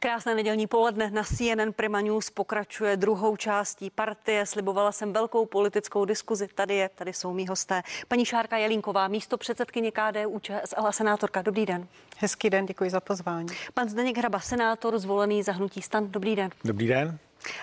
Krásné 0.00 0.34
nedělní 0.34 0.66
poledne 0.66 1.10
na 1.10 1.22
CNN 1.22 1.72
Prima 1.76 2.00
News 2.00 2.30
pokračuje 2.30 2.96
druhou 2.96 3.36
částí 3.36 3.90
partie. 3.90 4.46
Slibovala 4.46 4.92
jsem 4.92 5.12
velkou 5.12 5.46
politickou 5.46 6.04
diskuzi. 6.04 6.48
Tady 6.54 6.74
je, 6.74 6.90
tady 6.94 7.12
jsou 7.12 7.32
mý 7.32 7.46
hosté. 7.46 7.82
Paní 8.08 8.24
Šárka 8.24 8.56
Jelínková, 8.56 9.08
místo 9.08 9.36
předsedkyně 9.36 9.90
KDU 9.90 10.38
ČSL 10.38 10.86
a 10.86 10.92
senátorka. 10.92 11.42
Dobrý 11.42 11.66
den. 11.66 11.86
Hezký 12.18 12.50
den, 12.50 12.66
děkuji 12.66 12.90
za 12.90 13.00
pozvání. 13.00 13.48
Pan 13.74 13.88
Zdeněk 13.88 14.18
Hraba, 14.18 14.40
senátor, 14.40 14.98
zvolený 14.98 15.42
za 15.42 15.52
hnutí 15.52 15.82
stan. 15.82 16.10
Dobrý 16.10 16.36
den. 16.36 16.50
Dobrý 16.64 16.86
den. 16.86 17.18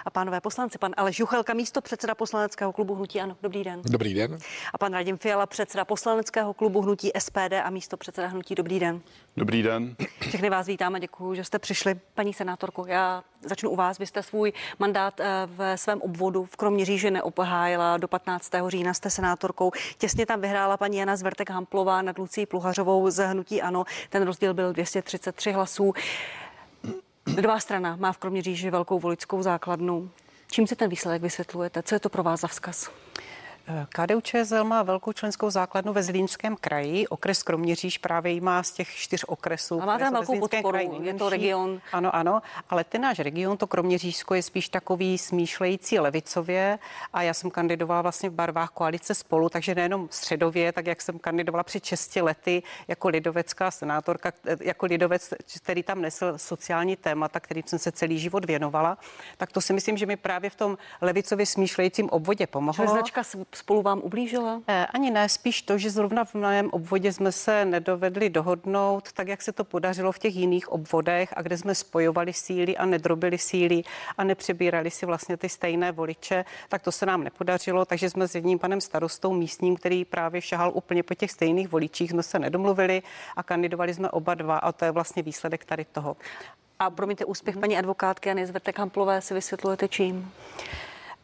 A 0.06 0.10
pánové 0.10 0.42
poslanci, 0.42 0.78
pan 0.78 0.92
Aleš 0.98 1.20
Juchelka, 1.20 1.54
místo 1.54 1.82
předseda 1.82 2.16
poslaneckého 2.16 2.74
klubu 2.74 2.96
Hnutí 2.96 3.22
Ano. 3.22 3.38
Dobrý 3.42 3.64
den. 3.64 3.82
Dobrý 3.84 4.14
den. 4.14 4.38
A 4.74 4.78
pan 4.78 4.94
Radim 4.94 5.18
Fiala, 5.18 5.46
předseda 5.46 5.86
poslaneckého 5.86 6.54
klubu 6.54 6.82
Hnutí 6.82 7.12
SPD 7.20 7.54
a 7.64 7.70
místo 7.70 7.98
předseda 7.98 8.28
Hnutí. 8.28 8.56
Dobrý 8.56 8.80
den. 8.80 9.02
Dobrý 9.38 9.64
den. 9.64 9.96
Všechny 10.22 10.50
vás 10.50 10.68
vítáme, 10.68 11.00
děkuji, 11.00 11.36
že 11.36 11.44
jste 11.44 11.60
přišli. 11.60 12.00
Paní 12.14 12.34
senátorko, 12.34 12.86
já 12.86 13.24
začnu 13.42 13.70
u 13.70 13.76
vás. 13.76 13.98
Vy 13.98 14.06
jste 14.06 14.24
svůj 14.24 14.54
mandát 14.80 15.20
eh, 15.20 15.26
v 15.46 15.78
svém 15.78 16.02
obvodu 16.02 16.46
v 16.46 16.56
Kroměříži 16.56 17.12
neobhájila. 17.12 17.98
Do 17.98 18.08
15. 18.08 18.52
října 18.68 18.94
jste 18.94 19.10
senátorkou. 19.10 19.72
Těsně 19.98 20.26
tam 20.26 20.42
vyhrála 20.42 20.78
paní 20.78 20.98
Jana 20.98 21.16
Zvertek 21.16 21.50
Hamplová 21.50 22.02
nad 22.02 22.18
Lucí 22.18 22.46
Pluhařovou 22.46 23.10
z 23.10 23.28
Hnutí 23.28 23.62
Ano. 23.62 23.84
Ten 24.10 24.24
rozdíl 24.24 24.54
byl 24.54 24.74
233 24.74 25.52
hlasů. 25.52 25.94
Lidová 27.28 27.60
strana 27.60 27.96
má 27.96 28.12
v 28.12 28.18
Kroměříži 28.18 28.70
velkou 28.70 29.00
voličskou 29.00 29.42
základnu. 29.42 30.10
Čím 30.52 30.68
se 30.68 30.76
ten 30.76 30.90
výsledek 30.90 31.22
vysvětlujete? 31.22 31.84
Co 31.84 31.96
je 31.96 32.00
to 32.00 32.10
pro 32.10 32.24
vás 32.24 32.42
za 32.42 32.48
vzkaz? 32.48 32.92
KDU 33.90 34.22
ČSL 34.22 34.64
má 34.64 34.84
velkou 34.84 35.14
členskou 35.14 35.50
základnu 35.50 35.94
ve 35.94 36.04
Zlínském 36.04 36.56
kraji. 36.56 37.08
Okres 37.08 37.44
Kroměříž 37.44 37.98
právě 37.98 38.32
jí 38.32 38.42
má 38.42 38.64
z 38.64 38.72
těch 38.72 38.90
čtyř 38.90 39.24
okresů. 39.28 39.82
A 39.82 39.86
má 39.86 39.98
tam 39.98 40.14
velkou 40.14 40.40
podporu, 40.40 40.70
kraji, 40.70 40.90
je 41.02 41.14
to 41.14 41.30
region. 41.30 41.82
Ano, 41.92 42.16
ano, 42.16 42.42
ale 42.70 42.84
ten 42.84 43.02
náš 43.02 43.20
region, 43.20 43.58
to 43.58 43.68
Kroměřížsko, 43.68 44.34
je 44.34 44.44
spíš 44.44 44.70
takový 44.70 45.18
smýšlející 45.18 46.00
levicově 46.00 46.80
a 47.14 47.22
já 47.22 47.34
jsem 47.34 47.52
kandidovala 47.52 48.02
vlastně 48.02 48.30
v 48.30 48.34
barvách 48.34 48.70
koalice 48.70 49.16
spolu, 49.16 49.50
takže 49.50 49.76
nejenom 49.76 50.08
středově, 50.12 50.72
tak 50.72 50.88
jak 50.88 51.02
jsem 51.02 51.20
kandidovala 51.20 51.64
před 51.64 51.86
6 51.86 52.16
lety 52.16 52.64
jako 52.88 53.08
lidovecká 53.08 53.72
senátorka, 53.72 54.32
jako 54.62 54.86
lidovec, 54.86 55.34
který 55.64 55.84
tam 55.84 56.02
nesl 56.02 56.34
sociální 56.38 56.96
témata, 56.96 57.40
kterým 57.40 57.64
jsem 57.66 57.80
se 57.80 57.92
celý 57.92 58.20
život 58.20 58.46
věnovala, 58.46 58.98
tak 59.38 59.52
to 59.52 59.62
si 59.62 59.74
myslím, 59.74 59.98
že 59.98 60.06
mi 60.06 60.18
právě 60.18 60.50
v 60.50 60.56
tom 60.56 60.78
levicově 61.02 61.46
smýšlejícím 61.46 62.10
obvodě 62.10 62.48
pomohlo. 62.48 62.88
Značka 62.88 63.24
spolu 63.58 63.82
vám 63.82 64.00
ublížila? 64.04 64.62
Eh, 64.68 64.86
ani 64.86 65.12
ne, 65.12 65.30
spíš 65.30 65.62
to, 65.62 65.78
že 65.78 65.90
zrovna 65.90 66.26
v 66.26 66.34
mém 66.34 66.70
obvodě 66.70 67.14
jsme 67.14 67.32
se 67.32 67.66
nedovedli 67.66 68.30
dohodnout, 68.30 69.12
tak 69.12 69.28
jak 69.28 69.42
se 69.42 69.52
to 69.52 69.64
podařilo 69.64 70.12
v 70.12 70.20
těch 70.20 70.36
jiných 70.36 70.70
obvodech 70.70 71.34
a 71.38 71.42
kde 71.42 71.58
jsme 71.58 71.76
spojovali 71.76 72.34
síly 72.34 72.78
a 72.78 72.86
nedrobili 72.86 73.38
síly 73.38 73.84
a 74.18 74.24
nepřebírali 74.24 74.92
si 74.92 75.06
vlastně 75.06 75.38
ty 75.38 75.50
stejné 75.50 75.92
voliče, 75.92 76.46
tak 76.70 76.82
to 76.82 76.92
se 76.92 77.06
nám 77.06 77.24
nepodařilo, 77.24 77.86
takže 77.86 78.10
jsme 78.10 78.28
s 78.28 78.36
jedním 78.36 78.60
panem 78.60 78.82
starostou 78.82 79.34
místním, 79.34 79.76
který 79.76 80.06
právě 80.06 80.42
šahal 80.42 80.72
úplně 80.74 81.04
po 81.04 81.14
těch 81.14 81.32
stejných 81.32 81.68
voličích, 81.68 82.10
jsme 82.10 82.24
se 82.24 82.40
nedomluvili 82.40 83.04
a 83.36 83.44
kandidovali 83.44 83.94
jsme 83.94 84.10
oba 84.10 84.34
dva 84.34 84.58
a 84.58 84.72
to 84.72 84.86
je 84.86 84.92
vlastně 84.92 85.24
výsledek 85.24 85.66
tady 85.66 85.86
toho. 85.86 86.18
A 86.80 86.90
promiňte, 86.90 87.26
úspěch 87.26 87.58
paní 87.58 87.78
advokátky 87.78 88.30
Jany 88.30 88.46
Zvrtek 88.46 88.80
Hamplové 88.80 89.22
si 89.22 89.34
vysvětlujete 89.34 89.88
čím? 89.88 90.32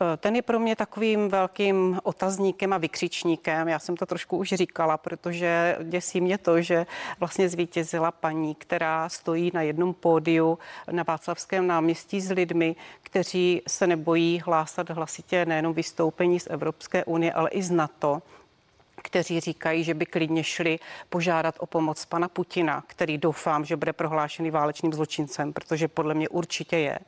Eh, 0.01 0.17
ten 0.17 0.35
je 0.35 0.41
pro 0.41 0.59
mě 0.59 0.75
takovým 0.75 1.29
velkým 1.29 1.99
otazníkem 2.03 2.73
a 2.73 2.77
vykřičníkem. 2.77 3.67
Já 3.67 3.79
jsem 3.79 3.97
to 3.97 4.05
trošku 4.05 4.37
už 4.37 4.49
říkala, 4.49 4.97
protože 4.97 5.77
děsí 5.83 6.21
mě 6.21 6.37
to, 6.37 6.61
že 6.61 6.85
vlastně 7.19 7.49
zvítězila 7.49 8.11
paní, 8.11 8.55
která 8.55 9.09
stojí 9.09 9.51
na 9.53 9.61
jednom 9.61 9.93
pódiu 9.93 10.59
na 10.91 11.03
Václavském 11.03 11.67
náměstí 11.67 12.21
s 12.21 12.31
lidmi, 12.31 12.75
kteří 13.03 13.61
se 13.67 13.87
nebojí 13.87 14.41
hlásat 14.45 14.89
hlasitě 14.89 15.45
nejenom 15.45 15.73
vystoupení 15.73 16.39
z 16.39 16.47
Evropské 16.49 17.05
unie, 17.05 17.33
ale 17.33 17.49
i 17.49 17.63
z 17.63 17.71
NATO 17.71 18.21
kteří 19.03 19.39
říkají, 19.39 19.83
že 19.83 19.93
by 19.93 20.05
klidně 20.05 20.43
šli 20.43 20.79
požádat 21.09 21.55
o 21.59 21.65
pomoc 21.65 22.05
pana 22.05 22.27
Putina, 22.27 22.83
který 22.87 23.17
doufám, 23.17 23.65
že 23.65 23.75
bude 23.75 23.93
prohlášený 23.93 24.51
válečným 24.51 24.93
zločincem, 24.93 25.53
protože 25.53 25.87
podle 25.87 26.13
mě 26.13 26.29
určitě 26.29 26.77
je. 26.77 26.99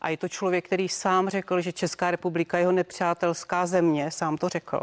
A 0.00 0.08
je 0.08 0.16
to 0.16 0.28
člověk, 0.28 0.64
který 0.64 0.88
sám 0.88 1.28
řekl, 1.28 1.60
že 1.60 1.72
Česká 1.72 2.10
republika 2.10 2.58
je 2.58 2.62
jeho 2.62 2.72
nepřátelská 2.72 3.66
země, 3.66 4.10
sám 4.10 4.36
to 4.36 4.48
řekl. 4.48 4.80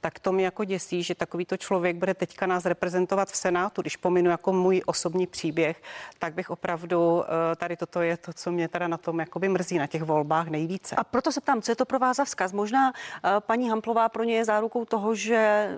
Tak 0.00 0.18
to 0.18 0.32
mě 0.32 0.44
jako 0.44 0.64
děsí, 0.64 1.02
že 1.02 1.14
takovýto 1.14 1.56
člověk 1.56 1.96
bude 1.96 2.14
teďka 2.14 2.46
nás 2.46 2.64
reprezentovat 2.64 3.28
v 3.28 3.36
Senátu. 3.36 3.82
Když 3.82 3.96
pominu 3.96 4.30
jako 4.30 4.52
můj 4.52 4.82
osobní 4.86 5.26
příběh, 5.26 5.82
tak 6.18 6.34
bych 6.34 6.50
opravdu, 6.50 7.24
eh, 7.24 7.56
tady 7.56 7.76
toto 7.76 8.00
je 8.00 8.16
to, 8.16 8.32
co 8.32 8.50
mě 8.50 8.68
teda 8.68 8.88
na 8.88 8.96
tom 8.96 9.20
jakoby 9.20 9.48
mrzí 9.48 9.78
na 9.78 9.86
těch 9.86 10.02
volbách 10.02 10.48
nejvíce. 10.48 10.96
A 10.96 11.04
proto 11.04 11.32
se 11.32 11.40
ptám, 11.40 11.62
co 11.62 11.72
je 11.72 11.76
to 11.76 11.84
pro 11.84 11.98
vás 11.98 12.16
za 12.16 12.24
vzkaz? 12.24 12.52
Možná 12.52 12.92
eh, 12.92 13.30
paní 13.40 13.70
Hamplová 13.70 14.08
pro 14.08 14.24
ně 14.24 14.36
je 14.36 14.44
zárukou 14.44 14.84
toho, 14.84 15.14
že 15.14 15.36
eh, 15.36 15.76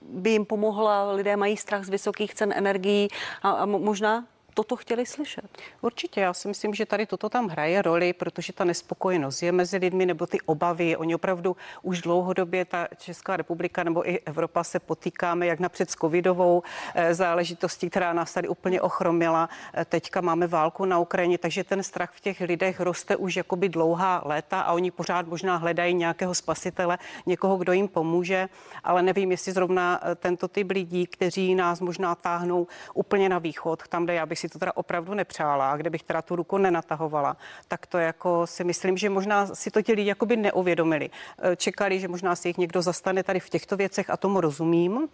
by 0.00 0.30
jim 0.30 0.44
pomohla, 0.44 1.12
lidé 1.12 1.36
mají 1.36 1.56
strach 1.56 1.84
z 1.84 1.88
vysokých 1.88 2.34
cen 2.34 2.52
energií 2.56 3.08
a, 3.42 3.50
a 3.50 3.66
možná 3.66 4.24
toto 4.56 4.76
chtěli 4.76 5.06
slyšet. 5.06 5.58
Určitě, 5.80 6.20
já 6.20 6.32
si 6.32 6.48
myslím, 6.48 6.74
že 6.74 6.86
tady 6.86 7.06
toto 7.06 7.28
tam 7.28 7.48
hraje 7.48 7.82
roli, 7.82 8.12
protože 8.12 8.52
ta 8.52 8.64
nespokojenost 8.64 9.42
je 9.42 9.52
mezi 9.52 9.76
lidmi 9.76 10.06
nebo 10.06 10.26
ty 10.26 10.40
obavy. 10.40 10.96
Oni 10.96 11.14
opravdu 11.14 11.56
už 11.82 12.00
dlouhodobě 12.00 12.64
ta 12.64 12.88
Česká 12.98 13.36
republika 13.36 13.84
nebo 13.84 14.08
i 14.08 14.18
Evropa 14.18 14.64
se 14.64 14.80
potýkáme 14.80 15.46
jak 15.46 15.60
napřed 15.60 15.90
s 15.90 15.94
covidovou 15.94 16.62
eh, 16.94 17.14
záležitostí, 17.14 17.90
která 17.90 18.12
nás 18.12 18.32
tady 18.32 18.48
úplně 18.48 18.80
ochromila. 18.80 19.48
Eh, 19.74 19.84
teďka 19.84 20.20
máme 20.20 20.46
válku 20.46 20.84
na 20.84 20.98
Ukrajině, 20.98 21.38
takže 21.38 21.64
ten 21.64 21.82
strach 21.82 22.12
v 22.12 22.20
těch 22.20 22.40
lidech 22.40 22.80
roste 22.80 23.16
už 23.16 23.36
jakoby 23.36 23.68
dlouhá 23.68 24.22
léta 24.24 24.60
a 24.60 24.72
oni 24.72 24.90
pořád 24.90 25.26
možná 25.26 25.56
hledají 25.56 25.94
nějakého 25.94 26.34
spasitele, 26.34 26.98
někoho, 27.26 27.56
kdo 27.56 27.72
jim 27.72 27.88
pomůže, 27.88 28.48
ale 28.84 29.02
nevím, 29.02 29.30
jestli 29.30 29.52
zrovna 29.52 30.00
eh, 30.02 30.14
tento 30.14 30.48
typ 30.48 30.70
lidí, 30.70 31.06
kteří 31.06 31.54
nás 31.54 31.80
možná 31.80 32.14
táhnou 32.14 32.66
úplně 32.94 33.28
na 33.28 33.38
východ, 33.38 33.88
tam, 33.88 34.04
kde 34.04 34.14
já 34.14 34.26
bych 34.26 34.38
si 34.38 34.45
si 34.48 34.52
to 34.52 34.58
teda 34.58 34.72
opravdu 34.76 35.14
nepřála, 35.14 35.70
a 35.70 35.76
kde 35.76 35.90
bych 35.90 36.02
teda 36.02 36.22
tu 36.22 36.36
ruku 36.36 36.58
nenatahovala, 36.58 37.36
tak 37.68 37.86
to 37.86 37.98
jako 37.98 38.46
si 38.46 38.64
myslím, 38.64 38.96
že 38.96 39.10
možná 39.10 39.46
si 39.46 39.70
to 39.70 39.82
ti 39.82 39.92
lidi 39.92 40.08
jakoby 40.08 40.36
neuvědomili. 40.36 41.10
Eh, 41.42 41.56
čekali, 41.56 42.00
že 42.00 42.08
možná 42.08 42.36
si 42.36 42.48
jich 42.48 42.58
někdo 42.58 42.82
zastane 42.82 43.22
tady 43.22 43.40
v 43.40 43.50
těchto 43.50 43.76
věcech 43.76 44.10
a 44.10 44.16
tomu 44.16 44.40
rozumím, 44.40 45.08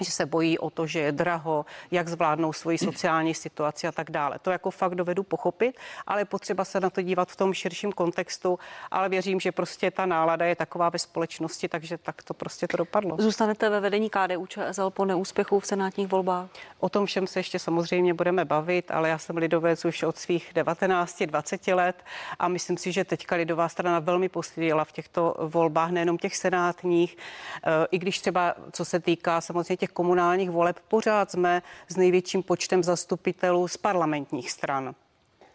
že 0.00 0.10
se 0.10 0.26
bojí 0.26 0.58
o 0.58 0.70
to, 0.70 0.86
že 0.86 0.98
je 0.98 1.12
draho, 1.12 1.66
jak 1.90 2.08
zvládnou 2.08 2.52
svoji 2.52 2.78
sociální 2.78 3.34
situaci 3.34 3.86
a 3.86 3.92
tak 3.92 4.10
dále. 4.10 4.38
To 4.38 4.50
jako 4.50 4.70
fakt 4.70 4.94
dovedu 4.94 5.22
pochopit, 5.22 5.76
ale 6.06 6.24
potřeba 6.24 6.64
se 6.64 6.80
na 6.80 6.90
to 6.90 7.02
dívat 7.02 7.28
v 7.28 7.36
tom 7.36 7.54
širším 7.54 7.92
kontextu, 7.92 8.58
ale 8.90 9.08
věřím, 9.08 9.40
že 9.40 9.52
prostě 9.52 9.90
ta 9.90 10.06
nálada 10.06 10.46
je 10.46 10.56
taková 10.56 10.88
ve 10.88 10.98
společnosti, 10.98 11.68
takže 11.68 11.98
tak 11.98 12.22
to 12.22 12.34
prostě 12.34 12.68
to 12.68 12.76
dopadlo. 12.76 13.16
Zůstanete 13.18 13.70
ve 13.70 13.80
vedení 13.80 14.10
KDU 14.10 14.46
ČSL 14.46 14.90
po 14.90 15.04
neúspěchu 15.04 15.60
v 15.60 15.66
senátních 15.66 16.08
volbách? 16.08 16.48
O 16.80 16.88
tom 16.88 17.06
všem 17.06 17.26
se 17.26 17.38
ještě 17.38 17.58
samozřejmě 17.58 18.14
budeme 18.14 18.44
bavit, 18.44 18.90
ale 18.90 19.08
já 19.08 19.18
jsem 19.18 19.36
lidovec 19.36 19.84
už 19.84 20.02
od 20.02 20.18
svých 20.18 20.52
19-20 20.54 21.74
let 21.74 21.96
a 22.38 22.48
myslím 22.48 22.76
si, 22.76 22.92
že 22.92 23.04
teďka 23.04 23.36
lidová 23.36 23.68
strana 23.68 23.98
velmi 23.98 24.28
posílila 24.28 24.84
v 24.84 24.92
těchto 24.92 25.34
volbách, 25.38 25.90
nejenom 25.90 26.18
těch 26.18 26.36
senátních, 26.36 27.16
eh, 27.64 27.86
i 27.90 27.98
když 27.98 28.20
třeba 28.20 28.54
co 28.72 28.84
se 28.84 29.00
týká 29.00 29.40
samozřejmě 29.40 29.76
těch 29.82 29.90
komunálních 29.90 30.50
voleb 30.50 30.80
pořád 30.88 31.30
jsme 31.30 31.62
s 31.88 31.96
největším 31.96 32.42
počtem 32.42 32.82
zastupitelů 32.82 33.68
z 33.68 33.76
parlamentních 33.76 34.50
stran 34.50 34.94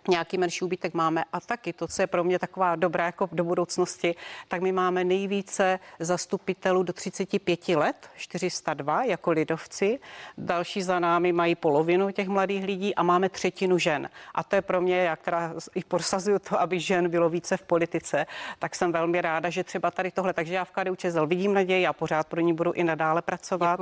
nějaký 0.08 0.38
menší 0.38 0.66
úbytek 0.66 0.94
máme. 0.94 1.24
A 1.34 1.40
taky 1.40 1.74
to, 1.74 1.88
co 1.88 2.02
je 2.02 2.08
pro 2.08 2.24
mě 2.24 2.40
taková 2.40 2.76
dobrá 2.76 3.06
jako 3.06 3.30
do 3.32 3.44
budoucnosti, 3.44 4.16
tak 4.48 4.62
my 4.62 4.72
máme 4.72 5.04
nejvíce 5.04 5.80
zastupitelů 6.00 6.84
do 6.84 6.94
35 6.94 7.70
let, 7.70 8.10
402 8.16 9.04
jako 9.04 9.32
lidovci. 9.32 10.00
Další 10.38 10.82
za 10.82 11.00
námi 11.00 11.32
mají 11.32 11.56
polovinu 11.56 12.12
těch 12.12 12.28
mladých 12.28 12.64
lidí 12.64 12.96
a 12.96 13.04
máme 13.04 13.30
třetinu 13.30 13.78
žen. 13.78 14.10
A 14.36 14.44
to 14.44 14.56
je 14.56 14.62
pro 14.62 14.82
mě, 14.82 14.96
já 14.98 15.16
která 15.16 15.54
i 15.76 15.84
prosazuju 15.84 16.40
to, 16.40 16.62
aby 16.62 16.80
žen 16.80 17.10
bylo 17.10 17.30
více 17.30 17.58
v 17.58 17.64
politice, 17.64 18.26
tak 18.60 18.76
jsem 18.76 18.92
velmi 18.92 19.22
ráda, 19.22 19.50
že 19.50 19.64
třeba 19.64 19.92
tady 19.92 20.12
tohle. 20.12 20.34
Takže 20.34 20.54
já 20.54 20.66
v 20.66 20.72
KDU 20.72 20.96
ČSL 20.96 21.28
vidím 21.28 21.54
naději 21.54 21.88
a 21.88 21.94
pořád 21.94 22.28
pro 22.28 22.42
ní 22.42 22.54
budu 22.54 22.72
i 22.72 22.84
nadále 22.84 23.22
pracovat. 23.22 23.80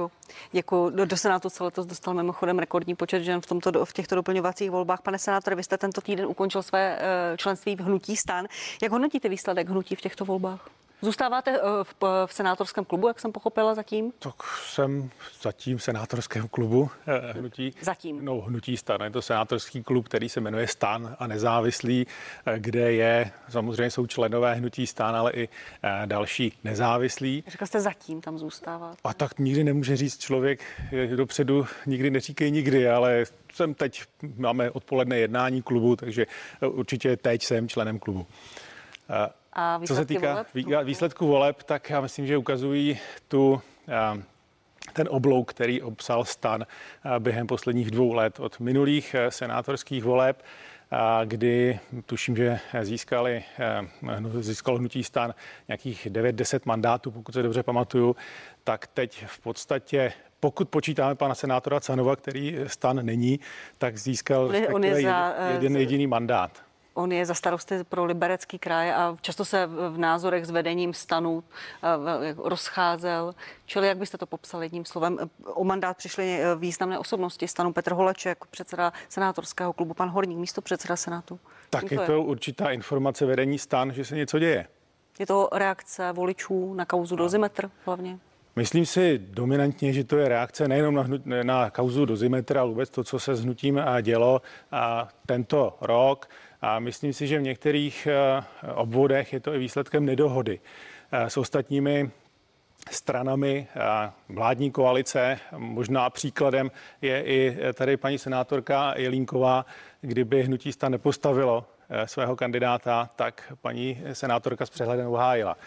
Děkuji. 0.51 0.89
Do, 0.89 1.05
do 1.05 1.17
Senátu 1.17 1.49
se 1.49 1.63
letos 1.63 1.85
dostal 1.85 2.13
mimochodem 2.13 2.59
rekordní 2.59 2.95
počet 2.95 3.23
žen 3.23 3.41
v, 3.41 3.45
tomto, 3.45 3.85
v 3.85 3.93
těchto 3.93 4.15
doplňovacích 4.15 4.71
volbách. 4.71 5.01
Pane 5.01 5.19
senátore, 5.19 5.55
vy 5.55 5.63
jste 5.63 5.77
tento 5.77 6.01
týden 6.01 6.14
týden 6.15 6.29
ukončil 6.29 6.63
své 6.63 6.97
eh, 6.99 7.37
členství 7.37 7.75
v 7.75 7.79
hnutí 7.79 8.15
stan. 8.15 8.47
Jak 8.83 8.91
hodnotíte 8.91 9.29
výsledek 9.29 9.69
hnutí 9.69 9.95
v 9.95 10.01
těchto 10.01 10.25
volbách? 10.25 10.69
Zůstáváte 11.05 11.51
eh, 11.51 11.61
v, 11.83 11.95
v 12.25 12.33
senátorském 12.33 12.85
klubu, 12.85 13.07
jak 13.07 13.19
jsem 13.19 13.31
pochopila 13.31 13.75
zatím? 13.75 14.13
Tak 14.19 14.35
jsem 14.65 15.09
zatím 15.41 15.77
v 15.77 15.83
senátorském 15.83 16.47
klubu 16.47 16.89
eh, 17.07 17.33
hnutí. 17.33 17.73
Zatím. 17.81 18.25
No, 18.25 18.41
hnutí 18.41 18.77
stan. 18.77 19.01
Je 19.01 19.09
to 19.09 19.21
senátorský 19.21 19.83
klub, 19.83 20.05
který 20.05 20.29
se 20.29 20.41
jmenuje 20.41 20.67
Stan 20.67 21.15
a 21.19 21.27
nezávislý, 21.27 22.07
eh, 22.45 22.59
kde 22.59 22.93
je, 22.93 23.31
samozřejmě 23.49 23.91
jsou 23.91 24.07
členové 24.07 24.53
hnutí 24.53 24.87
stan, 24.87 25.15
ale 25.15 25.31
i 25.31 25.49
eh, 25.83 26.01
další 26.05 26.53
nezávislí. 26.63 27.43
Řekl 27.47 27.65
jste 27.65 27.81
zatím 27.81 28.21
tam 28.21 28.37
zůstávat. 28.37 28.97
A 29.03 29.13
tak 29.13 29.39
nikdy 29.39 29.63
nemůže 29.63 29.97
říct 29.97 30.17
člověk 30.17 30.63
eh, 30.93 31.07
dopředu, 31.07 31.67
nikdy 31.85 32.09
neříkej 32.09 32.51
nikdy, 32.51 32.89
ale 32.89 33.23
jsem 33.53 33.73
teď, 33.73 34.03
máme 34.37 34.71
odpoledne 34.71 35.17
jednání 35.17 35.61
klubu, 35.61 35.95
takže 35.95 36.25
eh, 36.61 36.67
určitě 36.67 37.17
teď 37.17 37.43
jsem 37.43 37.67
členem 37.67 37.99
klubu. 37.99 38.27
A 39.55 39.79
Co 39.87 39.95
se 39.95 40.05
týká 40.05 40.31
voleb? 40.31 40.47
vý- 40.53 40.65
výsledku 40.83 41.27
voleb, 41.27 41.63
tak 41.63 41.89
já 41.89 42.01
myslím, 42.01 42.27
že 42.27 42.37
ukazují 42.37 42.99
tu 43.27 43.61
eh, 43.87 44.23
ten 44.93 45.07
oblouk, 45.11 45.49
který 45.49 45.81
obsal 45.81 46.25
stan 46.25 46.61
eh, 47.15 47.19
během 47.19 47.47
posledních 47.47 47.91
dvou 47.91 48.13
let 48.13 48.39
od 48.39 48.59
minulých 48.59 49.13
eh, 49.15 49.31
senátorských 49.31 50.03
voleb, 50.03 50.43
a 50.91 51.21
kdy 51.25 51.79
tuším, 52.05 52.35
že 52.35 52.59
získali, 52.81 53.43
získalo 54.39 54.77
hnutí 54.77 55.03
stan 55.03 55.33
nějakých 55.67 56.07
9-10 56.11 56.59
mandátů, 56.65 57.11
pokud 57.11 57.31
se 57.31 57.43
dobře 57.43 57.63
pamatuju, 57.63 58.15
tak 58.63 58.87
teď 58.87 59.25
v 59.27 59.39
podstatě 59.39 60.13
pokud 60.39 60.69
počítáme 60.69 61.15
pana 61.15 61.35
senátora 61.35 61.79
Canova, 61.79 62.15
který 62.15 62.57
stan 62.67 63.05
není, 63.05 63.39
tak 63.77 63.97
získal 63.97 64.51
On 64.73 64.83
je- 64.83 65.01
za, 65.01 65.33
jeden 65.53 65.77
jediný 65.77 66.07
mandát. 66.07 66.64
On 66.97 67.11
je 67.11 67.25
za 67.25 67.33
starosty 67.33 67.83
pro 67.83 68.05
liberecký 68.05 68.59
kraj 68.59 68.91
a 68.91 69.15
často 69.21 69.45
se 69.45 69.65
v 69.65 69.97
názorech 69.97 70.45
s 70.45 70.49
vedením 70.49 70.93
stanu 70.93 71.43
eh, 71.83 72.35
rozcházel. 72.37 73.35
Čili 73.65 73.87
jak 73.87 73.97
byste 73.97 74.17
to 74.17 74.25
popsal 74.25 74.63
jedním 74.63 74.85
slovem? 74.85 75.17
O 75.43 75.63
mandát 75.63 75.97
přišly 75.97 76.39
eh, 76.41 76.55
významné 76.55 76.99
osobnosti 76.99 77.47
stanu 77.47 77.73
Petr 77.73 77.93
Holeček, 77.93 78.45
předseda 78.45 78.93
senátorského 79.09 79.73
klubu, 79.73 79.93
pan 79.93 80.09
Horník, 80.09 80.37
místo 80.37 80.61
předseda 80.61 80.95
senátu. 80.95 81.39
Tak 81.69 81.91
je 81.91 81.99
to 81.99 82.21
určitá 82.21 82.71
informace 82.71 83.25
vedení 83.25 83.59
stan, 83.59 83.93
že 83.93 84.05
se 84.05 84.15
něco 84.15 84.39
děje. 84.39 84.67
Je 85.19 85.25
to 85.25 85.49
reakce 85.51 86.11
voličů 86.11 86.73
na 86.73 86.85
kauzu 86.85 87.15
dozimetr 87.15 87.69
hlavně? 87.85 88.19
Myslím 88.55 88.85
si 88.85 89.17
dominantně, 89.17 89.93
že 89.93 90.03
to 90.03 90.17
je 90.17 90.29
reakce 90.29 90.67
nejenom 90.67 90.95
na, 90.95 91.07
na 91.43 91.69
kauzu 91.69 92.05
dozimetra, 92.05 92.61
ale 92.61 92.69
vůbec 92.69 92.89
to, 92.89 93.03
co 93.03 93.19
se 93.19 93.35
s 93.35 93.43
hnutím 93.43 93.81
a 93.85 94.01
dělo 94.01 94.41
a 94.71 95.07
tento 95.25 95.77
rok. 95.81 96.29
A 96.65 96.79
myslím 96.79 97.13
si, 97.13 97.27
že 97.27 97.39
v 97.39 97.41
některých 97.41 98.07
eh, 98.07 98.43
obvodech 98.73 99.33
je 99.33 99.39
to 99.39 99.53
i 99.53 99.57
výsledkem 99.57 100.05
nedohody 100.05 100.59
eh, 101.11 101.29
s 101.29 101.37
ostatními 101.37 102.11
stranami 102.91 103.67
eh, 103.75 104.11
vládní 104.29 104.71
koalice. 104.71 105.39
Možná 105.57 106.09
příkladem 106.09 106.71
je 107.01 107.23
i 107.23 107.57
tady 107.73 107.97
paní 107.97 108.17
senátorka 108.17 108.93
Jelínková, 108.97 109.65
kdyby 110.01 110.43
hnutí 110.43 110.71
stan 110.71 110.91
nepostavilo 110.91 111.65
svého 112.05 112.35
kandidáta, 112.35 113.09
tak 113.15 113.53
paní 113.61 114.01
senátorka 114.13 114.65
s 114.65 114.69
přehledem 114.69 115.07
uhájila. 115.07 115.57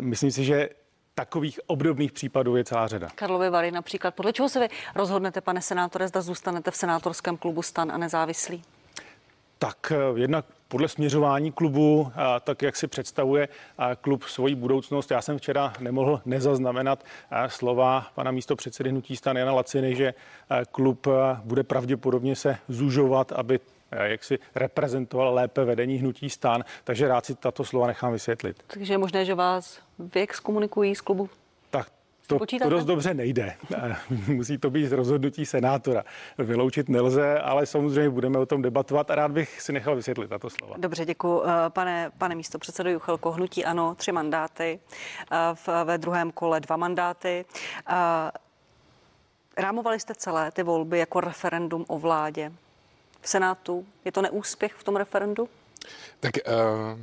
Myslím 0.00 0.30
si, 0.30 0.44
že 0.44 0.68
takových 1.14 1.60
obdobných 1.66 2.12
případů 2.12 2.56
je 2.56 2.64
celá 2.64 2.86
řada. 2.86 3.08
Karlovy 3.14 3.50
Vary 3.50 3.70
například. 3.70 4.14
Podle 4.14 4.32
čeho 4.32 4.48
se 4.48 4.60
vy 4.60 4.68
rozhodnete, 4.94 5.40
pane 5.40 5.62
senátore, 5.62 6.08
zda 6.08 6.20
zůstanete 6.20 6.70
v 6.70 6.76
senátorském 6.76 7.36
klubu 7.36 7.62
stan 7.62 7.92
a 7.92 7.98
nezávislí? 7.98 8.62
Tak 9.62 9.92
eh, 9.92 10.20
jednak 10.20 10.44
podle 10.68 10.88
směřování 10.88 11.52
klubu, 11.52 12.12
a 12.14 12.40
tak 12.40 12.62
jak 12.62 12.76
si 12.76 12.86
představuje 12.86 13.48
a 13.78 13.94
klub 13.96 14.24
svoji 14.24 14.54
budoucnost. 14.54 15.10
Já 15.10 15.22
jsem 15.22 15.38
včera 15.38 15.72
nemohl 15.80 16.20
nezaznamenat 16.24 17.04
slova 17.46 18.06
pana 18.14 18.30
místo 18.30 18.56
předsedy 18.56 18.90
hnutí 18.90 19.16
stan 19.16 19.36
Jana 19.36 19.52
Laciny, 19.52 19.96
že 19.96 20.14
klub 20.72 21.06
bude 21.44 21.62
pravděpodobně 21.62 22.36
se 22.36 22.58
zužovat, 22.68 23.32
aby 23.32 23.60
jak 24.02 24.24
si 24.24 24.38
reprezentoval 24.54 25.34
lépe 25.34 25.64
vedení 25.64 25.96
hnutí 25.96 26.30
stan, 26.30 26.64
takže 26.84 27.08
rád 27.08 27.26
si 27.26 27.34
tato 27.34 27.64
slova 27.64 27.86
nechám 27.86 28.12
vysvětlit. 28.12 28.62
Takže 28.66 28.94
je 28.94 28.98
možné, 28.98 29.24
že 29.24 29.34
vás 29.34 29.80
vyexkomunikují 29.98 30.94
z 30.94 31.00
klubu? 31.00 31.28
To, 32.38 32.46
to 32.62 32.68
dost 32.68 32.84
dobře 32.84 33.14
nejde. 33.14 33.56
Eh, 33.74 33.96
Musí 34.32 34.58
to 34.58 34.70
být 34.70 34.92
rozhodnutí 34.92 35.46
senátora. 35.46 36.04
Vyloučit 36.38 36.88
nelze, 36.88 37.38
ale 37.38 37.66
samozřejmě 37.66 38.10
budeme 38.10 38.38
o 38.38 38.46
tom 38.46 38.62
debatovat 38.62 39.10
a 39.10 39.14
rád 39.14 39.30
bych 39.30 39.60
si 39.60 39.72
nechal 39.72 39.96
vysvětlit 39.96 40.28
tato 40.28 40.50
slova. 40.50 40.74
Dobře, 40.78 41.04
děkuji. 41.04 41.42
Pane, 41.68 42.10
pane 42.18 42.34
místo 42.34 42.58
předsedo 42.58 42.90
Juchelko, 42.90 43.32
hnutí 43.32 43.64
ano, 43.64 43.94
tři 43.94 44.12
mandáty, 44.12 44.80
eh, 45.32 45.36
v, 45.54 45.68
ve 45.84 45.98
druhém 45.98 46.32
kole 46.32 46.60
dva 46.60 46.76
mandáty. 46.76 47.44
Eh, 47.88 47.94
Rámovali 49.56 50.00
jste 50.00 50.14
celé 50.14 50.50
ty 50.50 50.62
volby 50.62 50.98
jako 50.98 51.20
referendum 51.20 51.84
o 51.88 51.98
vládě. 51.98 52.52
V 53.20 53.28
Senátu 53.28 53.86
je 54.04 54.12
to 54.12 54.22
neúspěch 54.22 54.72
v 54.72 54.84
tom 54.84 54.96
referendu? 54.96 55.48
Tak 56.20 56.32
uh, 56.46 57.00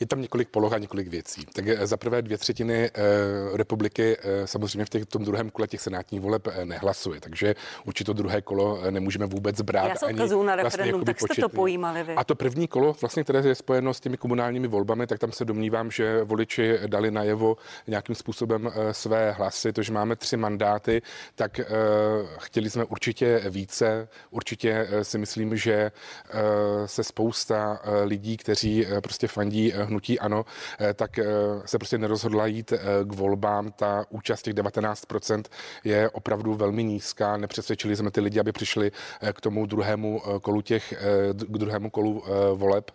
je 0.00 0.06
tam 0.06 0.20
několik 0.20 0.48
poloh 0.48 0.72
a 0.72 0.78
několik 0.78 1.08
věcí. 1.08 1.46
Tak 1.52 1.66
eh, 1.68 1.86
za 1.86 1.96
prvé 1.96 2.22
dvě 2.22 2.38
třetiny 2.38 2.90
uh, 2.90 3.56
republiky 3.56 4.16
uh, 4.16 4.44
samozřejmě 4.44 4.84
v 4.84 4.88
těch, 4.88 5.06
tom 5.06 5.24
druhém 5.24 5.50
kole 5.50 5.68
těch 5.68 5.80
senátních 5.80 6.20
voleb 6.20 6.48
nehlasuje, 6.64 7.20
takže 7.20 7.54
určitě 7.84 8.06
to 8.06 8.12
druhé 8.12 8.42
kolo 8.42 8.90
nemůžeme 8.90 9.26
vůbec 9.26 9.60
brát. 9.60 9.88
Já 9.88 9.94
se 9.94 10.06
ani 10.06 10.18
na 10.18 10.26
vlastně 10.26 10.56
referendum, 10.56 11.00
jakoby 11.00 11.04
tak 11.04 11.20
jste 11.20 11.42
to 11.42 11.48
pojímali 11.48 12.02
vy. 12.02 12.14
A 12.14 12.24
to 12.24 12.34
první 12.34 12.68
kolo, 12.68 12.96
vlastně, 13.00 13.24
které 13.24 13.48
je 13.48 13.54
spojeno 13.54 13.94
s 13.94 14.00
těmi 14.00 14.16
komunálními 14.16 14.68
volbami, 14.68 15.06
tak 15.06 15.18
tam 15.18 15.32
se 15.32 15.44
domnívám, 15.44 15.90
že 15.90 16.22
voliči 16.24 16.78
dali 16.86 17.10
najevo 17.10 17.56
nějakým 17.86 18.14
způsobem 18.14 18.70
eh, 18.74 18.94
své 18.94 19.32
hlasy, 19.32 19.72
to, 19.72 19.82
že 19.82 19.92
máme 19.92 20.16
tři 20.16 20.36
mandáty, 20.36 21.02
tak 21.34 21.60
chtěli 22.38 22.70
jsme 22.70 22.84
určitě 22.84 23.42
více. 23.50 24.08
Určitě 24.30 24.86
eh, 24.90 25.04
si 25.04 25.18
myslím, 25.18 25.56
že 25.56 25.92
se 26.86 27.04
spousta 27.04 27.80
lidí, 28.04 28.36
kteří 28.36 28.86
prostě 29.00 29.28
fandí 29.28 29.72
hnutí 29.86 30.18
ano, 30.18 30.44
uh, 30.80 30.86
tak 30.94 31.18
uh, 31.18 31.24
se 31.64 31.78
prostě 31.78 31.98
nerozhodla 31.98 32.46
jít 32.46 32.72
uh, 32.72 32.78
k 33.08 33.12
volbám. 33.12 33.72
Ta 33.72 34.04
účast 34.10 34.42
těch 34.42 34.54
19% 34.54 35.42
je 35.84 36.10
opravdu 36.10 36.54
velmi 36.54 36.84
nízká. 36.84 37.36
Nepřesvědčili 37.36 37.96
jsme 37.96 38.10
ty 38.10 38.20
lidi, 38.20 38.40
aby 38.40 38.52
přišli 38.52 38.92
k 39.32 39.40
tomu 39.40 39.66
druhému 39.66 40.20
uh, 40.26 40.38
kolu 40.38 40.60
těch, 40.60 40.94
k 41.32 41.58
druhému 41.58 41.90
kolu 41.90 42.22
voleb. 42.54 42.90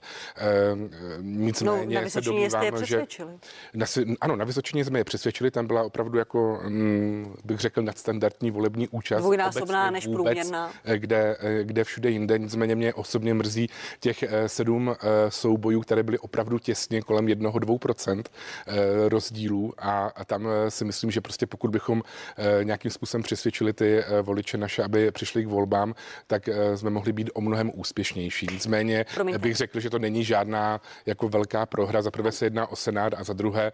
Nicméně 1.21 1.95
No, 1.95 2.01
na 2.01 2.09
se 2.09 2.21
domnívám, 2.21 2.63
že 2.65 2.71
přesvědčili. 2.71 3.31
na, 3.73 3.85
ano, 4.21 4.35
na 4.35 4.45
Vysočině 4.45 4.85
jsme 4.85 4.99
je 4.99 5.03
přesvědčili, 5.03 5.51
tam 5.51 5.67
byla 5.67 5.83
opravdu 5.83 6.17
jako, 6.17 6.59
mm, 6.67 7.35
bych 7.45 7.59
řekl, 7.59 7.81
nadstandardní 7.81 8.51
volební 8.51 8.87
účast. 8.87 9.21
Dvojnásobná 9.21 9.81
obecně 9.81 9.91
než 9.91 10.07
vůbec, 10.07 10.23
průměrná. 10.23 10.71
eh, 10.85 10.97
Kde, 10.99 11.37
eh, 11.39 11.63
kde 11.63 11.83
všude 11.83 12.09
jinde. 12.09 12.39
Nicméně 12.39 12.75
mě 12.75 12.93
osobně 12.93 13.33
mrzí 13.33 13.69
těch 13.99 14.23
eh, 14.23 14.49
sedm 14.49 14.89
eh, 14.89 14.95
soubojů, 15.31 15.81
které 15.81 16.03
byly 16.03 16.19
opravdu 16.19 16.59
těsně 16.81 17.01
kolem 17.01 17.27
jednoho, 17.27 17.59
dvou 17.59 17.77
procent 17.77 18.31
eh, 18.67 19.09
rozdílů 19.09 19.73
a, 19.77 20.07
a 20.15 20.25
tam 20.25 20.47
eh, 20.47 20.71
si 20.71 20.85
myslím, 20.85 21.11
že 21.11 21.21
prostě 21.21 21.47
pokud 21.47 21.71
bychom 21.71 22.01
eh, 22.37 22.63
nějakým 22.63 22.91
způsobem 22.91 23.23
přesvědčili 23.23 23.73
ty 23.73 24.03
voliče 24.21 24.57
naše, 24.57 24.83
aby 24.83 25.11
přišli 25.11 25.43
k 25.43 25.47
volbám, 25.47 25.95
tak 26.27 26.49
jsme 26.75 26.89
mohli 26.89 27.13
být 27.13 27.29
o 27.33 27.41
mnohem 27.41 27.71
úspěšnější. 27.73 28.47
Nicméně 28.51 29.05
Promiňte. 29.13 29.39
bych 29.39 29.55
řekl, 29.55 29.79
že 29.79 29.89
to 29.89 29.99
není 29.99 30.23
žádná 30.23 30.81
jako 31.05 31.29
velká 31.29 31.65
prohra. 31.65 32.01
Za 32.01 32.11
prvé 32.11 32.31
se 32.31 32.45
jedná 32.45 32.67
o 32.67 32.75
Senát 32.75 33.13
a 33.17 33.23
za 33.23 33.33
druhé 33.33 33.71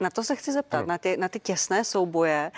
Na 0.00 0.10
to 0.10 0.22
se 0.22 0.36
chci 0.36 0.52
zeptat, 0.52 0.86
na 0.86 0.98
ty, 0.98 1.16
na 1.16 1.28
ty 1.28 1.40
těsné 1.40 1.84
souboje, 1.84 2.52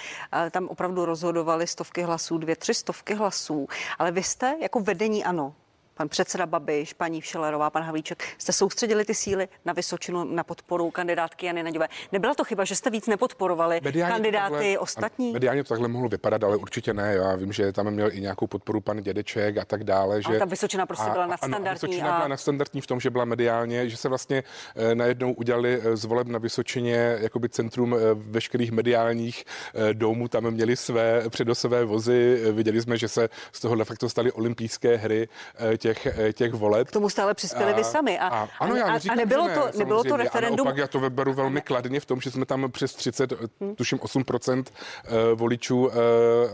tam 0.50 0.68
opravdu 0.68 1.04
rozhodovaly 1.04 1.66
stovky 1.66 2.02
hlasů, 2.02 2.38
dvě, 2.38 2.56
tři 2.56 2.75
stovky 2.75 3.14
hlasů, 3.14 3.68
ale 3.98 4.12
vy 4.12 4.22
jste 4.22 4.56
jako 4.62 4.80
vedení 4.80 5.25
ANO, 5.25 5.54
pan 5.96 6.08
předseda 6.08 6.46
Babiš, 6.46 6.92
paní 6.92 7.20
Všelerová, 7.20 7.70
pan 7.70 7.82
Havlíček, 7.82 8.24
jste 8.38 8.52
soustředili 8.52 9.04
ty 9.04 9.14
síly 9.14 9.48
na 9.64 9.72
Vysočinu, 9.72 10.24
na 10.24 10.44
podporu 10.44 10.90
kandidátky 10.90 11.46
Jany 11.46 11.62
Naďové. 11.62 11.88
Nebyla 12.12 12.34
to 12.34 12.44
chyba, 12.44 12.64
že 12.64 12.76
jste 12.76 12.90
víc 12.90 13.06
nepodporovali 13.06 13.80
Mediálně 13.84 14.12
kandidáty 14.14 14.52
takhle- 14.52 14.78
ostatní? 14.78 15.32
Mediálně 15.32 15.64
to 15.64 15.68
takhle 15.68 15.88
mohlo 15.88 16.08
vypadat, 16.08 16.44
ale 16.44 16.56
určitě 16.56 16.94
ne. 16.94 17.14
Já 17.14 17.36
vím, 17.36 17.52
že 17.52 17.72
tam 17.72 17.90
měl 17.90 18.12
i 18.12 18.20
nějakou 18.20 18.46
podporu 18.46 18.80
pan 18.80 19.02
Dědeček 19.02 19.58
a 19.58 19.64
tak 19.64 19.84
dále. 19.84 20.22
Že, 20.22 20.38
ta 20.38 20.44
Vysočina 20.44 20.86
prostě 20.86 21.10
byla 21.10 21.26
nadstandardní 21.26 21.66
Ano, 21.68 21.74
Vysočina 21.74 22.12
a- 22.14 22.16
byla 22.18 22.28
nadstandardní 22.28 22.80
v 22.80 22.86
tom, 22.86 23.00
že 23.00 23.10
byla 23.10 23.24
mediálně, 23.24 23.88
že 23.88 23.96
se 23.96 24.08
vlastně 24.08 24.44
eh, 24.76 24.94
najednou 24.94 25.32
udělali 25.32 25.80
eh, 25.84 25.96
z 25.96 26.04
voleb 26.04 26.26
na 26.28 26.38
Vysočině 26.38 27.16
jakoby 27.20 27.48
centrum 27.48 27.94
eh, 27.94 27.98
veškerých 28.14 28.72
mediálních 28.72 29.44
eh, 29.90 29.94
domů. 29.94 30.28
Tam 30.28 30.50
měli 30.50 30.76
své 30.76 31.30
předosové 31.30 31.84
vozy. 31.84 32.42
Eh, 32.48 32.52
Viděli 32.52 32.82
jsme, 32.82 32.96
že 32.98 33.08
se 33.08 33.28
z 33.52 33.60
toho 33.60 33.74
de 33.76 33.84
facto 33.84 34.08
staly 34.08 34.32
olympijské 34.32 34.96
hry 34.96 35.28
eh, 35.72 35.78
těch, 35.95 36.07
eh, 36.07 36.33
těch 36.33 36.52
voleb. 36.52 36.88
K 36.88 36.93
tomu 36.93 37.09
jste 37.09 37.23
ale 37.23 37.35
přispěli 37.35 37.75
vy 37.75 37.85
sami. 37.85 38.19
A, 38.19 38.28
a, 38.28 38.49
ano, 38.61 38.76
já 38.76 38.85
a, 38.85 38.93
neříkám, 38.93 39.19
a 39.19 39.21
nebylo, 39.21 39.49
že 39.49 39.55
to, 39.55 39.66
ne, 39.66 39.73
nebylo 39.76 40.05
to 40.05 40.16
referendum. 40.16 40.61
A 40.61 40.64
naopak 40.64 40.76
já 40.76 40.87
to 40.87 41.11
beru 41.11 41.33
velmi 41.33 41.61
kladně 41.61 42.00
v 42.00 42.07
tom, 42.07 42.21
že 42.21 42.31
jsme 42.31 42.47
tam 42.47 42.71
přes 42.71 42.95
30, 42.95 43.33
tuším 43.75 43.99
8% 43.99 44.64
eh, 45.05 45.35
voličů 45.35 45.90
eh, 45.90 45.95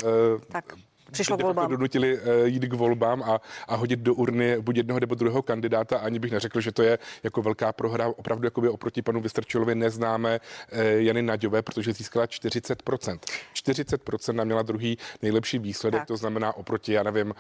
eh, 0.05 0.53
Tak. 0.53 0.65
Přišlo 1.13 1.37
k 1.37 1.43
volbám. 1.43 1.71
donutili 1.71 2.19
eh, 2.19 2.49
jít 2.49 2.65
k 2.65 2.73
volbám 2.73 3.23
a, 3.23 3.41
a 3.69 3.77
hodit 3.77 3.99
do 3.99 4.15
urny 4.15 4.61
buď 4.61 4.77
jednoho 4.77 5.01
nebo 5.01 5.15
druhého 5.15 5.43
kandidáta, 5.43 5.99
ani 5.99 6.19
bych 6.19 6.33
neřekl, 6.33 6.61
že 6.61 6.73
to 6.73 6.83
je 6.83 6.99
jako 7.23 7.43
velká 7.43 7.73
prohra. 7.73 8.09
Opravdu 8.09 8.47
jakoby 8.47 8.69
oproti 8.69 9.03
panu 9.03 9.21
Vystrčilovi 9.21 9.75
neznáme 9.75 10.41
eh, 10.73 10.85
Jany 10.85 11.23
Naďové, 11.23 11.63
protože 11.63 11.93
získala 11.93 12.27
40%. 12.27 13.19
40% 13.55 14.33
nám 14.33 14.47
měla 14.47 14.63
druhý 14.63 14.99
nejlepší 15.23 15.59
výsledek, 15.59 16.01
Tak. 16.01 16.09
to 16.09 16.17
znamená 16.17 16.57
oproti, 16.57 16.93
já 16.93 17.03
nevím, 17.03 17.35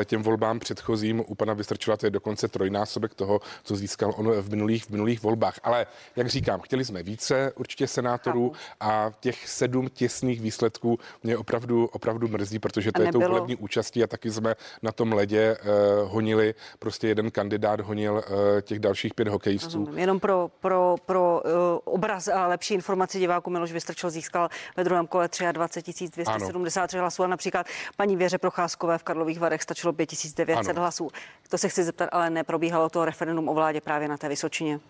eh, 0.00 0.04
těm 0.04 0.22
volbám 0.22 0.58
předchozím 0.58 1.24
u 1.26 1.34
pana 1.34 1.54
Vystrčila 1.54 1.96
to 1.96 2.06
je 2.06 2.10
dokonce 2.10 2.48
trojnásobek 2.48 3.14
toho, 3.14 3.40
co 3.64 3.76
získal 3.76 4.14
on 4.16 4.32
v 4.32 4.50
minulých, 4.50 4.84
v 4.84 4.90
minulých 4.90 5.22
volbách. 5.22 5.60
Ale 5.62 5.86
jak 6.16 6.28
říkám, 6.28 6.60
chtěli 6.60 6.84
jsme 6.84 7.02
více 7.02 7.52
určitě 7.56 7.86
senátorů 7.86 8.52
a 8.80 9.12
těch 9.20 9.48
sedm 9.48 9.88
těsných 9.88 10.40
výsledků 10.40 10.98
mě 11.22 11.36
opravdu, 11.36 11.86
opravdu 11.86 12.28
mrzí, 12.28 12.58
protože 12.58 12.92
to 12.92 13.02
je 13.02 13.09
nebylo- 13.18 13.28
volební 13.30 13.56
účastí 13.56 14.02
a 14.04 14.06
taky 14.06 14.30
jsme 14.30 14.54
na 14.82 14.92
tom 14.92 15.12
ledě 15.12 15.56
uh, 16.02 16.12
honili, 16.12 16.54
prostě 16.78 17.08
jeden 17.08 17.30
kandidát 17.30 17.80
honil 17.80 18.12
uh, 18.14 18.22
těch 18.62 18.78
dalších 18.78 19.14
pět 19.14 19.28
hokejistů. 19.28 19.78
Rozumím. 19.78 19.98
Jenom 19.98 20.20
pro, 20.20 20.50
pro, 20.60 20.96
pro 21.06 21.42
uh, 21.44 21.50
obraz 21.94 22.28
a 22.28 22.46
lepší 22.46 22.74
informaci 22.74 23.18
diváků 23.18 23.50
Miloš 23.50 23.72
Vystrčil 23.72 24.10
získal 24.10 24.48
ve 24.76 24.84
druhém 24.84 25.06
kole 25.06 25.28
23 25.52 26.08
273 26.08 26.98
hlasů 26.98 27.22
a 27.22 27.26
například 27.26 27.66
paní 27.96 28.16
Věře 28.16 28.38
Procházkové 28.38 28.98
v 28.98 29.02
Karlových 29.02 29.38
Varech 29.40 29.62
stačilo 29.62 29.92
5900 29.92 30.70
Ano. 30.70 30.80
hlasů. 30.80 31.08
To 31.48 31.58
se 31.58 31.68
chci 31.68 31.84
zeptat, 31.84 32.08
ale 32.12 32.30
neprobíhalo 32.30 32.88
to 32.88 33.04
referendum 33.04 33.48
o 33.48 33.54
vládě 33.54 33.80
právě 33.80 34.08
na 34.08 34.16
té 34.16 34.28
Vysočině. 34.28 34.80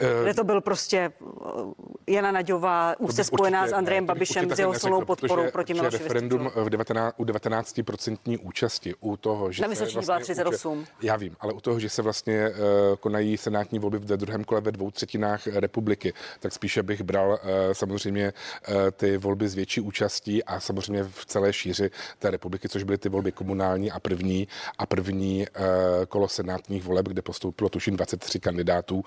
Eh, 0.00 0.22
Kde 0.22 0.34
to 0.34 0.44
byl 0.44 0.60
prostě 0.60 1.12
uh, 1.20 1.72
Jana 2.08 2.32
Naďová, 2.32 2.94
úzce 2.98 3.20
bych 3.20 3.26
spojená 3.26 3.60
určitě- 3.60 3.70
s 3.70 3.78
Andrejem 3.78 4.06
Babišem, 4.06 4.50
s 4.50 4.58
jeho 4.58 4.74
silnou 4.74 5.04
podporou 5.04 5.50
proti 5.50 5.74
Miloši 5.74 5.98
referendum 5.98 6.50
v 6.54 6.70
19, 6.70 7.14
u 7.18 7.24
19% 7.24 8.38
účasti, 8.42 8.94
u 9.00 9.16
toho, 9.16 9.52
že 9.52 9.62
Na 9.62 9.66
se 9.66 9.70
Vysočině 9.70 10.02
byla 10.04 10.18
38. 10.18 10.86
Já 11.02 11.16
vím, 11.16 11.36
ale 11.40 11.52
u 11.52 11.60
toho, 11.60 11.80
že 11.80 11.88
se 11.88 12.02
vlastně 12.02 12.48
uh, 12.50 12.56
konají 13.00 13.36
senátní 13.36 13.78
volby 13.78 13.98
v 13.98 14.04
druhém 14.04 14.44
kole 14.44 14.60
ve 14.60 14.72
dvou 14.72 14.90
třetinách 14.90 15.46
republiky, 15.46 16.12
tak 16.40 16.52
spíše 16.52 16.82
bych 16.82 17.02
bral 17.02 17.28
uh, 17.30 17.36
samozřejmě 17.72 18.32
uh, 18.68 18.74
ty 18.92 19.16
volby 19.18 19.48
s 19.48 19.54
větší 19.54 19.80
účastí 19.80 20.44
a 20.44 20.60
samozřejmě 20.60 21.04
v 21.04 21.26
celé 21.26 21.52
šíři 21.52 21.90
té 22.18 22.30
republiky, 22.30 22.68
což 22.68 22.82
byly 22.82 22.98
ty 22.98 23.08
volby 23.08 23.32
komunální 23.32 23.90
a 23.90 24.00
první 24.00 24.48
a 24.78 24.86
první 24.86 25.46
uh, 25.58 25.64
kolo 26.08 26.28
senátních 26.28 26.84
voleb, 26.84 27.08
kde 27.08 27.22
postoupilo 27.22 27.70
tuším 27.70 27.96
23 27.96 28.40
kandidátů 28.40 28.96
uh, 28.96 29.04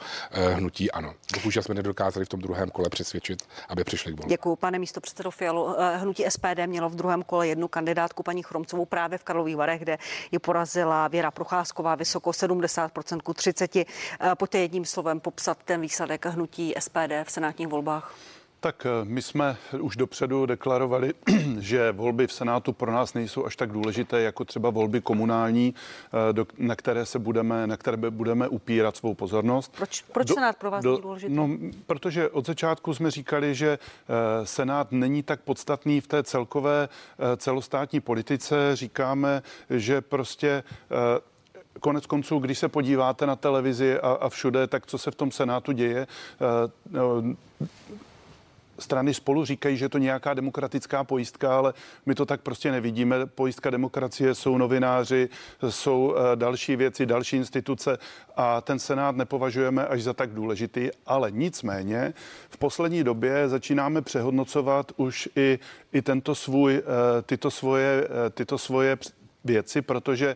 hnutí 0.52 0.85
ano. 0.92 1.14
Bohužel 1.34 1.64
jsme 1.64 1.76
nedokázali 1.76 2.26
v 2.26 2.30
tom 2.30 2.40
druhém 2.40 2.70
kole 2.70 2.90
přesvědčit, 2.90 3.44
aby 3.70 3.84
přišli 3.84 4.12
k 4.14 4.16
volbám. 4.16 4.30
Děkuji, 4.30 4.56
pane 4.56 4.80
místo 4.80 5.02
předsedo 5.02 5.32
Fialu. 5.32 5.76
Eh, 5.80 5.98
Hnutí 5.98 6.24
SPD 6.30 6.68
mělo 6.68 6.90
v 6.90 6.96
druhém 6.96 7.24
kole 7.24 7.48
jednu 7.48 7.68
kandidátku, 7.68 8.24
paní 8.24 8.44
Chromcovou, 8.44 8.86
právě 8.86 9.18
v 9.18 9.24
Karlových 9.24 9.56
Varech, 9.56 9.82
kde 9.82 9.98
ji 10.32 10.40
porazila 10.40 11.08
Věra 11.08 11.32
Procházková 11.32 11.96
vysoko 11.96 12.34
70% 12.34 13.22
ku 13.22 13.34
30. 13.34 13.76
Eh, 13.76 13.86
Pojďte 14.36 14.60
jedním 14.60 14.86
slovem 14.86 15.20
popsat 15.20 15.58
ten 15.66 15.82
výsledek 15.82 16.26
hnutí 16.26 16.74
SPD 16.80 17.24
v 17.24 17.32
senátních 17.32 17.68
volbách. 17.68 18.16
Tak 18.66 18.86
eh, 18.86 19.06
my 19.06 19.22
jsme 19.22 19.58
už 19.80 19.96
dopředu 19.96 20.46
deklarovali, 20.46 21.14
že 21.60 21.92
volby 21.92 22.28
v 22.28 22.34
Senátu 22.34 22.74
pro 22.74 22.92
nás 22.92 23.14
nejsou 23.14 23.46
až 23.46 23.56
tak 23.56 23.72
důležité 23.72 24.22
jako 24.22 24.46
třeba 24.46 24.70
volby 24.70 25.02
komunální, 25.02 25.74
eh, 26.30 26.34
do- 26.34 26.46
na 26.58 26.76
které 26.76 27.06
se 27.06 27.20
budeme, 27.20 27.68
na 27.68 27.78
které 27.78 27.98
budeme 27.98 28.48
upírat 28.48 28.98
svou 28.98 29.14
pozornost. 29.14 29.76
Proč- 29.78 30.04
proč 30.12 30.34
Senát 30.34 30.56
pro 30.58 30.72
vás 30.72 30.84
není 30.84 31.02
důležitý? 31.02 31.34
No, 31.34 31.50
protože 31.88 32.30
od 32.30 32.46
začátku 32.46 32.94
jsme 32.94 33.12
říkali, 33.12 33.56
že 33.56 33.80
eh, 33.80 34.46
Senát 34.46 34.92
není 34.92 35.24
tak 35.24 35.42
podstatný 35.42 36.02
v 36.02 36.08
té 36.08 36.24
celkové 36.24 36.90
celostátní 37.38 38.00
politice. 38.00 38.76
Říkáme, 38.76 39.44
že 39.70 40.02
prostě 40.02 40.64
Konec 41.80 42.06
konců, 42.06 42.40
když 42.40 42.60
se 42.60 42.70
podíváte 42.70 43.26
na 43.26 43.36
televizi 43.36 44.00
a, 44.00 44.12
a 44.12 44.30
všude, 44.30 44.68
tak 44.68 44.86
co 44.86 44.98
se 44.98 45.12
v 45.12 45.16
tom 45.16 45.32
Senátu 45.32 45.72
děje, 45.72 46.08
eh, 46.92 47.36
strany 48.80 49.14
spolu 49.14 49.46
říkají, 49.46 49.78
že 49.78 49.86
je 49.86 49.90
to 49.90 49.98
nějaká 49.98 50.34
demokratická 50.34 51.04
pojistka, 51.04 51.58
ale 51.58 51.74
my 52.06 52.16
to 52.16 52.26
tak 52.26 52.42
prostě 52.42 52.72
nevidíme. 52.72 53.26
Pojistka 53.26 53.70
demokracie 53.70 54.36
jsou 54.36 54.58
novináři, 54.58 55.30
jsou 55.70 56.16
eh, 56.16 56.36
další 56.36 56.76
věci, 56.76 57.06
další 57.06 57.38
instituce 57.38 57.98
a 58.36 58.62
ten 58.62 58.80
Senát 58.80 59.16
nepovažujeme 59.16 59.88
až 59.88 60.04
za 60.04 60.14
tak 60.14 60.30
důležitý, 60.30 60.90
ale 61.06 61.32
nicméně 61.32 62.14
v 62.50 62.58
poslední 62.58 63.04
době 63.04 63.50
začínáme 63.50 64.02
přehodnocovat 64.02 64.92
už 64.98 65.30
i, 65.36 65.60
i 65.94 66.02
tento 66.02 66.36
svůj, 66.36 66.76
eh, 66.76 67.22
tyto 67.22 67.52
svoje, 67.52 68.08
eh, 68.08 68.30
tyto 68.30 68.58
svoje 68.58 68.98
věci, 69.44 69.82
protože 69.82 70.36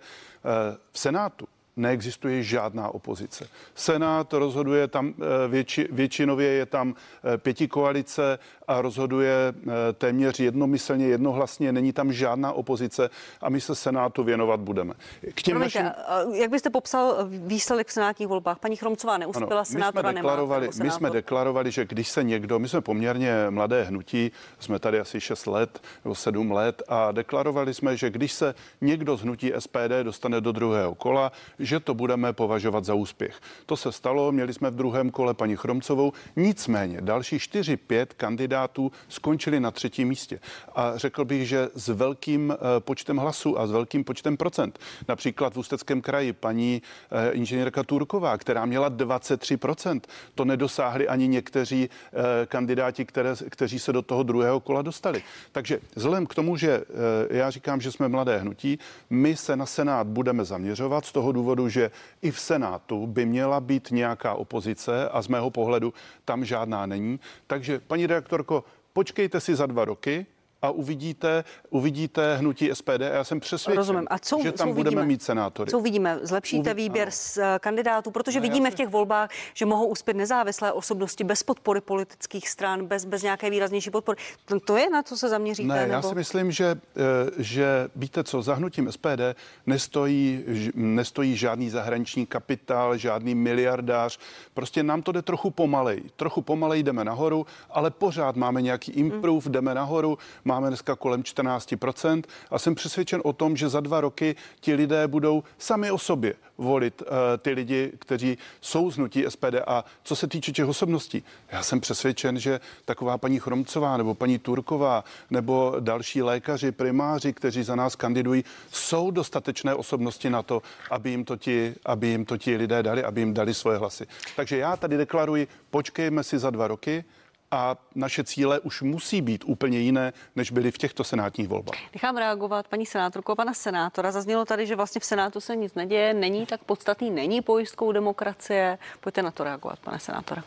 v 0.92 1.00
Senátu 1.00 1.48
neexistuje 1.80 2.44
žádná 2.44 2.90
opozice. 2.90 3.48
Senát 3.76 4.34
rozhoduje 4.34 4.88
tam 4.88 5.14
eh, 5.14 5.48
větši, 5.48 5.88
většinově 5.92 6.48
je 6.48 6.66
tam 6.66 6.94
eh, 6.94 7.38
pěti 7.38 7.68
koalice 7.68 8.40
a 8.68 8.82
rozhoduje 8.82 9.34
eh, 9.34 9.94
téměř 9.94 10.40
jednomyslně, 10.40 11.06
jednohlasně, 11.06 11.72
není 11.72 11.94
tam 11.94 12.14
žádná 12.14 12.52
opozice 12.52 13.10
a 13.42 13.50
my 13.50 13.62
se 13.62 13.76
Senátu 13.76 14.24
věnovat 14.24 14.60
budeme. 14.60 14.94
K 15.34 15.42
těm 15.42 15.54
Promiňte, 15.54 15.84
našim... 15.84 16.34
jak 16.34 16.52
byste 16.52 16.70
popsal 16.70 17.16
výsledek 17.30 17.88
v 17.88 17.92
senátních 17.92 18.28
volbách? 18.28 18.60
Paní 18.60 18.76
Chromcová 18.76 19.18
neuspěla, 19.18 19.62
my 19.62 19.66
jsme, 19.66 19.80
senátora 19.80 20.12
nemá. 20.12 20.22
deklarovali, 20.22 20.66
jako 20.66 20.84
my 20.84 20.92
jsme 20.92 21.10
deklarovali, 21.10 21.72
že 21.72 21.86
když 21.86 22.08
se 22.10 22.24
někdo, 22.24 22.60
my 22.60 22.70
jsme 22.70 22.82
poměrně 22.82 23.34
mladé 23.50 23.84
hnutí, 23.84 24.32
jsme 24.60 24.80
tady 24.80 25.00
asi 25.00 25.22
6 25.22 25.48
let 25.48 25.82
nebo 26.06 26.16
7 26.16 26.52
let 26.52 26.84
a 26.88 27.12
deklarovali 27.12 27.74
jsme, 27.74 27.98
že 27.98 28.10
když 28.10 28.34
se 28.34 28.56
někdo 28.82 29.18
z 29.18 29.22
hnutí 29.22 29.52
SPD 29.60 30.04
dostane 30.04 30.42
do 30.42 30.52
druhého 30.52 30.96
kola, 30.96 31.32
že 31.70 31.80
to 31.80 31.94
budeme 31.94 32.34
považovat 32.34 32.86
za 32.86 32.94
úspěch. 32.94 33.40
To 33.66 33.78
se 33.78 33.92
stalo, 33.92 34.32
měli 34.32 34.54
jsme 34.54 34.70
v 34.70 34.76
druhém 34.76 35.10
kole 35.10 35.34
paní 35.34 35.56
Chromcovou, 35.56 36.14
nicméně 36.36 37.02
další 37.02 37.38
4-5 37.38 38.08
kandidátů 38.18 38.92
skončili 39.08 39.60
na 39.60 39.72
třetím 39.72 40.08
místě. 40.08 40.40
A 40.76 40.98
řekl 40.98 41.26
bych, 41.26 41.48
že 41.48 41.70
s 41.76 41.88
velkým 41.88 42.52
eh, 42.52 42.80
počtem 42.80 43.18
hlasů 43.18 43.60
a 43.60 43.68
s 43.68 43.72
velkým 43.72 44.04
počtem 44.04 44.38
procent. 44.38 44.80
Například 45.08 45.54
v 45.54 45.58
Ústeckém 45.58 46.02
kraji 46.02 46.34
paní 46.34 46.82
eh, 46.82 47.32
inženýrka 47.32 47.84
Turková, 47.84 48.38
která 48.38 48.66
měla 48.66 48.90
23%. 48.90 50.02
To 50.36 50.46
nedosáhli 50.46 51.08
ani 51.08 51.28
někteří 51.28 51.90
eh, 51.90 52.46
kandidáti, 52.46 53.06
které, 53.06 53.36
kteří 53.50 53.80
se 53.80 53.94
do 53.94 54.02
toho 54.02 54.24
druhého 54.24 54.60
kola 54.60 54.82
dostali. 54.82 55.24
Takže 55.52 55.80
vzhledem 55.96 56.26
k 56.26 56.36
tomu, 56.36 56.58
že 56.58 56.82
já 57.30 57.50
říkám, 57.50 57.82
že 57.82 57.92
jsme 57.92 58.08
mladé 58.08 58.38
hnutí, 58.38 58.80
my 59.10 59.36
se 59.36 59.56
na 59.56 59.66
Senát 59.66 60.08
budeme 60.08 60.46
zaměřovat 60.46 61.06
z 61.06 61.12
toho 61.12 61.32
důvodu, 61.32 61.59
že 61.68 61.92
i 62.22 62.32
v 62.32 62.40
Senátu 62.40 63.08
by 63.08 63.26
měla 63.26 63.60
být 63.60 63.92
nějaká 63.92 64.34
opozice 64.34 65.10
a 65.10 65.22
z 65.22 65.28
mého 65.28 65.50
pohledu 65.50 65.94
tam 66.26 66.46
žádná 66.46 66.86
není. 66.86 67.20
Takže, 67.48 67.80
paní 67.80 68.08
redaktorko, 68.08 68.64
počkejte 68.94 69.40
si 69.40 69.56
za 69.56 69.66
dva 69.66 69.86
roky, 69.86 70.26
a 70.62 70.70
uvidíte, 70.70 71.44
uvidíte 71.70 72.36
hnutí 72.38 72.70
SPD 72.74 73.02
a 73.02 73.14
já 73.14 73.24
jsem 73.24 73.40
přesvědčen, 73.40 73.78
Rozumím. 73.78 74.08
A 74.10 74.20
co, 74.20 74.40
že 74.44 74.52
tam 74.52 74.68
co 74.68 74.74
budeme 74.74 75.06
mít 75.06 75.24
senátory. 75.24 75.72
Co 75.72 75.80
uvidíme? 75.80 76.20
Zlepšíte 76.22 76.72
Uvi- 76.72 76.76
výběr 76.76 77.08
ano. 77.08 77.12
z 77.12 77.38
eh, 77.38 77.60
kandidátů, 77.60 78.12
protože 78.12 78.40
No, 78.40 78.46
já 78.46 78.50
vidíme 78.52 78.72
v 78.72 78.76
těch 78.76 78.88
volbách, 78.90 79.30
že 79.54 79.66
mohou 79.66 79.86
uspět 79.86 80.18
nezávislé 80.18 80.72
osobnosti 80.72 81.24
bez 81.24 81.44
podpory 81.44 81.82
politických 81.82 82.50
stran, 82.50 82.86
bez, 82.86 83.06
bez 83.06 83.24
nějaké 83.24 83.50
výraznější 83.50 83.90
podpory. 83.90 84.18
To, 84.46 84.60
to 84.60 84.78
je 84.78 84.90
na 84.90 85.04
co 85.04 85.18
se 85.18 85.30
zaměříte? 85.30 85.74
Ne, 85.74 85.86
já 85.90 85.96
nebo? 85.96 86.10
si 86.10 86.16
myslím, 86.16 86.52
že, 86.52 86.66
eh, 86.66 87.00
že 87.38 87.90
víte 87.96 88.24
co, 88.24 88.42
za 88.42 88.54
hnutím 88.54 88.92
SPD 88.92 89.36
nestojí, 89.66 90.44
nestojí 90.76 91.36
žádný 91.38 91.70
zahraniční 91.70 92.26
kapitál, 92.26 92.98
žádný 92.98 93.36
miliardář. 93.36 94.20
Prostě 94.54 94.84
nám 94.84 95.02
to 95.02 95.12
jde 95.12 95.22
trochu 95.22 95.52
pomalej. 95.52 96.04
Trochu 96.16 96.42
pomalej 96.42 96.84
jdeme 96.84 97.04
nahoru, 97.04 97.46
ale 97.70 97.92
pořád 97.92 98.36
máme 98.36 98.62
nějaký 98.62 98.92
improve, 98.92 99.50
jdeme 99.50 99.74
nahoru. 99.74 100.18
Máme 100.50 100.68
dneska 100.68 100.96
kolem 100.96 101.22
14% 101.22 102.24
a 102.52 102.60
jsem 102.60 102.76
přesvědčen 102.76 103.22
o 103.24 103.34
tom, 103.34 103.58
že 103.58 103.70
za 103.70 103.80
dva 103.80 104.02
roky 104.02 104.36
ti 104.60 104.74
lidé 104.74 105.08
budou 105.08 105.44
sami 105.58 105.92
o 105.92 105.98
sobě 105.98 106.34
volit 106.58 107.02
eh, 107.02 107.38
ty 107.38 107.52
lidi, 107.52 107.92
kteří 108.00 108.38
jsou 108.62 108.92
z 108.92 108.96
hnutí 108.96 109.26
SPD. 109.30 109.56
A 109.68 109.86
co 110.04 110.16
se 110.16 110.28
týče 110.28 110.52
těch 110.52 110.66
osobností, 110.66 111.24
já 111.52 111.64
jsem 111.64 111.80
přesvědčen, 111.80 112.40
že 112.40 112.60
taková 112.86 113.18
paní 113.18 113.40
Chromcová 113.40 113.98
nebo 113.98 114.16
paní 114.16 114.40
Turková 114.40 115.04
nebo 115.30 115.76
další 115.80 116.22
lékaři, 116.22 116.72
primáři, 116.72 117.34
kteří 117.34 117.64
za 117.64 117.76
nás 117.76 117.96
kandidují, 117.96 118.44
jsou 118.72 119.12
dostatečné 119.12 119.76
osobnosti 119.76 120.30
na 120.30 120.44
to, 120.44 120.62
aby 120.92 121.10
jim 121.10 121.26
to 121.26 121.38
ti, 121.38 121.76
aby 121.86 122.08
jim 122.08 122.26
to 122.26 122.38
ti 122.38 122.56
lidé 122.56 122.84
dali, 122.84 123.04
aby 123.04 123.22
jim 123.22 123.34
dali 123.34 123.54
svoje 123.54 123.78
hlasy. 123.78 124.08
Takže 124.36 124.58
já 124.58 124.78
tady 124.78 124.98
deklaruji, 124.98 125.48
počkejme 125.70 126.24
si 126.24 126.40
za 126.40 126.50
dva 126.50 126.68
roky 126.68 127.04
a 127.52 127.76
naše 127.96 128.24
cíle 128.24 128.60
už 128.60 128.82
musí 128.82 129.22
být 129.22 129.44
úplně 129.46 129.80
jiné, 129.80 130.14
než 130.36 130.52
byly 130.52 130.72
v 130.72 130.78
těchto 130.78 131.04
senátních 131.04 131.48
volbách. 131.48 131.76
Nechám 131.94 132.18
reagovat 132.18 132.68
paní 132.68 132.86
senátorku 132.86 133.32
a 133.32 133.36
pana 133.36 133.54
senátora. 133.54 134.12
Zaznělo 134.12 134.46
tady, 134.46 134.66
že 134.66 134.76
vlastně 134.76 135.02
v 135.02 135.06
Senátu 135.06 135.42
se 135.42 135.56
nic 135.56 135.74
neděje, 135.74 136.14
není 136.14 136.46
tak 136.46 136.64
podstatný, 136.64 137.12
není 137.12 137.42
pojistkou 137.42 137.92
demokracie. 137.92 138.78
Pojďte 139.00 139.22
na 139.22 139.32
to 139.32 139.44
reagovat, 139.44 139.80
pane 139.80 140.00
senátore. 140.00 140.42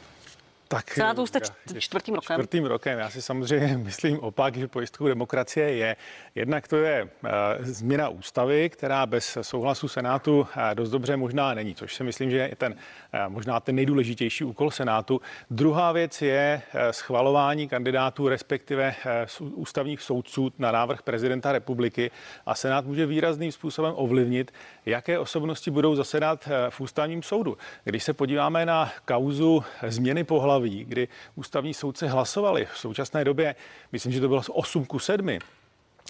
Tak, 0.73 0.91
Senátu 0.91 1.27
jste 1.27 1.41
čtvrtým 1.79 2.15
rokem. 2.15 2.37
Čtvrtým 2.37 2.65
rokem. 2.65 2.99
Já 2.99 3.11
si 3.11 3.23
samozřejmě 3.23 3.77
myslím 3.85 4.21
opak, 4.21 4.57
že 4.57 4.69
pojistkou 4.69 5.09
demokracie 5.09 5.75
je. 5.75 5.97
Jednak 6.35 6.69
to 6.69 6.77
je 6.77 7.03
uh, 7.05 7.31
změna 7.61 8.09
ústavy, 8.09 8.71
která 8.71 9.07
bez 9.07 9.39
souhlasu 9.43 9.89
Senátu 9.89 10.41
uh, 10.41 10.47
dost 10.75 10.91
dobře 10.91 11.17
možná 11.17 11.55
není, 11.55 11.75
což 11.75 11.95
si 11.95 12.05
myslím, 12.05 12.31
že 12.31 12.37
je 12.37 12.57
ten 12.57 12.73
uh, 12.73 13.33
možná 13.33 13.61
ten 13.61 13.75
nejdůležitější 13.75 14.45
úkol 14.45 14.71
Senátu. 14.71 15.21
Druhá 15.51 15.93
věc 15.93 16.23
je 16.23 16.63
uh, 16.75 16.81
schvalování 16.91 17.69
kandidátů, 17.69 18.29
respektive 18.29 18.95
uh, 19.41 19.49
ústavních 19.55 20.03
soudců 20.03 20.53
na 20.59 20.73
návrh 20.73 21.03
prezidenta 21.03 21.53
republiky 21.53 22.11
a 22.47 22.55
Senát 22.55 22.87
může 22.87 23.07
výrazným 23.07 23.53
způsobem 23.53 23.93
ovlivnit, 23.97 24.53
jaké 24.87 25.19
osobnosti 25.19 25.71
budou 25.71 25.95
zasedat 25.95 26.49
v 26.71 26.81
ústavním 26.81 27.23
soudu. 27.23 27.57
Když 27.85 28.05
se 28.05 28.13
podíváme 28.13 28.67
na 28.67 28.93
kauzu 29.05 29.65
změny 29.89 30.25
pohlaví, 30.25 30.62
kdy 30.71 31.09
ústavní 31.35 31.75
soudce 31.75 32.09
hlasovali 32.09 32.67
v 32.73 32.79
současné 32.79 33.25
době, 33.25 33.55
myslím, 33.93 34.13
že 34.13 34.21
to 34.21 34.29
bylo 34.29 34.43
8 34.51 34.85
ku 34.85 34.99
7, 34.99 35.39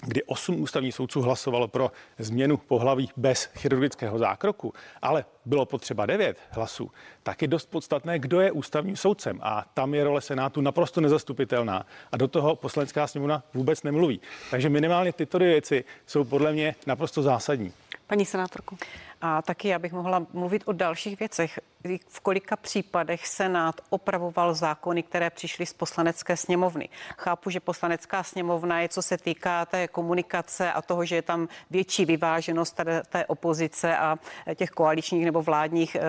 kdy 0.05 0.23
osm 0.23 0.61
ústavních 0.61 0.95
soudců 0.95 1.21
hlasovalo 1.21 1.67
pro 1.67 1.91
změnu 2.17 2.57
pohlaví 2.57 3.09
bez 3.17 3.49
chirurgického 3.55 4.19
zákroku, 4.19 4.73
ale 5.01 5.25
bylo 5.45 5.65
potřeba 5.65 6.05
devět 6.05 6.37
hlasů, 6.49 6.91
tak 7.23 7.41
je 7.41 7.47
dost 7.47 7.69
podstatné, 7.69 8.19
kdo 8.19 8.41
je 8.41 8.51
ústavním 8.51 8.95
soudcem. 8.95 9.39
A 9.41 9.65
tam 9.73 9.93
je 9.93 10.03
role 10.03 10.21
Senátu 10.21 10.61
naprosto 10.61 11.01
nezastupitelná 11.01 11.85
a 12.11 12.17
do 12.17 12.27
toho 12.27 12.55
poslanecká 12.55 13.07
sněmovna 13.07 13.43
vůbec 13.53 13.83
nemluví. 13.83 14.21
Takže 14.51 14.69
minimálně 14.69 15.13
tyto 15.13 15.39
věci 15.39 15.83
jsou 16.07 16.23
podle 16.23 16.53
mě 16.53 16.75
naprosto 16.87 17.21
zásadní. 17.21 17.73
Paní 18.07 18.25
senátorku. 18.25 18.77
A 19.25 19.41
taky 19.41 19.67
já 19.67 19.79
bych 19.79 19.93
mohla 19.93 20.25
mluvit 20.33 20.63
o 20.65 20.73
dalších 20.73 21.19
věcech. 21.19 21.59
V 22.07 22.19
kolika 22.19 22.55
případech 22.55 23.27
Senát 23.27 23.81
opravoval 23.89 24.53
zákony, 24.53 25.03
které 25.03 25.29
přišly 25.29 25.65
z 25.65 25.73
poslanecké 25.73 26.37
sněmovny. 26.37 26.89
Chápu, 27.17 27.49
že 27.49 27.59
poslanecká 27.59 28.23
sněmovna 28.23 28.79
je, 28.79 28.89
co 28.89 29.01
se 29.01 29.17
týká 29.17 29.65
té 29.65 29.87
komunikace 29.87 30.71
a 30.71 30.81
toho, 30.81 31.05
že 31.05 31.15
je 31.15 31.21
tam 31.21 31.47
větší 31.69 32.05
vyváženost 32.05 32.79
té, 33.09 33.25
opozice 33.25 33.97
a 33.97 34.17
těch 34.55 34.69
koaličních 34.69 35.25
nebo 35.25 35.41
vládních 35.41 35.95
eh, 35.95 36.01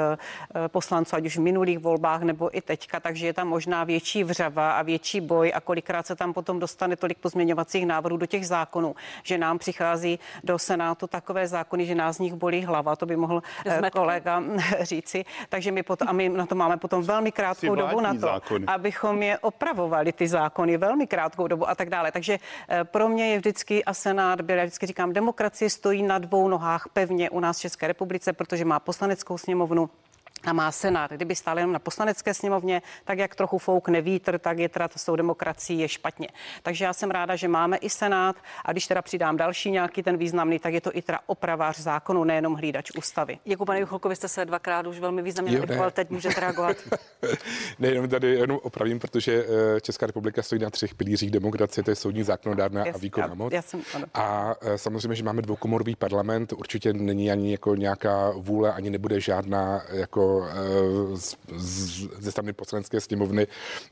eh, 0.54 0.68
poslanců, 0.68 1.16
ať 1.16 1.26
už 1.26 1.36
v 1.36 1.40
minulých 1.40 1.78
volbách 1.78 2.22
nebo 2.22 2.56
i 2.56 2.60
teďka, 2.60 3.00
takže 3.00 3.26
je 3.26 3.32
tam 3.32 3.48
možná 3.48 3.84
větší 3.84 4.24
vřava 4.24 4.72
a 4.72 4.82
větší 4.82 5.20
boj 5.20 5.52
a 5.54 5.60
kolikrát 5.60 6.06
se 6.06 6.16
tam 6.16 6.32
potom 6.32 6.58
dostane 6.58 6.96
tolik 6.96 7.18
pozměňovacích 7.18 7.86
návrhů 7.86 8.16
do 8.16 8.26
těch 8.26 8.46
zákonů, 8.46 8.94
že 9.22 9.38
nám 9.38 9.58
přichází 9.58 10.18
do 10.44 10.58
Senátu 10.58 11.06
takové 11.06 11.48
zákony, 11.48 11.86
že 11.86 11.94
nás 11.94 12.16
z 12.16 12.18
nich 12.18 12.34
bolí 12.34 12.64
hlava 12.64 12.96
to 12.96 13.03
by 13.06 13.16
mohl 13.16 13.42
eh, 13.66 13.78
Zmetky. 13.78 13.98
kolega 13.98 14.42
říci. 14.80 15.24
Takže 15.48 15.72
my 15.72 15.82
potom, 15.82 16.08
a 16.08 16.12
my 16.12 16.28
na 16.28 16.46
to 16.46 16.54
máme 16.54 16.76
potom 16.76 17.02
velmi 17.02 17.32
krátkou 17.32 17.74
dobu 17.74 18.00
na 18.00 18.14
to, 18.14 18.20
zákony. 18.20 18.66
abychom 18.66 19.22
je 19.22 19.38
opravovali, 19.38 20.12
ty 20.12 20.28
zákony, 20.28 20.76
velmi 20.76 21.06
krátkou 21.06 21.46
dobu 21.46 21.68
a 21.68 21.74
tak 21.74 21.90
dále. 21.90 22.12
Takže 22.12 22.38
eh, 22.68 22.84
pro 22.84 23.08
mě 23.08 23.30
je 23.30 23.38
vždycky 23.38 23.84
a 23.84 23.94
Senát 23.94 24.40
byl, 24.40 24.56
já 24.56 24.64
vždycky 24.64 24.86
říkám, 24.86 25.12
demokracie 25.12 25.70
stojí 25.70 26.02
na 26.02 26.18
dvou 26.18 26.48
nohách 26.48 26.88
pevně 26.92 27.30
u 27.30 27.40
nás 27.40 27.58
v 27.58 27.60
České 27.60 27.86
republice, 27.86 28.32
protože 28.32 28.64
má 28.64 28.80
poslaneckou 28.80 29.38
sněmovnu 29.38 29.90
a 30.46 30.52
má 30.52 30.72
senát. 30.72 31.10
Kdyby 31.10 31.34
stál 31.34 31.58
jenom 31.58 31.72
na 31.72 31.78
poslanecké 31.78 32.34
sněmovně, 32.34 32.82
tak 33.04 33.18
jak 33.18 33.34
trochu 33.34 33.58
foukne 33.58 34.00
vítr, 34.00 34.38
tak 34.38 34.58
je 34.58 34.68
teda 34.68 34.88
to 34.88 34.98
s 34.98 35.04
tou 35.04 35.16
demokracií 35.16 35.78
je 35.78 35.88
špatně. 35.88 36.28
Takže 36.62 36.84
já 36.84 36.92
jsem 36.92 37.10
ráda, 37.10 37.36
že 37.36 37.48
máme 37.48 37.76
i 37.76 37.90
senát 37.90 38.36
a 38.64 38.72
když 38.72 38.86
teda 38.86 39.02
přidám 39.02 39.36
další 39.36 39.70
nějaký 39.70 40.02
ten 40.02 40.16
významný, 40.16 40.58
tak 40.58 40.74
je 40.74 40.80
to 40.80 40.96
i 40.96 41.02
teda 41.02 41.18
opravář 41.26 41.78
zákonu, 41.78 42.24
nejenom 42.24 42.54
hlídač 42.54 42.90
ústavy. 42.98 43.38
Děkuji, 43.44 43.64
pane 43.64 43.80
Jucholko, 43.80 44.08
vy 44.08 44.16
jste 44.16 44.28
se 44.28 44.44
dvakrát 44.44 44.86
už 44.86 44.98
velmi 44.98 45.22
významně 45.22 45.58
reagoval, 45.58 45.90
teď 45.90 46.10
můžete 46.10 46.40
reagovat. 46.40 46.76
ne, 47.78 47.88
jenom 47.88 48.08
tady 48.08 48.34
jenom 48.34 48.58
opravím, 48.62 48.98
protože 48.98 49.46
eh, 49.76 49.80
Česká 49.80 50.06
republika 50.06 50.42
stojí 50.42 50.60
na 50.62 50.70
třech 50.70 50.94
pilířích 50.94 51.30
demokracie, 51.30 51.84
to 51.84 51.90
je 51.90 51.96
soudní 51.96 52.22
zákonodárná 52.22 52.84
a 52.94 52.98
výkonná 52.98 53.34
moc. 53.34 53.52
Já, 53.52 53.56
já 53.56 53.62
jsem, 53.62 53.82
a 54.14 54.54
eh, 54.60 54.78
samozřejmě, 54.78 55.14
že 55.14 55.24
máme 55.24 55.42
dvoukomorový 55.42 55.96
parlament, 55.96 56.52
určitě 56.52 56.92
není 56.92 57.30
ani 57.30 57.52
jako 57.52 57.74
nějaká 57.74 58.30
vůle, 58.30 58.72
ani 58.72 58.90
nebude 58.90 59.20
žádná 59.20 59.82
jako 59.92 60.33
Eh, 60.42 61.16
ze 62.18 62.30
strany 62.30 62.52
poslanecké 62.52 63.00
sněmovny 63.00 63.46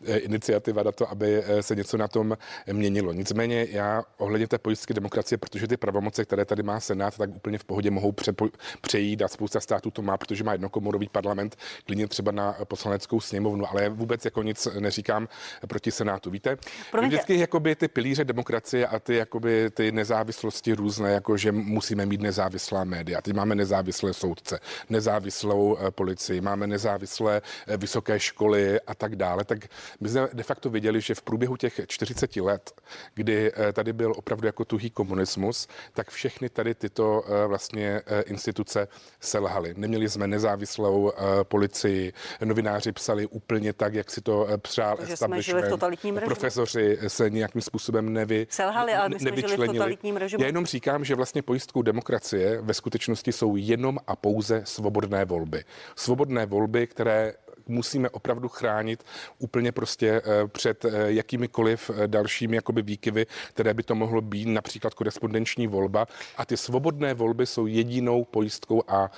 eh, 0.05 0.17
iniciativa 0.17 0.83
na 0.83 0.93
to, 0.93 1.11
aby 1.11 1.43
eh, 1.45 1.63
se 1.63 1.75
něco 1.75 1.97
na 1.97 2.09
tom 2.09 2.37
měnilo. 2.73 3.13
Nicméně 3.13 3.67
já 3.71 4.05
ohledně 4.19 4.49
té 4.49 4.59
pojistky 4.59 4.95
demokracie, 4.95 5.39
protože 5.39 5.67
ty 5.67 5.77
pravomoce, 5.77 6.25
které 6.25 6.45
tady 6.45 6.63
má 6.63 6.81
Senát, 6.81 7.19
tak 7.19 7.31
úplně 7.37 7.59
v 7.59 7.65
pohodě 7.65 7.91
mohou 7.91 8.13
přejít 8.13 9.03
přejít 9.03 9.23
a 9.23 9.29
spousta 9.29 9.61
států 9.61 9.91
to 9.91 10.03
má, 10.03 10.17
protože 10.19 10.45
má 10.45 10.53
jednokomorový 10.53 11.09
parlament, 11.09 11.57
klidně 11.87 12.09
třeba 12.09 12.33
na 12.33 12.57
poslaneckou 12.65 13.21
sněmovnu, 13.21 13.71
ale 13.71 13.89
vůbec 13.89 14.25
jako 14.25 14.43
nic 14.43 14.69
neříkám 14.81 15.29
proti 15.69 15.91
Senátu. 15.91 16.31
Víte, 16.31 16.57
Promiňte. 16.91 17.17
vždycky 17.17 17.39
jakoby 17.39 17.77
ty 17.77 17.89
pilíře 17.89 18.25
demokracie 18.25 18.87
a 18.87 18.99
ty 18.99 19.17
jakoby 19.17 19.71
ty 19.71 19.93
nezávislosti 19.93 20.73
různé, 20.73 21.13
jako 21.13 21.37
že 21.37 21.53
musíme 21.53 22.07
mít 22.07 22.21
nezávislá 22.21 22.85
média. 22.85 23.21
Teď 23.21 23.35
máme 23.35 23.55
nezávislé 23.55 24.15
soudce, 24.15 24.61
nezávislou 24.91 25.79
policii 25.91 26.32
policii, 26.33 26.41
máme 26.41 26.67
nezávislé 26.67 27.43
eh, 27.67 27.77
vysoké 27.77 28.21
školy 28.21 28.81
a 28.87 28.95
tak 28.95 29.17
dále, 29.17 29.45
tak 29.45 29.59
my 30.01 30.09
jsme 30.09 30.29
de 30.33 30.43
facto 30.43 30.71
viděli, 30.71 31.01
že 31.01 31.15
v 31.15 31.23
průběhu 31.23 31.57
těch 31.57 31.81
40 31.87 32.37
let, 32.37 32.73
kdy 33.15 33.53
eh, 33.53 33.73
tady 33.73 33.93
byl 33.93 34.13
opravdu 34.17 34.47
jako 34.47 34.65
tuhý 34.65 34.91
komunismus, 34.91 35.69
tak 35.93 36.11
všechny 36.11 36.49
tady 36.49 36.75
tyto 36.75 37.25
eh, 37.27 37.47
vlastně 37.47 38.03
instituce 38.27 38.89
selhaly. 39.21 39.75
Neměli 39.77 40.09
jsme 40.09 40.27
nezávislou 40.27 41.13
policii, 41.43 42.13
novináři 42.45 42.93
psali 42.93 43.27
úplně 43.27 43.73
tak, 43.73 43.95
jak 43.95 44.11
si 44.11 44.21
to 44.21 44.47
přál 44.57 44.97
že 45.07 45.17
jsme 45.17 45.43
žili 45.43 45.63
v 45.63 45.69
totalitním 45.69 46.17
režimu. 46.17 46.27
Profesoři 46.27 46.99
se 47.09 47.31
nějakým 47.31 47.63
způsobem 47.63 48.13
nevy, 48.13 48.47
Selhali, 48.51 48.93
ale 48.93 49.09
my 49.09 49.19
jsme 49.19 49.37
žili 49.37 49.69
v 49.69 49.73
totalitním 49.73 50.17
režimu. 50.17 50.43
Já 50.43 50.47
jenom 50.47 50.67
říkám, 50.67 51.05
že 51.05 51.15
vlastně 51.15 51.43
pojistkou 51.43 51.83
demokracie 51.83 52.61
ve 52.63 52.75
skutečnosti 52.75 53.33
jsou 53.33 53.57
jenom 53.57 53.99
a 54.07 54.17
pouze 54.17 54.63
svobodné 54.65 55.25
volby. 55.25 55.65
Svobodné 55.97 56.22
svobodné 56.23 56.47
volby, 56.47 56.87
které 56.87 57.35
musíme 57.69 58.11
opravdu 58.11 58.49
chránit 58.49 59.05
úplně 59.39 59.73
prostě 59.73 60.23
eh, 60.25 60.49
před 60.49 60.85
eh, 60.85 60.91
jakýmikoliv 61.07 61.91
eh, 61.91 62.09
dalšími 62.09 62.57
jakoby 62.57 62.83
výkyvy, 62.83 63.27
které 63.49 63.75
by 63.75 63.83
to 63.83 63.95
mohlo 63.95 64.21
být, 64.21 64.49
například 64.49 64.95
korespondenční 64.95 65.67
volba. 65.67 66.07
A 66.37 66.45
ty 66.45 66.57
svobodné 66.57 67.15
volby 67.15 67.47
jsou 67.47 67.67
jedinou 67.67 68.25
pojistkou 68.25 68.83
a 68.89 69.11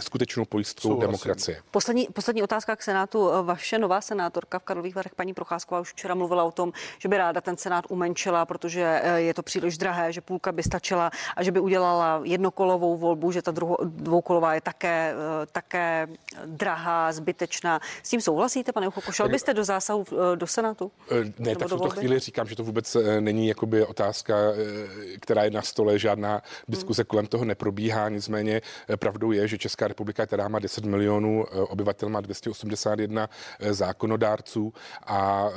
skutečnou 0.00 0.44
pojistkou 0.44 0.88
Souhlasím. 0.88 1.00
demokracie. 1.00 1.62
Poslední, 1.70 2.08
poslední 2.12 2.42
otázka 2.42 2.76
k 2.76 2.82
Senátu. 2.82 3.30
Vaše 3.42 3.78
nová 3.78 4.00
senátorka 4.00 4.58
v 4.58 4.62
Karlových 4.62 4.94
Varech, 4.94 5.14
paní 5.14 5.34
Procházková, 5.34 5.80
už 5.80 5.92
včera 5.92 6.14
mluvila 6.14 6.44
o 6.44 6.50
tom, 6.50 6.72
že 6.98 7.08
by 7.08 7.16
ráda 7.16 7.40
ten 7.40 7.56
Senát 7.56 7.84
umenčila, 7.88 8.46
protože 8.46 9.02
je 9.16 9.34
to 9.34 9.42
příliš 9.42 9.78
drahé, 9.78 10.12
že 10.12 10.20
půlka 10.20 10.52
by 10.52 10.62
stačila 10.62 11.10
a 11.36 11.42
že 11.42 11.52
by 11.52 11.60
udělala 11.60 12.20
jednokolovou 12.24 12.96
volbu, 12.96 13.32
že 13.32 13.42
ta 13.42 13.50
druho, 13.50 13.76
dvoukolová 13.84 14.54
je 14.54 14.60
také, 14.60 15.14
také 15.52 16.08
drahá, 16.46 17.12
zbytečná. 17.12 17.80
S 18.02 18.10
tím 18.10 18.20
souhlasíte, 18.20 18.72
pane 18.72 18.88
Uchoku? 18.88 19.12
Šel 19.12 19.28
byste 19.28 19.54
do 19.54 19.64
zásahu 19.64 20.04
eh, 20.12 20.36
do 20.36 20.46
Senátu? 20.46 20.92
Eh, 21.10 21.32
ne, 21.38 21.56
tak 21.56 21.68
v 21.68 21.70
tuto 21.70 21.90
chvíli 21.90 22.18
říkám, 22.18 22.46
že 22.46 22.56
to 22.56 22.64
vůbec 22.64 22.96
eh, 22.96 23.20
není 23.20 23.48
jakoby 23.48 23.84
otázka, 23.84 24.36
která 25.20 25.44
je 25.44 25.50
na 25.50 25.62
stole, 25.62 25.98
žádná 25.98 26.42
diskuse 26.68 27.02
hmm. 27.02 27.06
kolem 27.06 27.26
toho 27.26 27.44
neprobíhá. 27.44 28.08
Nicméně 28.08 28.62
pravdou 28.96 29.32
je, 29.32 29.48
že 29.48 29.58
Česká 29.58 29.88
republika, 29.88 30.26
která 30.26 30.48
má 30.48 30.58
10 30.58 30.84
milionů 30.84 31.44
obyvatel, 31.52 32.08
má 32.08 32.20
281 32.20 33.30
zákonodárců 33.70 34.72
a 35.06 35.48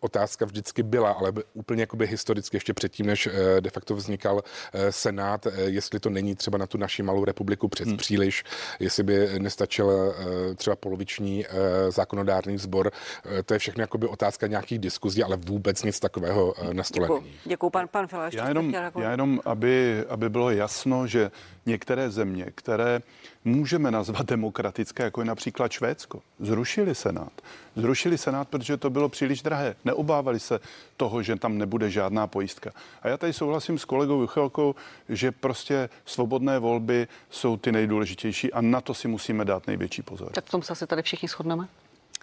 otázka 0.00 0.44
vždycky 0.44 0.82
byla, 0.82 1.10
ale 1.10 1.32
úplně 1.54 1.82
jakoby 1.82 2.06
historicky 2.06 2.56
ještě 2.56 2.74
předtím, 2.74 3.06
než 3.06 3.28
de 3.60 3.70
facto 3.70 3.94
vznikal 3.96 4.42
Senát, 4.90 5.46
jestli 5.64 6.00
to 6.00 6.10
není 6.10 6.34
třeba 6.34 6.58
na 6.58 6.66
tu 6.66 6.78
naši 6.78 7.02
malou 7.02 7.24
republiku 7.24 7.68
přes 7.68 7.88
hmm. 7.88 7.96
příliš, 7.96 8.44
jestli 8.80 9.02
by 9.02 9.28
nestačil 9.38 10.14
třeba 10.56 10.76
poloviční 10.76 11.46
zákonodárný 11.88 12.58
sbor. 12.58 12.90
Eh, 13.24 13.42
to 13.42 13.54
je 13.54 13.58
všechno 13.58 13.80
jakoby 13.82 14.06
otázka 14.06 14.46
nějakých 14.46 14.78
diskuzí, 14.78 15.22
ale 15.22 15.36
vůbec 15.36 15.82
nic 15.82 16.00
takového 16.00 16.54
eh, 16.58 16.74
na 16.74 16.84
stole 16.84 17.06
Děkuji. 17.08 17.32
Děkuji, 17.44 17.70
pan, 17.70 17.88
pan 17.88 18.06
Filaš. 18.06 18.34
Já 18.34 18.48
jenom, 18.48 18.74
já 18.98 19.10
jenom 19.10 19.40
aby, 19.44 20.04
aby 20.08 20.28
bylo 20.28 20.50
jasno, 20.50 21.06
že 21.06 21.30
některé 21.66 22.10
země, 22.10 22.46
které 22.54 23.00
můžeme 23.44 23.90
nazvat 23.90 24.26
demokratické, 24.26 25.02
jako 25.02 25.20
je 25.20 25.24
například 25.24 25.72
Švédsko, 25.72 26.22
zrušili 26.38 26.94
Senát. 26.94 27.32
Zrušili 27.76 28.18
Senát, 28.18 28.48
protože 28.48 28.76
to 28.76 28.90
bylo 28.90 29.08
příliš 29.08 29.42
drahé. 29.42 29.76
Neobávali 29.84 30.40
se 30.40 30.60
toho, 30.96 31.22
že 31.22 31.36
tam 31.36 31.58
nebude 31.58 31.90
žádná 31.90 32.26
pojistka. 32.26 32.70
A 33.02 33.08
já 33.08 33.16
tady 33.16 33.32
souhlasím 33.32 33.78
s 33.78 33.84
kolegou 33.84 34.20
Juchelkou, 34.20 34.74
že 35.08 35.32
prostě 35.32 35.88
svobodné 36.04 36.58
volby 36.58 37.08
jsou 37.30 37.56
ty 37.56 37.72
nejdůležitější 37.72 38.52
a 38.52 38.60
na 38.60 38.80
to 38.80 38.94
si 38.94 39.08
musíme 39.08 39.44
dát 39.44 39.66
největší 39.66 40.02
pozor. 40.02 40.30
Tak 40.32 40.44
v 40.44 40.50
tom 40.50 40.62
se 40.62 40.72
asi 40.72 40.86
tady 40.86 41.02
všichni 41.02 41.28
shodneme. 41.28 41.68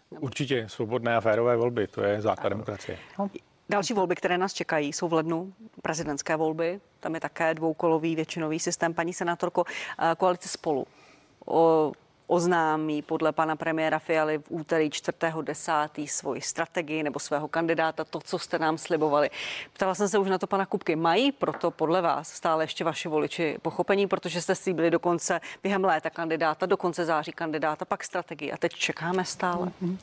Určitě 0.10 0.66
svobodné 0.70 1.16
a 1.16 1.22
férové 1.22 1.58
volby, 1.58 1.88
to 1.88 2.04
je 2.04 2.22
základ 2.22 2.50
demokracie. 2.50 2.98
No, 3.20 3.30
další 3.70 3.94
volby, 3.94 4.16
které 4.16 4.38
nás 4.38 4.54
čekají, 4.54 4.94
jsou 4.94 5.08
v 5.08 5.14
lednu 5.14 5.54
prezidentské 5.82 6.36
volby. 6.36 6.80
Tam 7.00 7.16
je 7.16 7.22
také 7.22 7.54
dvoukolový 7.54 8.16
většinový 8.16 8.60
systém. 8.60 8.94
Paní 8.94 9.14
senátorko, 9.14 9.64
eh, 10.00 10.16
koalice 10.18 10.50
spolu 10.50 10.88
o 11.48 11.94
oznámí 12.28 13.02
podle 13.02 13.32
pana 13.32 13.56
premiéra 13.56 14.00
Fialy 14.00 14.38
v 14.38 14.44
úterý 14.50 14.90
4.10. 14.90 16.08
svoji 16.08 16.42
strategii 16.42 17.04
nebo 17.04 17.20
svého 17.20 17.48
kandidáta, 17.48 18.04
to, 18.04 18.20
co 18.20 18.40
jste 18.40 18.60
nám 18.60 18.78
slibovali. 18.78 19.30
Ptala 19.74 19.96
jsem 19.96 20.10
se 20.10 20.20
už 20.20 20.30
na 20.30 20.38
to 20.38 20.48
pana 20.48 20.66
Kupky. 20.66 20.96
Mají 20.96 21.32
proto 21.32 21.72
podle 21.72 22.02
vás 22.02 22.30
stále 22.30 22.64
ještě 22.64 22.84
vaši 22.84 23.08
voliči 23.08 23.58
pochopení, 23.62 24.08
protože 24.08 24.42
jste 24.42 24.56
slíbili 24.56 24.92
dokonce 24.92 25.42
během 25.64 25.84
léta 25.84 26.10
kandidáta, 26.10 26.66
dokonce 26.66 27.06
září 27.06 27.32
kandidáta, 27.32 27.86
pak 27.86 28.04
strategii 28.04 28.52
a 28.52 28.58
teď 28.58 28.74
čekáme 28.74 29.26
stále. 29.26 29.72
Mm-hmm. 29.84 29.98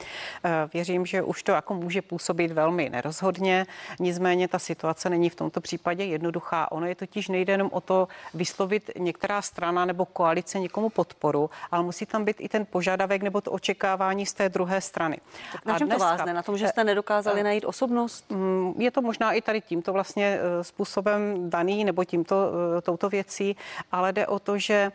Věřím, 0.73 1.07
že 1.07 1.23
už 1.23 1.43
to 1.43 1.53
jako 1.53 1.75
může 1.75 2.03
působit 2.03 2.53
velmi 2.53 2.89
nerozhodně, 2.89 3.67
nicméně 4.01 4.49
ta 4.49 4.59
situace 4.59 5.11
není 5.11 5.31
v 5.31 5.35
tomto 5.35 5.61
případě 5.61 6.05
jednoduchá. 6.05 6.73
Ono 6.73 6.87
je 6.87 6.95
totiž 6.95 7.29
nejde 7.29 7.53
jenom 7.53 7.71
o 7.73 7.81
to 7.81 8.09
vyslovit 8.35 8.91
některá 8.99 9.43
strana 9.43 9.85
nebo 9.85 10.05
koalice 10.05 10.59
někomu 10.59 10.91
podporu, 10.91 11.51
ale 11.71 11.83
musí 11.83 12.07
tam 12.15 12.25
být 12.25 12.37
i 12.41 12.49
ten 12.49 12.67
požadavek 12.67 13.23
nebo 13.23 13.41
to 13.41 13.51
očekávání 13.51 14.27
z 14.27 14.33
té 14.33 14.49
druhé 14.49 14.81
strany. 14.81 15.19
Na 15.65 15.79
čem 15.79 15.89
dneska, 15.89 16.11
to 16.11 16.17
vás 16.19 16.27
ne? 16.27 16.35
Na 16.35 16.43
tom, 16.43 16.59
že 16.59 16.69
jste 16.69 16.85
nedokázali 16.85 17.41
uh, 17.41 17.45
najít 17.45 17.65
osobnost? 17.65 18.31
Mm, 18.31 18.75
je 18.79 18.91
to 18.91 19.03
možná 19.03 19.33
i 19.33 19.43
tady 19.43 19.61
tímto 19.61 19.93
vlastně 19.93 20.39
eh, 20.39 20.65
způsobem 20.65 21.51
daný 21.51 21.85
nebo 21.85 22.05
tímto 22.05 22.37
eh, 22.79 22.81
touto 22.81 23.09
věcí, 23.09 23.57
ale 23.93 24.13
jde 24.13 24.27
o 24.27 24.39
to, 24.39 24.59
že 24.59 24.93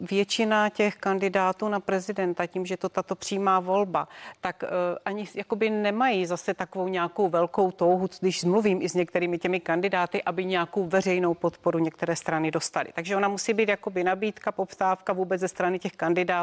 většina 0.00 0.68
těch 0.68 0.96
kandidátů 0.96 1.68
na 1.68 1.80
prezidenta, 1.80 2.46
tím, 2.46 2.66
že 2.66 2.76
to 2.76 2.88
tato 2.88 3.14
přímá 3.14 3.60
volba, 3.60 4.08
tak 4.40 4.64
ani 5.04 5.28
jakoby 5.34 5.70
nemají 5.70 6.26
zase 6.26 6.54
takovou 6.54 6.88
nějakou 6.88 7.28
velkou 7.28 7.70
touhu, 7.70 8.08
když 8.20 8.44
mluvím 8.44 8.82
i 8.82 8.88
s 8.88 8.94
některými 8.94 9.38
těmi 9.38 9.60
kandidáty, 9.60 10.22
aby 10.22 10.44
nějakou 10.44 10.86
veřejnou 10.86 11.34
podporu 11.34 11.78
některé 11.78 12.16
strany 12.16 12.50
dostaly. 12.50 12.88
Takže 12.94 13.16
ona 13.16 13.28
musí 13.28 13.52
být 13.52 13.68
jakoby 13.68 14.04
nabídka, 14.04 14.52
poptávka 14.52 15.12
vůbec 15.12 15.40
ze 15.40 15.48
strany 15.48 15.78
těch 15.78 15.92
kandidátů, 15.92 16.33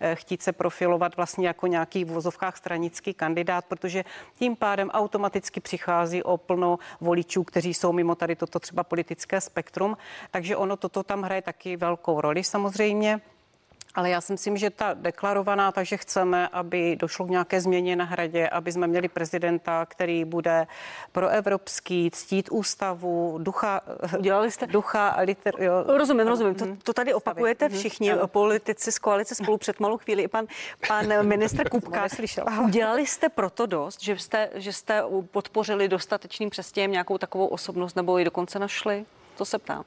eh, 0.00 0.14
chtít 0.14 0.42
se 0.42 0.52
profilovat 0.52 1.16
vlastně 1.16 1.46
jako 1.46 1.66
nějaký 1.66 2.04
v 2.04 2.08
vozovkách 2.08 2.56
stranický 2.56 3.14
kandidát, 3.14 3.64
protože 3.64 4.04
tím 4.38 4.56
pádem 4.56 4.90
automaticky 4.90 5.60
přichází 5.60 6.22
o 6.22 6.36
plno 6.36 6.78
voličů, 7.00 7.44
kteří 7.44 7.74
jsou 7.74 7.92
mimo 7.92 8.14
tady 8.14 8.36
toto 8.36 8.58
třeba 8.58 8.84
politické 8.84 9.40
spektrum. 9.40 9.96
Takže 10.30 10.56
ono 10.56 10.76
toto 10.76 11.02
tam 11.02 11.22
hraje 11.22 11.42
taky 11.42 11.76
velkou 11.76 12.20
roli 12.20 12.44
samozřejmě. 12.44 13.20
Ale 13.96 14.10
já 14.10 14.20
si 14.20 14.32
myslím, 14.32 14.56
že 14.56 14.70
ta 14.70 14.94
deklarovaná, 14.94 15.72
takže 15.72 15.96
chceme, 15.96 16.48
aby 16.48 16.96
došlo 16.96 17.26
k 17.26 17.30
nějaké 17.30 17.60
změně 17.60 17.96
na 17.96 18.04
hradě, 18.04 18.48
aby 18.48 18.72
jsme 18.72 18.86
měli 18.86 19.08
prezidenta, 19.08 19.86
který 19.86 20.24
bude 20.24 20.66
proevropský, 21.12 22.10
ctít 22.10 22.48
ústavu, 22.52 23.38
ducha. 23.42 23.80
Udělali 24.18 24.50
jste? 24.50 24.66
Ducha, 24.66 25.16
liter, 25.20 25.54
jo. 25.62 25.84
Rozumím, 25.86 26.26
rozumím. 26.26 26.54
To, 26.54 26.66
to 26.82 26.92
tady 26.92 27.14
opakujete 27.14 27.68
mhm. 27.68 27.78
všichni 27.78 28.12
ano. 28.12 28.28
politici 28.28 28.92
z 28.92 28.98
koalice 28.98 29.34
spolu 29.34 29.58
před 29.58 29.80
malou 29.80 29.98
chvíli. 29.98 30.22
I 30.22 30.28
pan, 30.28 30.46
pan 30.88 31.26
ministr 31.26 31.68
Kupka. 31.68 32.06
Udělali 32.64 33.06
jste 33.06 33.28
proto 33.28 33.66
dost, 33.66 34.02
že 34.02 34.18
jste, 34.18 34.50
že 34.54 34.72
jste 34.72 35.02
podpořili 35.30 35.88
dostatečným 35.88 36.50
přestěhem 36.50 36.92
nějakou 36.92 37.18
takovou 37.18 37.46
osobnost 37.46 37.96
nebo 37.96 38.18
ji 38.18 38.24
dokonce 38.24 38.58
našli? 38.58 39.04
To 39.36 39.44
se 39.44 39.58
ptám. 39.58 39.84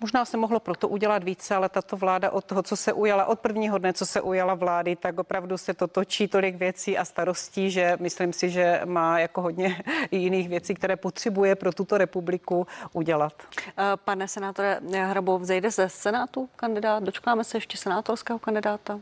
Možná 0.00 0.24
se 0.24 0.36
mohlo 0.36 0.60
proto 0.60 0.88
udělat 0.88 1.24
více, 1.24 1.54
ale 1.54 1.68
tato 1.68 1.96
vláda 1.96 2.30
od 2.30 2.44
toho, 2.44 2.62
co 2.62 2.76
se 2.76 2.92
ujala, 2.92 3.24
od 3.24 3.40
prvního 3.40 3.78
dne, 3.78 3.92
co 3.92 4.06
se 4.06 4.20
ujala 4.20 4.54
vlády, 4.54 4.96
tak 4.96 5.18
opravdu 5.18 5.58
se 5.58 5.74
to 5.74 5.86
točí 5.86 6.28
tolik 6.28 6.56
věcí 6.56 6.98
a 6.98 7.04
starostí, 7.04 7.70
že 7.70 7.96
myslím 8.00 8.32
si, 8.32 8.50
že 8.50 8.80
má 8.84 9.18
jako 9.18 9.42
hodně 9.42 9.82
i 10.10 10.16
jiných 10.16 10.48
věcí, 10.48 10.74
které 10.74 10.96
potřebuje 10.96 11.54
pro 11.54 11.72
tuto 11.72 11.98
republiku 11.98 12.66
udělat. 12.92 13.32
Eh, 13.68 13.82
pane 14.04 14.28
senátore 14.28 14.80
Hrabov, 14.92 15.42
vzejde 15.42 15.70
ze 15.70 15.88
Senátu 15.88 16.48
kandidát? 16.56 17.02
Dočkáme 17.02 17.44
se 17.44 17.56
ještě 17.56 17.76
senátorského 17.76 18.38
kandidáta? 18.38 19.00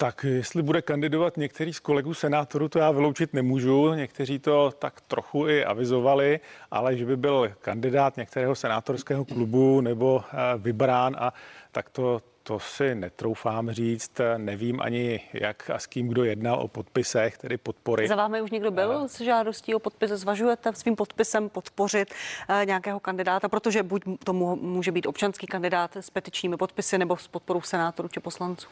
Tak 0.00 0.24
jestli 0.24 0.62
bude 0.62 0.82
kandidovat 0.82 1.36
některý 1.36 1.72
z 1.72 1.80
kolegů 1.80 2.14
senátorů, 2.14 2.68
to 2.68 2.78
já 2.78 2.90
vyloučit 2.90 3.34
nemůžu. 3.34 3.94
Někteří 3.94 4.38
to 4.38 4.72
tak 4.78 5.00
trochu 5.00 5.48
i 5.48 5.64
avizovali, 5.64 6.40
ale 6.70 6.96
že 6.96 7.06
by 7.06 7.16
byl 7.16 7.52
kandidát 7.60 8.16
některého 8.16 8.54
senátorského 8.54 9.24
klubu 9.24 9.80
nebo 9.80 10.24
eh, 10.24 10.36
vybrán 10.58 11.16
a 11.18 11.32
tak 11.72 11.90
to, 11.90 12.22
to 12.42 12.60
si 12.60 12.94
netroufám 12.94 13.70
říct. 13.70 14.20
Nevím 14.36 14.80
ani, 14.80 15.20
jak 15.32 15.70
a 15.70 15.78
s 15.78 15.86
kým 15.86 16.08
kdo 16.08 16.24
jednal 16.24 16.60
o 16.60 16.68
podpisech, 16.68 17.38
tedy 17.38 17.56
podpory. 17.56 18.08
Za 18.08 18.16
vámi 18.16 18.42
už 18.42 18.50
někdo 18.50 18.70
byl 18.70 19.08
s 19.08 19.20
žádostí 19.20 19.74
o 19.74 19.78
podpis? 19.78 20.10
Zvažujete 20.10 20.72
svým 20.74 20.96
podpisem 20.96 21.48
podpořit 21.48 22.14
eh, 22.48 22.66
nějakého 22.66 23.00
kandidáta, 23.00 23.48
protože 23.48 23.82
buď 23.82 24.02
to 24.24 24.32
může 24.32 24.92
být 24.92 25.06
občanský 25.06 25.46
kandidát 25.46 25.96
s 25.96 26.10
petičními 26.10 26.56
podpisy 26.56 26.98
nebo 26.98 27.16
s 27.16 27.28
podporou 27.28 27.60
senátorů 27.60 28.08
či 28.08 28.20
poslanců? 28.20 28.68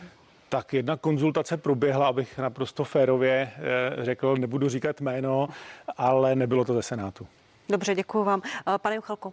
Tak 0.49 0.75
jedna 0.75 0.97
konzultace 0.97 1.57
proběhla, 1.57 2.07
abych 2.09 2.39
naprosto 2.39 2.85
férově 2.85 3.53
eh, 3.57 4.05
řekl, 4.05 4.37
nebudu 4.37 4.69
říkat 4.69 5.01
jméno, 5.01 5.49
ale 5.97 6.35
nebylo 6.35 6.65
to 6.65 6.75
ze 6.75 6.83
Senátu. 6.83 7.27
Dobře, 7.69 7.95
děkuji 7.95 8.25
vám. 8.25 8.43
Eh, 8.45 8.79
pane 8.79 8.99
Uchalko, 8.99 9.33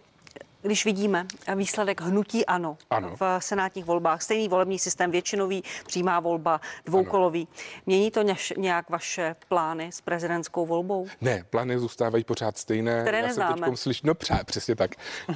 když 0.66 0.84
vidíme 0.84 1.26
výsledek 1.56 2.00
hnutí 2.00 2.46
ano, 2.46 2.78
ano. 2.90 3.16
v 3.20 3.38
senátních 3.38 3.84
volbách, 3.84 4.22
stejný 4.22 4.48
volební 4.48 4.78
systém, 4.78 5.10
většinový, 5.10 5.62
přímá 5.86 6.20
volba, 6.20 6.60
dvoukolový, 6.84 7.48
ano. 7.50 7.82
mění 7.86 8.10
to 8.10 8.22
nějak 8.56 8.90
vaše 8.90 9.36
plány 9.48 9.92
s 9.92 10.00
prezidentskou 10.00 10.66
volbou? 10.66 11.06
Ne, 11.20 11.44
plány 11.50 11.78
zůstávají 11.78 12.24
pořád 12.24 12.58
stejné. 12.58 13.02
Které 13.02 13.18
Já 13.18 13.26
neznáme. 13.26 13.66
jsem 13.66 13.76
slyš... 13.76 14.02
No 14.02 14.14
přá, 14.14 14.44
přesně 14.44 14.76
tak. 14.76 14.90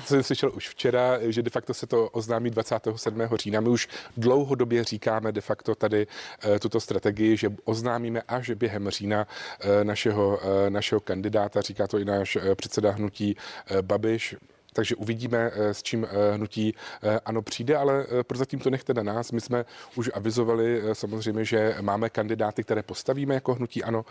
jsem 0.04 0.22
slyšel 0.22 0.52
už 0.54 0.68
včera, 0.68 1.18
že 1.22 1.42
de 1.42 1.50
facto 1.50 1.74
se 1.74 1.86
to 1.86 2.08
oznámí 2.08 2.50
27. 2.50 3.20
října. 3.34 3.60
My 3.60 3.68
už 3.68 3.88
dlouhodobě 4.16 4.84
říkáme 4.84 5.32
de 5.32 5.40
facto 5.40 5.74
tady 5.74 6.06
uh, 6.06 6.58
tuto 6.58 6.80
strategii, 6.80 7.36
že 7.36 7.48
oznámíme 7.64 8.22
až 8.28 8.50
během 8.50 8.90
října 8.90 9.26
uh, 9.26 9.84
našeho, 9.84 10.28
uh, 10.28 10.70
našeho 10.70 11.00
kandidáta, 11.00 11.60
říká 11.60 11.86
to 11.86 11.98
i 11.98 12.04
náš 12.04 12.38
předseda 12.54 12.90
hnutí 12.90 13.36
Babiš 13.82 14.36
takže 14.72 14.96
uvidíme, 14.96 15.50
eh, 15.54 15.74
s 15.74 15.83
čím 15.83 16.04
eh, 16.11 16.35
hnutí 16.35 16.74
eh, 17.02 17.20
ano 17.24 17.42
přijde, 17.42 17.76
ale 17.76 18.06
prozatím 18.22 18.59
to 18.61 18.70
nechte 18.70 18.94
na 18.94 19.02
nás. 19.02 19.33
My 19.33 19.40
jsme 19.40 19.64
už 19.96 20.11
avizovali 20.14 20.83
samozřejmě, 20.92 21.44
že 21.44 21.76
máme 21.80 22.11
kandidáty, 22.11 22.64
které 22.64 22.83
postavíme 22.83 23.35
jako 23.35 23.54
hnutí 23.54 23.85
ano, 23.85 24.04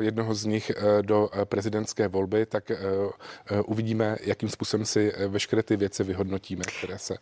jednoho 0.00 0.34
z 0.34 0.44
nich 0.44 0.72
do 1.02 1.30
prezidentské 1.44 2.08
volby, 2.08 2.46
tak 2.46 2.72
uvidíme, 3.66 4.16
jakým 4.20 4.48
způsobem 4.48 4.86
si 4.86 5.12
veškeré 5.28 5.62
ty 5.62 5.76
věci 5.76 6.04
vyhodnotíme, 6.04 6.64
které 6.78 6.98
se. 6.98 7.16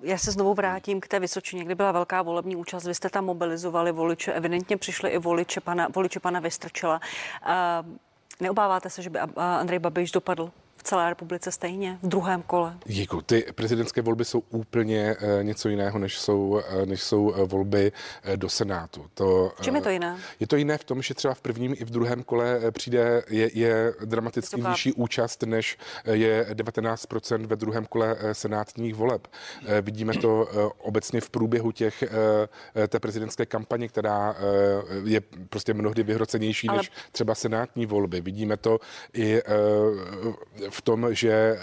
Já 0.00 0.18
se 0.18 0.32
znovu 0.32 0.54
vrátím 0.54 1.00
k 1.00 1.08
té 1.08 1.20
Vysočině, 1.20 1.64
kdy 1.64 1.74
byla 1.74 1.92
velká 1.92 2.22
volební 2.22 2.56
účast. 2.56 2.84
Vy 2.84 2.94
jste 2.94 3.08
tam 3.10 3.24
mobilizovali 3.24 3.92
voliče, 3.92 4.32
evidentně 4.32 4.76
přišli 4.76 5.10
i 5.10 5.18
voliče 5.18 5.60
pana, 5.60 5.88
voliče 5.94 6.20
pana 6.20 6.40
Vystrčela. 6.40 7.00
Neobáváte 8.40 8.90
se, 8.90 9.02
že 9.02 9.10
by 9.10 9.18
Andrej 9.36 9.78
Babiš 9.78 10.12
dopadl 10.12 10.50
v 10.80 10.82
celé 10.82 11.08
republice 11.08 11.52
stejně 11.52 11.98
v 12.02 12.08
druhém 12.08 12.42
kole? 12.42 12.76
Jiku, 12.86 13.22
ty 13.22 13.44
prezidentské 13.54 14.02
volby 14.02 14.24
jsou 14.24 14.42
úplně 14.50 15.16
uh, 15.16 15.44
něco 15.44 15.68
jiného, 15.68 15.98
než 15.98 16.18
jsou, 16.18 16.48
uh, 16.48 16.62
než 16.84 17.02
jsou 17.02 17.22
uh, 17.22 17.38
volby 17.38 17.92
do 18.36 18.48
Senátu. 18.48 19.06
To, 19.14 19.52
v 19.58 19.62
čem 19.62 19.76
je 19.76 19.82
to 19.82 19.90
jiné? 19.90 20.18
Je 20.40 20.46
to 20.46 20.56
jiné 20.56 20.78
v 20.78 20.84
tom, 20.84 21.02
že 21.02 21.14
třeba 21.14 21.34
v 21.34 21.40
prvním 21.40 21.74
i 21.78 21.84
v 21.84 21.90
druhém 21.90 22.22
kole 22.22 22.60
přijde, 22.70 23.22
je, 23.28 23.50
je 23.54 23.94
dramaticky 24.04 24.56
Vysoká. 24.56 24.70
vyšší 24.70 24.92
účast, 24.92 25.42
než 25.42 25.78
je 26.04 26.46
19% 26.52 27.46
ve 27.46 27.56
druhém 27.56 27.86
kole 27.86 28.16
senátních 28.32 28.94
voleb. 28.94 29.28
Vidíme 29.82 30.14
to 30.14 30.48
obecně 30.78 31.20
v 31.20 31.30
průběhu 31.30 31.72
těch 31.72 32.04
té 32.88 33.00
prezidentské 33.00 33.46
kampaně, 33.46 33.88
která 33.88 34.36
je 35.04 35.20
prostě 35.48 35.74
mnohdy 35.74 36.02
vyhrocenější 36.02 36.68
Ale... 36.68 36.78
než 36.78 36.92
třeba 37.12 37.34
senátní 37.34 37.86
volby. 37.86 38.20
Vidíme 38.20 38.56
to 38.56 38.78
i 39.14 39.42
v 40.70 40.82
tom, 40.82 41.14
že 41.14 41.58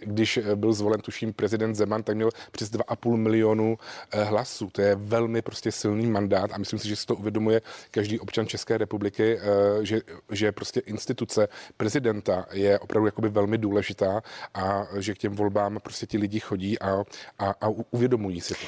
když 0.00 0.40
byl 0.54 0.72
zvolen, 0.72 1.00
tuším, 1.00 1.32
prezident 1.32 1.74
Zeman, 1.74 2.02
tak 2.02 2.16
měl 2.16 2.30
přes 2.52 2.72
2,5 2.72 3.16
milionu 3.16 3.78
eh, 4.10 4.24
hlasů. 4.24 4.68
To 4.72 4.82
je 4.82 4.94
velmi 4.94 5.42
prostě 5.42 5.72
silný 5.72 6.06
mandát 6.06 6.50
a 6.52 6.58
myslím 6.58 6.78
si, 6.78 6.88
že 6.88 6.96
si 6.96 7.06
to 7.06 7.14
uvědomuje 7.14 7.60
každý 7.90 8.20
občan 8.20 8.46
České 8.46 8.78
republiky, 8.78 9.38
eh, 9.38 9.84
že, 9.84 10.00
že 10.30 10.52
prostě 10.52 10.80
instituce 10.80 11.48
prezidenta 11.76 12.46
je 12.52 12.78
opravdu 12.78 13.06
jakoby 13.06 13.28
velmi 13.28 13.58
důležitá 13.58 14.22
a 14.54 14.86
že 14.98 15.14
k 15.14 15.18
těm 15.18 15.34
volbám 15.34 15.78
prostě 15.82 16.06
ti 16.06 16.18
lidi 16.18 16.40
chodí 16.40 16.78
a, 16.78 17.04
a, 17.38 17.54
a 17.60 17.68
uvědomují 17.90 18.40
si 18.40 18.54
to. 18.54 18.66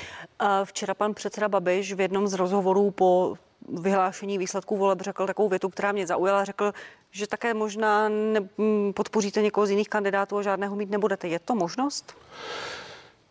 Včera 0.64 0.94
pan 0.94 1.14
předseda 1.14 1.48
Babiš 1.48 1.92
v 1.92 2.00
jednom 2.00 2.28
z 2.28 2.34
rozhovorů 2.34 2.90
po 2.90 3.34
vyhlášení 3.68 4.38
výsledků 4.38 4.76
voleb 4.76 5.00
řekl 5.00 5.26
takovou 5.26 5.48
větu, 5.48 5.68
která 5.68 5.92
mě 5.92 6.06
zaujala. 6.06 6.44
Řekl, 6.44 6.72
že 7.10 7.26
také 7.26 7.54
možná 7.54 8.08
ne, 8.08 8.48
podpoříte 8.94 9.42
někoho 9.42 9.66
z 9.66 9.70
jiných 9.70 9.88
kandidátů 9.88 10.38
a 10.38 10.42
žádného 10.42 10.76
mít 10.76 10.90
nebudete. 10.90 11.28
Je 11.28 11.38
to 11.38 11.54
možnost? 11.54 12.16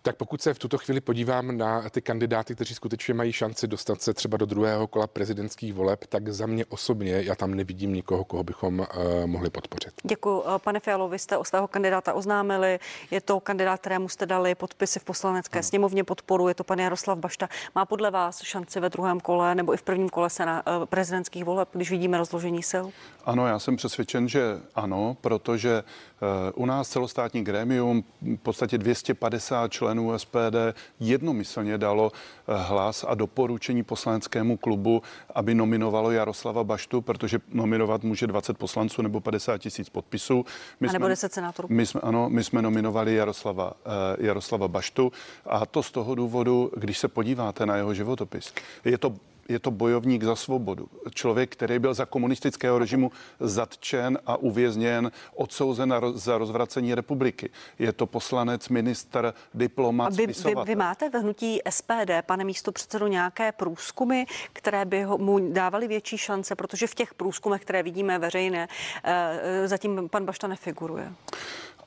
Tak 0.10 0.16
pokud 0.16 0.42
se 0.42 0.54
v 0.54 0.60
tuto 0.60 0.78
chvíli 0.78 1.02
podívám 1.02 1.58
na 1.58 1.90
ty 1.90 2.02
kandidáty, 2.02 2.56
kteří 2.56 2.76
skutečně 2.76 3.14
mají 3.14 3.32
šanci 3.32 3.68
dostat 3.68 4.02
se 4.02 4.14
třeba 4.14 4.38
do 4.38 4.46
druhého 4.46 4.88
kola 4.88 5.08
prezidentských 5.08 5.74
voleb, 5.74 6.06
tak 6.06 6.30
za 6.30 6.46
mě 6.46 6.66
osobně 6.66 7.22
já 7.22 7.36
tam 7.36 7.56
nevidím 7.56 7.94
nikoho, 7.94 8.24
koho 8.24 8.44
bychom 8.44 8.80
uh, 8.80 8.86
mohli 9.26 9.50
podpořit. 9.50 9.94
Děkuji. 10.04 10.44
Pane 10.58 10.80
Fialo, 10.80 11.10
vy 11.10 11.20
jste 11.20 11.38
o 11.38 11.44
svého 11.44 11.68
kandidáta 11.68 12.14
oznámili. 12.14 12.80
Je 13.12 13.22
to 13.22 13.40
kandidát, 13.40 13.80
kterému 13.80 14.10
jste 14.10 14.26
dali 14.26 14.56
podpisy 14.56 15.00
v 15.00 15.04
poslanecké 15.04 15.64
sněmovně 15.64 16.04
podporu. 16.04 16.48
Je 16.48 16.54
to 16.54 16.64
pan 16.64 16.80
Jaroslav 16.80 17.18
Bašta. 17.18 17.50
Má 17.76 17.86
podle 17.86 18.12
vás 18.12 18.42
šanci 18.42 18.80
ve 18.80 18.90
druhém 18.90 19.20
kole 19.20 19.56
nebo 19.56 19.74
i 19.74 19.78
v 19.78 19.84
prvním 19.84 20.10
kole 20.10 20.30
se 20.30 20.46
na 20.46 20.68
uh, 20.68 20.86
prezidentských 20.86 21.44
voleb, 21.44 21.70
když 21.72 21.92
vidíme 21.92 22.18
rozložení 22.18 22.64
sil? 22.72 22.86
Ano, 23.26 23.48
já 23.48 23.60
jsem 23.60 23.76
přesvědčen, 23.76 24.30
že 24.30 24.42
ano, 24.76 25.18
protože 25.22 25.84
u 26.56 26.66
nás 26.66 26.90
celostátní 26.90 27.44
grémium, 27.44 28.04
v 28.22 28.38
podstatě 28.38 28.78
250 28.78 29.72
členů 29.72 29.99
SPD 30.18 30.76
jednomyslně 31.00 31.78
dalo 31.78 32.12
hlas 32.48 33.06
a 33.08 33.16
doporučení 33.16 33.84
poslaneckému 33.84 34.58
klubu, 34.58 35.02
aby 35.36 35.56
nominovalo 35.56 36.12
Jaroslava 36.12 36.64
Baštu, 36.64 37.02
protože 37.02 37.40
nominovat 37.54 38.04
může 38.04 38.28
20 38.28 38.58
poslanců 38.58 39.02
nebo 39.02 39.20
50 39.20 39.58
tisíc 39.58 39.90
podpisů. 39.90 40.46
My 40.80 40.88
a 40.88 40.92
nebo 40.92 41.06
jsme, 41.06 41.10
10 41.10 41.34
senátorů. 41.34 41.68
My 41.72 41.86
jsme, 41.86 42.02
ano, 42.02 42.30
my 42.30 42.44
jsme 42.44 42.62
nominovali 42.62 43.16
Jaroslava, 43.16 43.74
Jaroslava 44.20 44.68
Baštu 44.68 45.12
a 45.46 45.66
to 45.66 45.84
z 45.84 45.92
toho 45.92 46.16
důvodu, 46.16 46.72
když 46.78 46.98
se 46.98 47.08
podíváte 47.08 47.66
na 47.66 47.76
jeho 47.76 47.94
životopis, 47.94 48.54
je 48.86 48.98
to 48.98 49.14
je 49.50 49.60
to 49.60 49.72
bojovník 49.72 50.24
za 50.24 50.36
svobodu. 50.36 50.90
Člověk, 51.14 51.50
který 51.52 51.80
byl 51.80 51.94
za 51.94 52.06
komunistického 52.06 52.80
režimu 52.80 53.12
zatčen 53.40 54.20
a 54.26 54.38
uvězněn, 54.38 55.12
odsouzen 55.36 55.94
za 56.14 56.38
rozvracení 56.38 56.96
republiky. 56.96 57.50
Je 57.80 57.94
to 57.94 58.06
poslanec, 58.06 58.70
minister, 58.70 59.34
diplomat, 59.54 60.06
a 60.06 60.16
vy, 60.16 60.28
vy, 60.28 60.56
vy 60.66 60.76
máte 60.76 61.10
ve 61.10 61.20
hnutí 61.20 61.60
SPD, 61.70 62.12
pane 62.26 62.44
místo 62.44 62.72
předsedu, 62.72 63.08
nějaké 63.08 63.52
průzkumy, 63.52 64.24
které 64.54 64.86
by 64.86 65.04
ho, 65.04 65.18
mu 65.18 65.54
dávaly 65.54 65.88
větší 65.88 66.18
šance, 66.18 66.56
protože 66.56 66.88
v 66.88 66.96
těch 66.96 67.14
průzkumech, 67.14 67.62
které 67.62 67.84
vidíme 67.84 68.20
veřejné, 68.20 68.68
eh, 69.04 69.68
zatím 69.68 70.10
pan 70.10 70.26
Bašta 70.26 70.48
nefiguruje. 70.48 71.14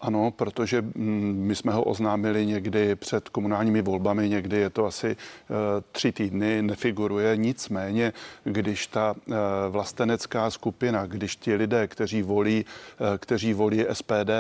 Ano, 0.03 0.31
protože 0.31 0.83
mm, 0.83 1.35
my 1.47 1.55
jsme 1.55 1.73
ho 1.73 1.83
oznámili 1.83 2.47
někdy 2.47 2.97
před 2.97 3.29
komunálními 3.29 3.83
volbami, 3.83 4.29
někdy 4.29 4.57
je 4.57 4.71
to 4.71 4.87
asi 4.87 5.17
uh, 5.17 5.57
tři 5.93 6.13
týdny, 6.13 6.63
nefiguruje. 6.63 7.37
Nicméně, 7.37 8.13
když 8.45 8.87
ta 8.87 9.15
uh, 9.27 9.35
vlastenecká 9.69 10.51
skupina, 10.51 11.07
když 11.07 11.37
ti 11.37 11.55
lidé, 11.55 11.87
kteří 11.87 12.23
volí, 12.23 12.65
uh, 13.01 13.07
kteří 13.19 13.53
volí 13.53 13.85
SPD 13.93 14.31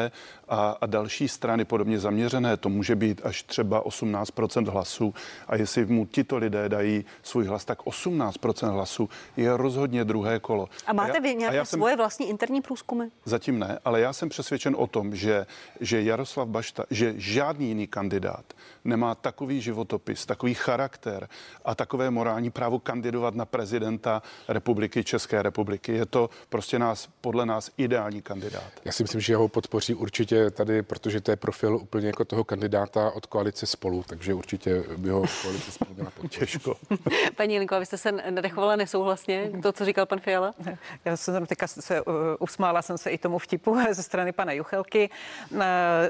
a, 0.48 0.76
a 0.80 0.86
další 0.86 1.28
strany 1.28 1.64
podobně 1.64 1.98
zaměřené, 1.98 2.56
to 2.56 2.68
může 2.68 2.96
být 2.96 3.20
až 3.24 3.42
třeba 3.42 3.84
18% 3.84 4.70
hlasů. 4.70 5.14
A 5.48 5.56
jestli 5.56 5.86
mu 5.86 6.06
tito 6.06 6.36
lidé 6.36 6.68
dají 6.68 7.04
svůj 7.22 7.46
hlas, 7.46 7.64
tak 7.64 7.82
18% 7.82 8.70
hlasů 8.70 9.08
je 9.36 9.56
rozhodně 9.56 10.04
druhé 10.04 10.38
kolo. 10.38 10.68
A 10.86 10.92
máte 10.92 11.20
vy 11.20 11.34
nějaké 11.34 11.56
já 11.56 11.64
svoje 11.64 11.92
jsem, 11.92 11.98
vlastní 11.98 12.28
interní 12.28 12.62
průzkumy? 12.62 13.04
Zatím 13.24 13.58
ne, 13.58 13.78
ale 13.84 14.00
já 14.00 14.12
jsem 14.12 14.28
přesvědčen 14.28 14.74
o 14.78 14.86
tom, 14.86 15.16
že 15.16 15.46
že 15.80 16.02
Jaroslav 16.02 16.48
Bašta, 16.48 16.84
že 16.90 17.14
žádný 17.16 17.68
jiný 17.68 17.86
kandidát 17.86 18.52
nemá 18.84 19.14
takový 19.14 19.60
životopis, 19.60 20.26
takový 20.26 20.54
charakter 20.54 21.28
a 21.64 21.74
takové 21.74 22.10
morální 22.10 22.50
právo 22.50 22.78
kandidovat 22.78 23.34
na 23.34 23.44
prezidenta 23.44 24.22
republiky 24.48 25.04
České 25.04 25.42
republiky. 25.42 25.92
Je 25.92 26.06
to 26.06 26.30
prostě 26.48 26.78
nás, 26.78 27.08
podle 27.20 27.46
nás 27.46 27.70
ideální 27.76 28.22
kandidát. 28.22 28.72
Já 28.84 28.92
si 28.92 29.02
myslím, 29.02 29.20
že 29.20 29.36
ho 29.36 29.48
podpoří 29.48 29.94
určitě 29.94 30.50
tady, 30.50 30.82
protože 30.82 31.20
to 31.20 31.30
je 31.30 31.36
profil 31.36 31.76
úplně 31.76 32.06
jako 32.06 32.24
toho 32.24 32.44
kandidáta 32.44 33.10
od 33.10 33.26
koalice 33.26 33.66
spolu, 33.66 34.04
takže 34.06 34.34
určitě 34.34 34.84
by 34.96 35.10
ho 35.10 35.24
koalice 35.42 35.72
spolu 35.72 35.94
měla 35.94 36.12
Těžko. 36.28 36.76
Paní 37.36 37.58
Linko, 37.58 37.80
vy 37.80 37.86
jste 37.86 37.98
se 37.98 38.12
nadechovala 38.12 38.76
nesouhlasně 38.76 39.50
to, 39.62 39.72
co 39.72 39.84
říkal 39.84 40.06
pan 40.06 40.20
Fiala? 40.20 40.54
Já 41.04 41.16
jsem 41.16 41.46
teďka 41.46 41.66
se 41.66 42.02
uh, 42.02 42.14
usmála 42.38 42.82
jsem 42.82 42.98
se 42.98 43.10
i 43.10 43.18
tomu 43.18 43.38
vtipu 43.38 43.76
ze 43.90 44.02
strany 44.02 44.32
pana 44.32 44.52
Juchelky. 44.52 45.10
Uh, 45.50 45.60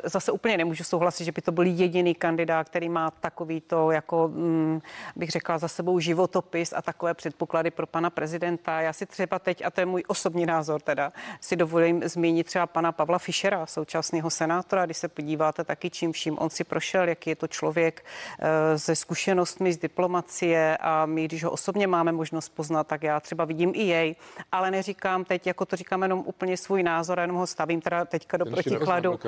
zase 0.04 0.32
úplně 0.32 0.56
nemůžu 0.56 0.85
souhlasit, 0.85 1.24
že 1.24 1.32
by 1.32 1.42
to 1.42 1.52
byl 1.52 1.64
jediný 1.64 2.14
kandidát, 2.14 2.62
který 2.64 2.88
má 2.88 3.11
takový 3.11 3.61
to, 3.61 3.90
jako 3.90 4.29
mm, 4.29 4.81
bych 5.16 5.31
řekla, 5.31 5.59
za 5.59 5.68
sebou 5.68 5.98
životopis 6.01 6.72
a 6.77 6.83
takové 6.83 7.14
předpoklady 7.14 7.70
pro 7.70 7.87
pana 7.87 8.11
prezidenta. 8.11 8.81
Já 8.81 8.92
si 8.92 9.07
třeba 9.07 9.38
teď, 9.38 9.64
a 9.64 9.70
to 9.70 9.81
je 9.81 9.87
můj 9.87 10.05
osobní 10.07 10.46
názor 10.46 10.81
teda, 10.81 11.12
si 11.40 11.57
dovolím 11.57 12.09
zmínit 12.09 12.46
třeba 12.46 12.66
pana 12.66 12.92
Pavla 12.92 13.18
Fischera, 13.18 13.66
současného 13.66 14.31
senátora, 14.31 14.85
když 14.85 14.96
se 14.96 15.09
podíváte 15.09 15.64
taky 15.64 15.90
čím 15.90 16.12
vším 16.12 16.38
on 16.38 16.51
si 16.51 16.64
prošel, 16.64 17.09
jaký 17.09 17.31
je 17.31 17.37
to 17.37 17.46
člověk 17.48 18.05
uh, 18.05 18.46
se 18.77 18.96
zkušenostmi 18.96 19.72
z 19.72 19.79
diplomacie 19.79 20.77
a 20.81 21.07
my, 21.07 21.25
když 21.25 21.44
ho 21.44 21.51
osobně 21.51 21.87
máme 21.87 22.12
možnost 22.12 22.48
poznat, 22.48 22.87
tak 22.87 23.03
já 23.03 23.20
třeba 23.20 23.44
vidím 23.44 23.72
i 23.75 23.83
jej, 23.83 24.16
ale 24.53 24.70
neříkám 24.70 25.25
teď, 25.25 25.46
jako 25.46 25.66
to 25.66 25.77
říkám 25.77 26.03
jenom 26.03 26.22
úplně 26.27 26.57
svůj 26.57 26.83
názor, 26.83 27.18
jenom 27.18 27.37
ho 27.37 27.46
stavím 27.46 27.81
teda 27.81 28.05
teďka 28.05 28.37
do 28.37 28.44
protikladu. 28.46 29.18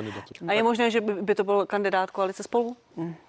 A 0.47 0.53
je 0.53 0.63
možné, 0.63 0.91
že 0.91 1.01
by 1.01 1.35
to 1.35 1.43
byl 1.43 1.65
kandidát 1.65 2.11
koalice 2.11 2.43
spolu? 2.43 2.77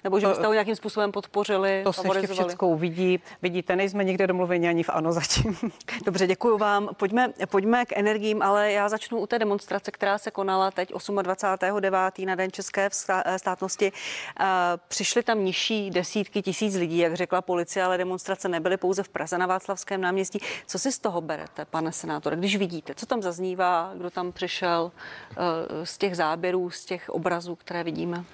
Nebo 0.05 0.21
že 0.21 0.27
byste 0.27 0.47
ho 0.47 0.53
nějakým 0.53 0.77
způsobem 0.77 1.13
podpořili? 1.13 1.81
To 1.85 1.93
se 1.93 2.09
ještě 2.09 2.27
všechno 2.27 2.69
uvidí. 2.69 3.21
Vidíte, 3.43 3.77
nejsme 3.77 4.05
nikde 4.05 4.27
domluveni 4.27 4.69
ani 4.69 4.83
v 4.83 4.91
ANO 4.91 5.13
zatím. 5.13 5.57
Dobře, 6.05 6.27
děkuji 6.27 6.59
vám. 6.59 6.89
Pojďme, 6.97 7.33
pojďme 7.49 7.87
k 7.87 7.93
energiím, 7.97 8.43
ale 8.43 8.73
já 8.73 8.89
začnu 8.89 9.19
u 9.19 9.27
té 9.27 9.39
demonstrace, 9.39 9.91
která 9.91 10.19
se 10.19 10.31
konala 10.31 10.71
teď 10.71 10.93
28.9. 10.93 12.27
na 12.27 12.35
Den 12.35 12.53
české 12.53 12.89
státnosti. 13.37 13.93
Přišly 14.89 15.23
tam 15.23 15.45
nižší 15.45 15.91
desítky 15.91 16.43
tisíc 16.43 16.75
lidí, 16.75 16.99
jak 16.99 17.15
řekla 17.15 17.43
policie, 17.43 17.85
ale 17.85 17.99
demonstrace 17.99 18.49
nebyly 18.49 18.77
pouze 18.77 19.03
v 19.03 19.09
Praze 19.09 19.39
na 19.39 19.47
Václavském 19.47 20.01
náměstí. 20.01 20.41
Co 20.67 20.79
si 20.79 20.93
z 20.93 20.99
toho 20.99 21.21
berete, 21.21 21.65
pane 21.65 21.93
senátor, 21.93 22.37
když 22.37 22.57
vidíte, 22.57 22.95
co 22.95 23.07
tam 23.07 23.23
zaznívá, 23.23 23.93
kdo 23.95 24.11
tam 24.11 24.33
přišel 24.33 24.93
z 25.85 25.99
těch 25.99 26.17
záběrů, 26.17 26.71
z 26.71 26.85
těch 26.85 27.11
obrazů, 27.11 27.57
které 27.57 27.85
vidíme? 27.85 28.25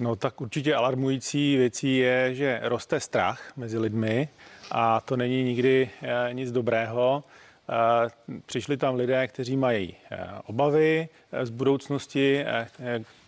No 0.00 0.16
tak 0.16 0.40
určitě 0.40 0.74
alarmující 0.74 1.56
věcí 1.56 1.96
je, 1.96 2.34
že 2.34 2.60
roste 2.62 3.00
strach 3.00 3.52
mezi 3.56 3.78
lidmi 3.78 4.28
a 4.70 5.00
to 5.00 5.16
není 5.16 5.42
nikdy 5.42 5.90
eh, 6.02 6.34
nic 6.34 6.52
dobrého. 6.52 7.24
Eh, 7.68 8.08
přišli 8.46 8.76
tam 8.76 8.94
lidé, 8.94 9.28
kteří 9.28 9.56
mají 9.56 9.94
eh, 10.10 10.26
obavy 10.46 11.08
z 11.42 11.50
budoucnosti, 11.50 12.44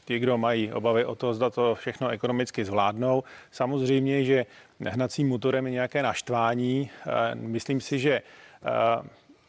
ti, 0.04 0.18
kdo 0.18 0.38
mají 0.38 0.72
obavy 0.72 1.04
o 1.04 1.14
to, 1.14 1.35
zda 1.35 1.50
to 1.50 1.74
všechno 1.74 2.09
ekonomicky 2.09 2.64
zvládnou. 2.64 3.24
Samozřejmě, 3.50 4.24
že 4.24 4.46
hnacím 4.81 5.28
motorem 5.28 5.66
je 5.66 5.72
nějaké 5.72 6.02
naštvání. 6.02 6.90
Myslím 7.35 7.81
si, 7.81 7.98
že 7.98 8.22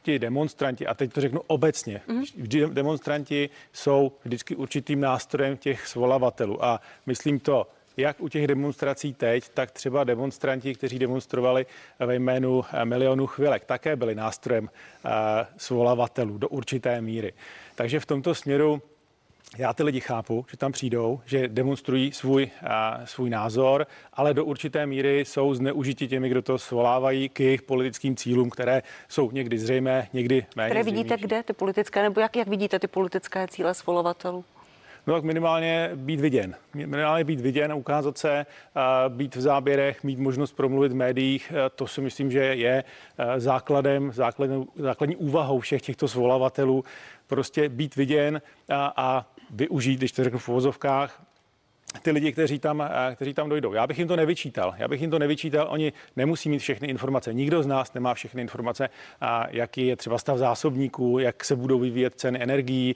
ti 0.09 0.19
demonstranti, 0.19 0.87
a 0.87 0.93
teď 0.93 1.13
to 1.13 1.21
řeknu 1.21 1.41
obecně, 1.47 2.01
mm-hmm. 2.07 2.73
demonstranti 2.73 3.49
jsou 3.73 4.11
vždycky 4.25 4.55
určitým 4.55 5.01
nástrojem 5.01 5.57
těch 5.57 5.87
svolavatelů 5.87 6.65
a 6.65 6.81
myslím 7.05 7.39
to 7.39 7.67
jak 7.97 8.21
u 8.21 8.29
těch 8.29 8.47
demonstrací 8.47 9.13
teď, 9.13 9.49
tak 9.49 9.71
třeba 9.71 10.03
demonstranti, 10.03 10.75
kteří 10.75 10.99
demonstrovali 10.99 11.65
ve 11.99 12.15
jménu 12.15 12.63
milionu 12.83 13.27
chvilek, 13.27 13.65
také 13.65 13.95
byli 13.95 14.15
nástrojem 14.15 14.63
uh, 14.63 15.11
svolavatelů 15.57 16.37
do 16.37 16.47
určité 16.47 17.01
míry. 17.01 17.33
Takže 17.75 17.99
v 17.99 18.05
tomto 18.05 18.35
směru 18.35 18.81
já 19.57 19.73
ty 19.73 19.83
lidi 19.83 19.99
chápu, 19.99 20.45
že 20.51 20.57
tam 20.57 20.71
přijdou, 20.71 21.21
že 21.25 21.47
demonstrují 21.47 22.11
svůj, 22.11 22.49
a, 22.67 22.99
svůj 23.05 23.29
názor, 23.29 23.87
ale 24.13 24.33
do 24.33 24.45
určité 24.45 24.85
míry 24.85 25.19
jsou 25.19 25.53
zneužiti 25.53 26.07
těmi, 26.07 26.29
kdo 26.29 26.41
to 26.41 26.57
svolávají 26.57 27.29
k 27.29 27.39
jejich 27.39 27.61
politickým 27.61 28.15
cílům, 28.15 28.49
které 28.49 28.81
jsou 29.07 29.31
někdy 29.31 29.59
zřejmé, 29.59 30.07
někdy 30.13 30.45
méně 30.55 30.69
Které 30.69 30.83
vidíte 30.83 31.07
zřejmější. 31.07 31.23
kde 31.27 31.43
ty 31.43 31.53
politické, 31.53 32.01
nebo 32.01 32.21
jak, 32.21 32.35
jak 32.35 32.47
vidíte 32.47 32.79
ty 32.79 32.87
politické 32.87 33.47
cíle 33.47 33.73
svolovatelů? 33.73 34.45
No 35.07 35.13
tak 35.15 35.23
minimálně 35.23 35.91
být 35.95 36.19
viděn. 36.19 36.55
Minimálně 36.73 37.23
být 37.23 37.39
viděn, 37.41 37.73
ukázat 37.73 38.17
se, 38.17 38.45
být 39.07 39.35
v 39.35 39.41
záběrech, 39.41 40.03
mít 40.03 40.19
možnost 40.19 40.51
promluvit 40.51 40.91
v 40.91 40.95
médiích, 40.95 41.53
to 41.75 41.87
si 41.87 42.01
myslím, 42.01 42.31
že 42.31 42.39
je 42.39 42.83
základem, 43.37 44.11
základní, 44.11 44.67
základní 44.75 45.15
úvahou 45.15 45.59
všech 45.59 45.81
těchto 45.81 46.07
svolavatelů. 46.07 46.83
Prostě 47.27 47.69
být 47.69 47.95
viděn 47.95 48.41
a, 48.69 48.93
a 48.97 49.25
využít, 49.49 49.97
když 49.97 50.11
to 50.11 50.23
řeknu 50.23 50.39
v 50.39 50.49
uvozovkách, 50.49 51.21
ty 52.01 52.11
lidi, 52.11 52.31
kteří 52.31 52.59
tam, 52.59 52.81
eh, 52.81 53.15
kteří 53.15 53.33
tam 53.33 53.49
dojdou. 53.49 53.73
Já 53.73 53.87
bych 53.87 53.99
jim 53.99 54.07
to 54.07 54.15
nevyčítal. 54.15 54.73
Já 54.77 54.87
bych 54.87 55.01
jim 55.01 55.11
to 55.11 55.19
nevyčítal. 55.19 55.67
Oni 55.69 55.93
nemusí 56.15 56.49
mít 56.49 56.59
všechny 56.59 56.87
informace. 56.87 57.33
Nikdo 57.33 57.63
z 57.63 57.67
nás 57.67 57.93
nemá 57.93 58.13
všechny 58.13 58.41
informace, 58.41 58.89
jaký 59.49 59.87
je 59.87 59.95
třeba 59.95 60.17
stav 60.17 60.37
zásobníků, 60.37 61.19
jak 61.19 61.45
se 61.45 61.55
budou 61.55 61.79
vyvíjet 61.79 62.13
ceny 62.15 62.43
energií, 62.43 62.95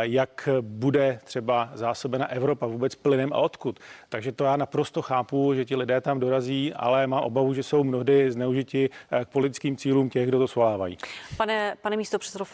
jak 0.00 0.48
bude 0.60 1.18
třeba 1.24 1.70
zásobena 1.74 2.26
Evropa 2.26 2.66
vůbec 2.66 2.94
plynem 2.94 3.32
a 3.32 3.36
odkud. 3.36 3.80
Takže 4.08 4.32
to 4.32 4.44
já 4.44 4.56
naprosto 4.56 5.02
chápu, 5.02 5.54
že 5.54 5.64
ti 5.64 5.76
lidé 5.76 6.00
tam 6.00 6.20
dorazí, 6.20 6.74
ale 6.74 7.06
mám 7.06 7.22
obavu, 7.22 7.54
že 7.54 7.62
jsou 7.62 7.84
mnohdy 7.84 8.32
zneužiti 8.32 8.90
eh, 9.10 9.24
k 9.24 9.28
politickým 9.28 9.76
cílům 9.76 10.10
těch, 10.10 10.28
kdo 10.28 10.38
to 10.38 10.48
svolávají. 10.48 10.98
Pane, 11.36 11.76
pane 11.82 11.96
místo 11.96 12.18
předsedo 12.18 12.44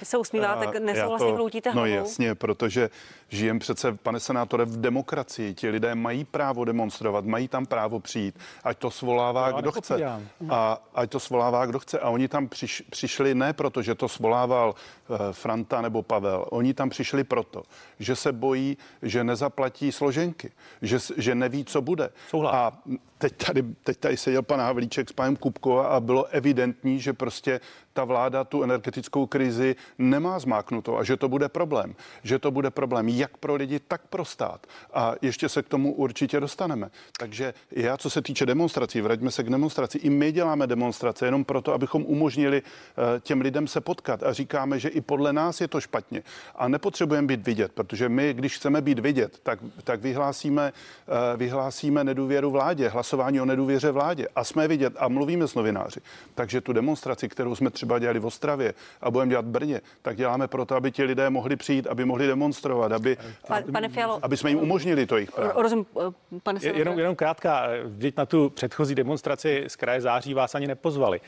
vy 0.00 0.06
se 0.06 0.18
usmíváte, 0.18 0.80
nesouhlasně 0.80 1.26
to, 1.26 1.34
hloutíte 1.36 1.74
No 1.74 1.86
jasně, 1.86 2.34
protože 2.34 2.90
Žijeme 3.34 3.60
přece, 3.60 3.92
pane 3.92 4.20
senátore, 4.20 4.64
v 4.64 4.80
demokracii. 4.80 5.54
Ti 5.54 5.68
lidé 5.68 5.94
mají 5.94 6.24
právo 6.24 6.64
demonstrovat, 6.64 7.24
mají 7.24 7.48
tam 7.48 7.66
právo 7.66 8.00
přijít, 8.00 8.38
ať 8.64 8.78
to 8.78 8.90
svolává, 8.90 9.46
Já 9.46 9.60
kdo 9.60 9.72
chce. 9.72 10.20
A 10.50 10.82
ať 10.94 11.10
to 11.10 11.20
svolává, 11.20 11.66
kdo 11.66 11.78
chce. 11.78 11.98
A 11.98 12.10
oni 12.10 12.28
tam 12.28 12.48
přiš, 12.48 12.82
přišli 12.90 13.34
ne 13.34 13.52
proto, 13.52 13.82
že 13.82 13.94
to 13.94 14.08
svolával 14.08 14.74
eh, 14.74 15.32
Franta 15.32 15.80
nebo 15.80 16.02
Pavel. 16.02 16.46
Oni 16.50 16.74
tam 16.74 16.90
přišli 16.90 17.24
proto, 17.24 17.62
že 17.98 18.16
se 18.16 18.32
bojí, 18.32 18.76
že 19.02 19.24
nezaplatí 19.24 19.92
složenky, 19.92 20.50
že, 20.82 20.98
že 21.16 21.34
neví, 21.34 21.64
co 21.64 21.82
bude. 21.82 22.10
Souhlas. 22.28 22.54
A 22.54 22.72
teď 23.18 23.46
tady, 23.46 23.62
teď 23.62 23.96
tady 23.98 24.16
seděl 24.16 24.42
pan 24.42 24.60
Havlíček 24.60 25.08
s 25.08 25.12
panem 25.12 25.36
Kupkou 25.36 25.78
a 25.78 26.00
bylo 26.00 26.24
evidentní, 26.24 27.00
že 27.00 27.12
prostě 27.12 27.60
ta 27.92 28.04
vláda 28.04 28.44
tu 28.44 28.62
energetickou 28.62 29.26
krizi 29.26 29.76
nemá 29.98 30.38
zmáknutou 30.38 30.96
a 30.96 31.04
že 31.04 31.16
to 31.16 31.28
bude 31.28 31.48
problém. 31.48 31.94
Že 32.22 32.38
to 32.38 32.50
bude 32.50 32.70
problém 32.70 33.08
jak 33.24 33.36
pro 33.36 33.54
lidi, 33.54 33.80
tak 33.80 34.00
pro 34.10 34.24
stát. 34.24 34.66
A 34.94 35.14
ještě 35.22 35.48
se 35.48 35.62
k 35.62 35.68
tomu 35.68 35.92
určitě 35.94 36.40
dostaneme. 36.40 36.90
Takže 37.18 37.54
já, 37.70 37.96
co 37.96 38.10
se 38.10 38.22
týče 38.22 38.46
demonstrací, 38.46 39.00
vraťme 39.00 39.30
se 39.30 39.42
k 39.42 39.50
demonstraci. 39.50 39.98
I 39.98 40.10
my 40.10 40.32
děláme 40.32 40.66
demonstrace 40.66 41.26
jenom 41.26 41.44
proto, 41.44 41.72
abychom 41.72 42.04
umožnili 42.04 42.62
eh, 42.62 43.20
těm 43.20 43.40
lidem 43.40 43.66
se 43.66 43.80
potkat. 43.80 44.22
A 44.22 44.32
říkáme, 44.32 44.78
že 44.78 44.88
i 44.88 45.00
podle 45.00 45.32
nás 45.32 45.60
je 45.60 45.68
to 45.68 45.80
špatně. 45.80 46.22
A 46.54 46.68
nepotřebujeme 46.68 47.26
být 47.26 47.46
vidět, 47.46 47.72
protože 47.72 48.08
my, 48.08 48.34
když 48.34 48.56
chceme 48.56 48.80
být 48.80 48.98
vidět, 48.98 49.40
tak, 49.42 49.58
tak 49.84 50.00
vyhlásíme, 50.00 50.72
eh, 50.72 51.36
vyhlásíme 51.36 52.04
nedůvěru 52.04 52.50
vládě, 52.50 52.88
hlasování 52.88 53.40
o 53.40 53.44
nedůvěře 53.44 53.90
vládě. 53.90 54.28
A 54.36 54.44
jsme 54.44 54.68
vidět 54.68 54.92
a 54.98 55.08
mluvíme 55.08 55.48
s 55.48 55.54
novináři. 55.54 56.00
Takže 56.34 56.60
tu 56.60 56.72
demonstraci, 56.72 57.28
kterou 57.28 57.56
jsme 57.56 57.70
třeba 57.70 57.98
dělali 57.98 58.18
v 58.18 58.26
Ostravě 58.26 58.74
a 59.00 59.10
budeme 59.10 59.30
dělat 59.30 59.44
v 59.44 59.56
Brně, 59.56 59.80
tak 60.02 60.16
děláme 60.16 60.48
proto, 60.48 60.76
aby 60.76 60.92
ti 60.92 61.02
lidé 61.02 61.30
mohli 61.30 61.56
přijít, 61.56 61.86
aby 61.86 62.04
mohli 62.04 62.26
demonstrovat, 62.26 62.92
aby, 62.92 63.03
Pa- 63.48 63.62
Pane 63.72 63.88
Fialo, 63.88 64.18
aby 64.22 64.36
jsme 64.36 64.50
jim 64.50 64.58
umožnili 64.58 65.06
to 65.06 65.16
jejich 65.16 65.32
právo. 65.32 65.62
rozumím, 65.62 65.86
eh, 66.00 66.40
pane 66.42 66.60
senátore. 66.60 66.80
Jenom, 66.80 66.98
jenom 66.98 67.16
krátká, 67.16 67.66
vždyť 67.84 68.16
na 68.16 68.26
tu 68.26 68.50
předchozí 68.50 68.94
demonstraci 68.94 69.64
z 69.68 69.76
kraje 69.76 70.00
září 70.00 70.34
vás 70.34 70.54
ani 70.54 70.66
nepozvali 70.66 71.20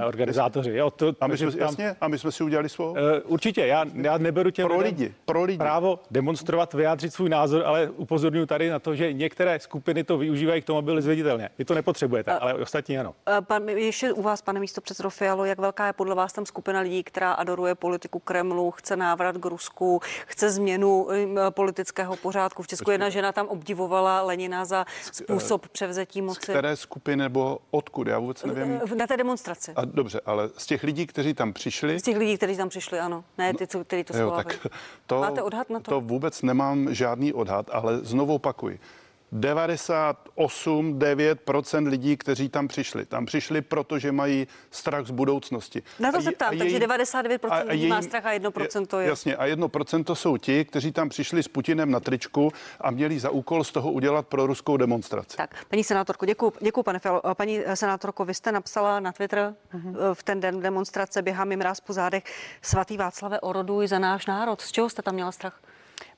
no, 0.00 0.06
organizátoři. 0.08 0.70
Jo, 0.76 0.90
to, 0.90 1.12
A 1.20 1.26
my 1.26 1.38
jsme, 1.38 1.50
tam- 1.50 1.60
jasně, 1.60 1.96
a 2.00 2.08
my 2.08 2.18
jsme 2.18 2.32
si 2.32 2.42
udělali 2.44 2.68
svou. 2.68 2.96
Eh, 2.96 3.20
Určitě, 3.20 3.66
já, 3.66 3.84
já 3.94 4.18
neberu 4.18 4.50
těm 4.50 4.66
Pro 4.66 4.76
lidem 4.78 4.90
lidi, 4.98 5.14
pro 5.24 5.42
lidi. 5.44 5.58
právo 5.58 5.98
demonstrovat, 6.10 6.74
vyjádřit 6.74 7.14
svůj 7.14 7.28
názor, 7.28 7.62
ale 7.66 7.90
upozorňuji 7.90 8.46
tady 8.46 8.70
na 8.70 8.78
to, 8.78 8.94
že 8.94 9.12
některé 9.12 9.60
skupiny 9.60 10.04
to 10.04 10.18
využívají 10.18 10.62
k 10.62 10.64
tomu, 10.64 10.78
aby 10.78 10.84
byly 10.86 11.02
zviditelné. 11.02 11.50
Vy 11.58 11.64
to 11.64 11.74
nepotřebujete, 11.74 12.32
ale 12.32 12.54
ostatní 12.54 12.98
ano. 12.98 13.14
Eh, 13.28 13.40
Pan, 13.40 13.68
ještě 13.68 14.12
u 14.12 14.22
vás, 14.22 14.42
pane 14.42 14.60
místo 14.60 14.80
předsedo 14.80 15.10
Fialo, 15.10 15.44
jak 15.44 15.58
velká 15.58 15.86
je 15.86 15.92
podle 15.92 16.14
vás 16.14 16.32
tam 16.32 16.46
skupina 16.46 16.80
lidí, 16.80 17.02
která 17.04 17.32
adoruje 17.32 17.74
politiku 17.74 18.18
Kremlu, 18.18 18.70
chce 18.70 18.96
návrat 18.96 19.36
k 19.38 19.44
Rusku, 19.44 20.00
chce 20.26 20.50
změnu 20.50 21.10
eh, 21.10 21.19
politického 21.50 22.16
pořádku. 22.16 22.62
V 22.62 22.66
Česku 22.66 22.90
jedna 22.90 23.08
žena 23.08 23.32
tam 23.32 23.46
obdivovala 23.46 24.22
Lenina 24.22 24.64
za 24.64 24.84
způsob 25.12 25.68
převzetí 25.68 26.18
Z 26.20 26.22
moci. 26.22 26.40
které 26.40 26.76
skupiny 26.76 27.16
nebo 27.16 27.58
odkud, 27.70 28.06
já 28.06 28.18
vůbec 28.18 28.44
nevím. 28.44 28.80
Eh, 28.92 28.94
Na 28.94 29.06
té 29.06 29.16
demonstraci. 29.16 29.72
A 29.76 29.84
dobře, 29.84 30.20
ale 30.26 30.48
z 30.56 30.66
těch 30.66 30.82
lidí, 30.82 31.06
kteří 31.06 31.34
tam 31.34 31.52
přišli, 31.52 31.98
Z 31.98 32.02
těch 32.02 32.16
lidí, 32.16 32.36
kteří 32.36 32.56
tam 32.56 32.68
přišli, 32.68 33.00
ano. 33.00 33.24
Ne, 33.38 33.54
ty, 33.54 33.66
co- 33.66 33.84
kteří 33.84 34.04
to 34.04 34.16
jo, 34.16 34.30
tak 34.30 34.66
to, 35.06 35.20
Máte 35.20 35.42
odhad 35.42 35.70
na 35.70 35.80
to? 35.80 35.90
to 35.90 36.00
vůbec 36.00 36.42
nemám 36.42 36.94
žádný 36.94 37.32
odhad, 37.32 37.66
ale 37.72 37.98
znovu 37.98 38.34
opakuji. 38.34 38.80
98-9% 39.32 41.88
lidí, 41.88 42.16
kteří 42.16 42.48
tam 42.48 42.68
přišli. 42.68 43.06
Tam 43.06 43.26
přišli, 43.26 43.62
protože 43.62 44.12
mají 44.12 44.46
strach 44.70 45.06
z 45.06 45.10
budoucnosti. 45.10 45.82
Na 45.98 46.12
to 46.12 46.18
A 46.18 46.22
se 46.22 46.30
ptám, 46.32 46.48
a 46.48 46.50
takže 46.58 46.76
její- 46.76 46.80
99% 46.80 47.68
lidí 47.68 47.86
má 47.86 48.02
strach 48.02 48.26
a 48.26 48.32
1% 48.32 49.00
je- 49.00 49.08
Jasně, 49.08 49.36
a 49.36 49.46
1% 49.46 50.14
jsou 50.14 50.36
ti, 50.36 50.64
kteří 50.64 50.92
tam 50.92 51.08
přišli 51.08 51.42
s 51.42 51.48
Putinem 51.48 51.90
na 51.90 52.00
tričku 52.00 52.52
a 52.80 52.90
měli 52.90 53.18
za 53.18 53.30
úkol 53.30 53.64
z 53.64 53.72
toho 53.72 53.92
udělat 53.92 54.26
pro 54.26 54.46
ruskou 54.46 54.76
demonstraci. 54.76 55.36
Tak, 55.36 55.64
paní 55.68 55.84
senátorko, 55.84 56.26
děkuji, 56.26 56.52
děkuji 56.60 56.82
pane 56.82 56.98
Fialo. 56.98 57.26
A 57.26 57.34
Paní 57.34 57.60
eh, 57.66 57.76
senátorko, 57.76 58.24
vy 58.24 58.34
jste 58.34 58.52
napsala 58.52 59.00
na 59.00 59.12
Twitter 59.12 59.54
Mhm. 59.72 59.96
eh, 60.10 60.14
v 60.14 60.22
ten 60.22 60.40
den 60.40 60.60
demonstrace 60.60 61.22
Běhá 61.22 61.44
mi 61.44 61.56
mráz 61.56 61.80
po 61.80 61.92
zádech 61.92 62.24
svatý 62.62 62.96
Václave 62.96 63.40
oroduj 63.40 63.88
za 63.88 63.98
náš 63.98 64.26
národ. 64.26 64.60
Z 64.60 64.72
čeho 64.72 64.88
jste 64.90 65.02
tam 65.02 65.14
měla 65.14 65.32
strach? 65.32 65.60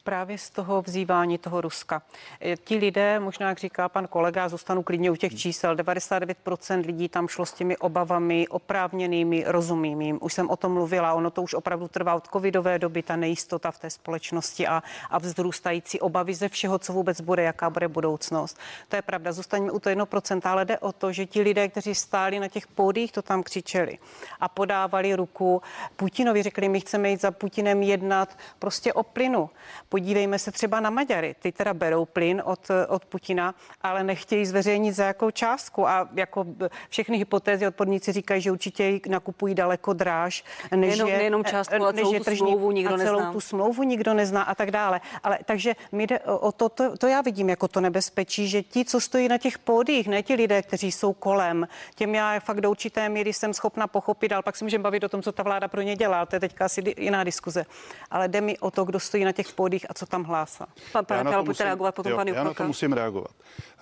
Právě 0.04 0.38
z 0.38 0.50
toho 0.50 0.82
vzývání 0.82 1.38
toho 1.38 1.60
Ruska. 1.60 2.02
E, 2.40 2.56
Ti 2.56 2.76
lidé, 2.76 3.20
možná 3.20 3.48
jak 3.48 3.58
říká 3.58 3.88
pan 3.88 4.06
kolega, 4.06 4.48
zůstanu 4.48 4.82
klidně 4.82 5.10
u 5.10 5.16
těch 5.16 5.34
čísel, 5.34 5.76
99% 5.76 6.86
lidí 6.86 7.08
tam 7.08 7.28
šlo 7.28 7.46
s 7.46 7.52
těmi 7.52 7.76
obavami 7.76 8.48
oprávněnými, 8.48 9.44
rozumými. 9.46 10.12
Už 10.12 10.32
jsem 10.32 10.50
o 10.50 10.56
tom 10.56 10.72
mluvila, 10.72 11.14
ono 11.14 11.30
to 11.30 11.42
už 11.42 11.54
opravdu 11.54 11.88
trvá 11.88 12.14
od 12.14 12.26
covidové 12.26 12.78
doby, 12.78 13.02
ta 13.02 13.16
nejistota 13.16 13.70
v 13.70 13.78
té 13.78 13.90
společnosti 13.90 14.66
a, 14.66 14.82
a 15.10 15.18
vzrůstající 15.18 16.00
obavy 16.00 16.34
ze 16.34 16.48
všeho, 16.48 16.78
co 16.78 16.92
vůbec 16.92 17.20
bude, 17.20 17.42
jaká 17.42 17.70
bude 17.70 17.88
budoucnost. 17.88 18.58
To 18.88 18.96
je 18.96 19.02
pravda, 19.02 19.32
zůstaňme 19.32 19.70
u 19.70 19.78
to 19.78 19.90
1%, 19.90 20.40
ale 20.44 20.64
jde 20.64 20.78
o 20.78 20.92
to, 20.92 21.12
že 21.12 21.26
ti 21.26 21.42
lidé, 21.42 21.68
kteří 21.68 21.94
stáli 21.94 22.40
na 22.40 22.48
těch 22.48 22.66
pódích, 22.66 23.12
to 23.12 23.22
tam 23.22 23.42
křičeli 23.42 23.98
a 24.40 24.48
podávali 24.48 25.14
ruku 25.14 25.62
Putinovi, 25.96 26.42
řekli, 26.42 26.68
my 26.68 26.80
chceme 26.80 27.10
jít 27.10 27.20
za 27.20 27.30
Putinem 27.30 27.82
jednat 27.82 28.38
prostě 28.58 28.92
o 28.92 29.02
plynu. 29.02 29.50
Podívejme 29.96 30.38
se 30.38 30.52
třeba 30.52 30.80
na 30.80 30.90
Maďary. 30.90 31.34
Ty 31.38 31.52
teda 31.52 31.74
berou 31.74 32.04
plyn 32.04 32.42
od, 32.44 32.68
od 32.88 33.04
Putina, 33.04 33.54
ale 33.82 34.04
nechtějí 34.04 34.46
zveřejnit 34.46 34.92
za 34.92 35.04
jakou 35.04 35.30
částku. 35.30 35.88
A 35.88 36.08
jako 36.14 36.44
všechny 36.88 37.16
hypotézy 37.18 37.66
odporníci 37.66 38.12
říkají, 38.12 38.42
že 38.42 38.50
určitě 38.52 38.84
ji 38.84 39.00
nakupují 39.08 39.54
daleko 39.54 39.92
dráž, 39.92 40.44
než 40.76 40.98
Nejenom- 40.98 41.08
je, 41.08 41.16
nejenom 41.18 41.44
částku, 41.44 41.82
ale 41.82 41.92
než 41.92 42.00
celou 42.02 42.12
je 42.12 42.20
tu 42.20 42.24
tržní- 42.24 42.38
smlouvu 42.38 42.70
nikdo 42.72 42.94
a 42.94 42.98
celou 42.98 43.18
nezná. 43.18 43.32
tu 43.32 43.40
smlouvu 43.40 43.82
nikdo 43.82 44.14
nezná 44.14 44.42
a 44.42 44.54
tak 44.54 44.70
dále. 44.70 45.00
Ale 45.22 45.38
takže 45.44 45.74
mi 45.92 46.06
jde 46.06 46.20
o 46.20 46.52
to, 46.52 46.68
to, 46.68 46.96
to 46.96 47.06
já 47.06 47.20
vidím 47.20 47.48
jako 47.50 47.68
to 47.68 47.80
nebezpečí, 47.80 48.48
že 48.48 48.62
ti, 48.62 48.84
co 48.84 49.00
stojí 49.00 49.28
na 49.28 49.38
těch 49.38 49.58
pódiích, 49.58 50.08
ne 50.08 50.22
ti 50.22 50.34
lidé, 50.34 50.62
kteří 50.62 50.92
jsou 50.92 51.12
kolem, 51.12 51.68
těm 51.94 52.14
já 52.14 52.40
fakt 52.40 52.60
do 52.60 52.70
určité 52.70 53.08
míry 53.08 53.32
jsem 53.32 53.54
schopna 53.54 53.86
pochopit, 53.86 54.32
ale 54.32 54.42
pak 54.42 54.56
si 54.56 54.64
můžeme 54.64 54.82
bavit 54.82 55.04
o 55.04 55.08
tom, 55.08 55.22
co 55.22 55.32
ta 55.32 55.42
vláda 55.42 55.68
pro 55.68 55.80
ně 55.82 55.96
dělá. 55.96 56.26
To 56.26 56.36
je 56.36 56.40
teďka 56.40 56.64
asi 56.64 56.94
jiná 56.98 57.24
diskuze. 57.24 57.64
Ale 58.10 58.28
jde 58.28 58.40
mi 58.40 58.58
o 58.58 58.70
to, 58.70 58.84
kdo 58.84 59.00
stojí 59.00 59.24
na 59.24 59.32
těch 59.32 59.52
pódiích 59.52 59.81
a 59.90 59.94
co 59.94 60.06
tam 60.06 60.24
hlásá. 60.24 60.66
Pan, 60.92 61.04
to 61.04 61.14
pojďte 61.14 61.42
musím- 61.42 61.64
reagovat, 61.64 61.94
potom 61.94 62.10
jo, 62.12 62.16
pan 62.16 62.28
Já 62.28 62.44
na 62.44 62.54
to 62.54 62.64
musím 62.64 62.92
reagovat. 62.92 63.30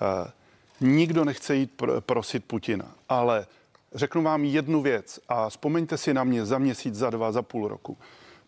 Uh, 0.00 0.88
nikdo 0.88 1.24
nechce 1.24 1.54
jít 1.54 1.72
pr- 1.76 2.00
prosit 2.00 2.44
Putina, 2.44 2.94
ale 3.08 3.46
řeknu 3.94 4.22
vám 4.22 4.44
jednu 4.44 4.82
věc 4.82 5.20
a 5.28 5.48
vzpomeňte 5.48 5.98
si 5.98 6.14
na 6.14 6.24
mě 6.24 6.46
za 6.46 6.58
měsíc, 6.58 6.94
za 6.94 7.10
dva, 7.10 7.32
za 7.32 7.42
půl 7.42 7.68
roku. 7.68 7.98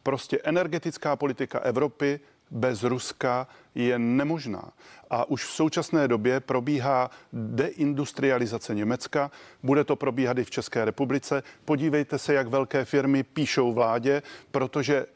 Prostě 0.02 0.38
energetická 0.44 1.16
politika 1.16 1.58
Evropy 1.58 2.20
bez 2.50 2.82
Ruska 2.82 3.46
je 3.74 3.98
nemožná. 3.98 4.72
A 5.10 5.24
už 5.30 5.44
v 5.44 5.50
současné 5.50 6.08
době 6.08 6.40
probíhá 6.40 7.10
deindustrializace 7.32 8.74
Německa, 8.74 9.30
bude 9.62 9.84
to 9.84 9.96
probíhat 9.96 10.38
i 10.38 10.44
v 10.44 10.50
České 10.50 10.84
republice. 10.84 11.42
Podívejte 11.64 12.18
se, 12.18 12.34
jak 12.34 12.48
velké 12.48 12.84
firmy 12.84 13.22
píšou 13.22 13.72
vládě, 13.72 14.22
protože 14.50 15.06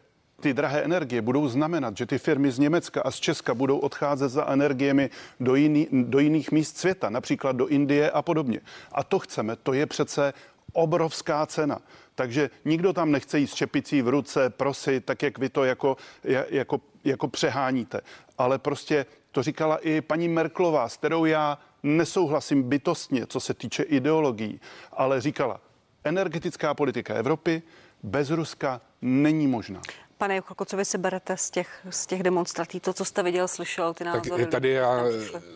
ty 0.40 0.54
drahé 0.54 0.82
energie 0.82 1.22
budou 1.22 1.48
znamenat, 1.48 1.96
že 1.96 2.06
ty 2.06 2.18
firmy 2.18 2.50
z 2.50 2.58
Německa 2.58 3.02
a 3.02 3.10
z 3.10 3.16
Česka 3.16 3.54
budou 3.54 3.78
odcházet 3.78 4.28
za 4.28 4.46
energiemi 4.46 5.10
do, 5.40 5.54
jiný, 5.54 5.88
do 5.92 6.18
jiných 6.18 6.52
míst 6.52 6.76
světa, 6.76 7.10
například 7.10 7.56
do 7.56 7.66
Indie 7.66 8.10
a 8.10 8.22
podobně. 8.22 8.60
A 8.92 9.04
to 9.04 9.18
chceme, 9.18 9.56
to 9.56 9.72
je 9.72 9.86
přece 9.86 10.32
obrovská 10.72 11.46
cena. 11.46 11.78
Takže 12.14 12.50
nikdo 12.64 12.92
tam 12.92 13.12
nechce 13.12 13.38
jít 13.38 13.46
s 13.46 13.54
čepicí 13.54 14.02
v 14.02 14.08
ruce, 14.08 14.50
prosit, 14.50 15.04
tak 15.04 15.22
jak 15.22 15.38
vy 15.38 15.48
to 15.48 15.64
jako, 15.64 15.96
ja- 16.24 16.44
jako, 16.50 16.80
jako 17.04 17.28
přeháníte. 17.28 18.00
Ale 18.38 18.58
prostě 18.58 19.06
to 19.32 19.42
říkala 19.42 19.76
i 19.76 20.00
paní 20.00 20.28
Merklová, 20.28 20.88
s 20.88 20.96
kterou 20.96 21.24
já 21.24 21.58
nesouhlasím 21.82 22.62
bytostně, 22.62 23.26
co 23.26 23.40
se 23.40 23.54
týče 23.54 23.82
ideologií, 23.82 24.60
ale 24.92 25.20
říkala, 25.20 25.60
energetická 26.04 26.74
politika 26.74 27.14
Evropy 27.14 27.62
bez 28.02 28.30
Ruska 28.30 28.80
není 29.02 29.46
možná. 29.46 29.80
Pane 30.18 30.42
vy 30.76 30.84
si 30.84 30.98
berete 30.98 31.36
z 31.36 31.50
těch, 31.50 31.68
z 31.90 32.06
těch 32.06 32.22
demonstrací, 32.22 32.80
to, 32.80 32.92
co 32.92 33.04
jste 33.04 33.22
viděl, 33.22 33.48
slyšel, 33.48 33.94
ty 33.94 34.04
názory? 34.04 34.42
Tak 34.42 34.50
tady 34.50 34.70
já 34.70 35.04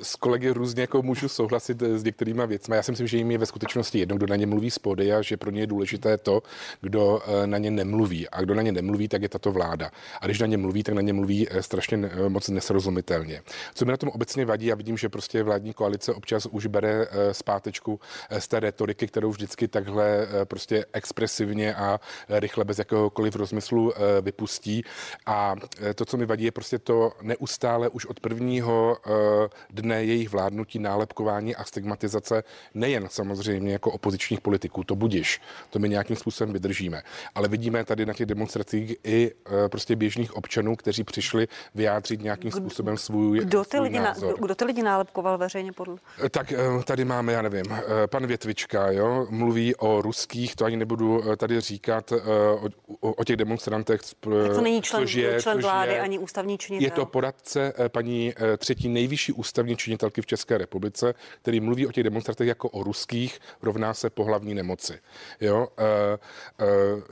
s 0.03 0.17
kolegy 0.17 0.51
různě 0.51 0.81
jako 0.81 1.03
můžu 1.03 1.29
souhlasit 1.29 1.83
eh, 1.83 1.99
s 1.99 2.05
některýma 2.05 2.45
věcmi. 2.45 2.77
Já 2.77 2.83
si 2.83 2.93
myslím, 2.93 3.07
že 3.07 3.17
jim 3.17 3.31
je 3.31 3.39
ve 3.39 3.47
skutečnosti 3.47 3.99
jedno, 3.99 4.17
kdo 4.17 4.27
na 4.27 4.37
ně 4.37 4.47
mluví 4.47 4.71
z 4.71 4.79
pody 4.79 5.13
a 5.13 5.23
že 5.23 5.37
pro 5.37 5.51
ně 5.51 5.61
je 5.61 5.67
důležité 5.67 6.19
to, 6.19 6.43
kdo 6.81 7.23
eh, 7.27 7.47
na 7.47 7.59
ně 7.59 7.71
nemluví. 7.71 8.29
A 8.29 8.41
kdo 8.41 8.55
na 8.55 8.63
ně 8.63 8.73
nemluví, 8.73 9.09
tak 9.09 9.23
je 9.23 9.29
tato 9.29 9.53
vláda. 9.53 9.91
A 10.21 10.27
když 10.27 10.41
na 10.41 10.47
ně 10.47 10.57
mluví, 10.57 10.83
tak 10.83 10.95
na 10.95 11.01
ně 11.01 11.13
mluví 11.13 11.49
eh, 11.51 11.63
strašně 11.63 12.11
moc 12.29 12.49
nesrozumitelně. 12.49 13.43
Co 13.75 13.85
mi 13.85 13.91
na 13.91 13.97
tom 13.97 14.09
obecně 14.09 14.45
vadí, 14.45 14.67
já 14.67 14.75
vidím, 14.75 14.97
že 14.97 15.09
prostě 15.09 15.43
vládní 15.43 15.73
koalice 15.73 16.13
občas 16.13 16.47
už 16.47 16.67
bere 16.67 17.07
zpátečku 17.33 18.01
z 18.39 18.49
té 18.49 18.61
retoriky, 18.61 19.07
kterou 19.07 19.31
vždycky 19.31 19.69
takhle 19.69 20.29
prostě 20.45 20.85
expresivně 20.93 21.75
a 21.75 22.01
rychle 22.29 22.65
bez 22.65 22.79
jakéhokoliv 22.79 23.37
rozmyslu 23.37 23.93
vypustí 24.21 24.50
neodpustí. 24.51 24.83
A 25.27 25.55
to, 25.95 26.05
co 26.05 26.17
mi 26.17 26.27
vadí, 26.27 26.45
je 26.45 26.53
prostě 26.53 26.79
to 26.79 27.13
neustále 27.23 27.89
už 27.89 28.07
od 28.07 28.21
prvního 28.21 28.97
dne 29.71 30.05
jejich 30.05 30.29
vládnutí 30.29 30.79
nálepkování 30.79 31.57
a 31.57 31.65
stigmatizace 31.65 32.43
nejen 32.75 33.09
samozřejmě 33.11 33.73
jako 33.73 33.91
opozičních 33.91 34.41
politiků, 34.41 34.85
to 34.85 34.97
budiš, 34.97 35.41
to 35.71 35.79
my 35.79 35.89
nějakým 35.89 36.17
způsobem 36.17 36.53
vydržíme. 36.53 37.03
Ale 37.35 37.49
vidíme 37.49 37.85
tady 37.85 38.07
na 38.07 38.15
těch 38.15 38.27
demonstracích 38.27 38.97
i 39.05 39.33
prostě 39.69 39.97
běžných 39.97 40.37
občanů, 40.37 40.77
kteří 40.77 41.05
přišli 41.05 41.49
vyjádřit 41.75 42.23
nějakým 42.23 42.51
způsobem 42.51 42.99
svůj, 42.99 43.39
kdo 43.39 43.65
ty 43.65 43.71
svůj 43.71 43.81
lidi 43.81 44.01
názor. 44.01 44.31
Na, 44.31 44.47
kdo 44.47 44.55
ty 44.55 44.65
lidi 44.65 44.83
nálepkoval 44.83 45.39
veřejně 45.39 45.73
podle? 45.73 45.97
Tak 46.31 46.53
tady 46.85 47.05
máme, 47.05 47.33
já 47.33 47.43
nevím, 47.43 47.65
pan 48.11 48.27
Větvička, 48.27 48.91
jo, 48.91 49.27
mluví 49.31 49.77
o 49.77 50.03
ruských, 50.03 50.57
to 50.57 50.65
ani 50.65 50.77
nebudu 50.77 51.23
tady 51.37 51.61
říkat, 51.61 52.13
o, 53.01 53.13
o 53.13 53.25
těch 53.25 53.37
demonstrantech. 53.37 54.01
Tak 54.43 54.55
to 54.55 54.61
není 54.61 54.83
člen, 54.83 55.03
což 55.03 55.15
je, 55.15 55.43
člen 55.43 55.57
což 55.57 55.65
vlády 55.65 55.93
je, 55.93 56.01
ani 56.01 56.19
ústavní 56.19 56.59
činitel. 56.59 56.87
Je 56.87 56.91
to 56.91 57.07
poradce 57.07 57.73
paní 57.89 58.35
třetí 58.59 58.89
nejvyšší 58.89 59.33
ústavní 59.33 59.77
činitelky 59.77 60.23
v 60.23 60.27
České 60.27 60.59
republice, 60.59 61.15
který 61.43 61.61
mluví 61.61 61.87
o 61.87 61.93
těch 61.93 62.05
demonstrantech 62.05 62.49
jako 62.49 62.69
o 62.69 62.83
ruských, 62.83 63.39
rovná 63.63 63.95
se 63.95 64.11
pohlavní 64.11 64.55
nemoci. 64.55 64.99
Jo, 65.41 65.69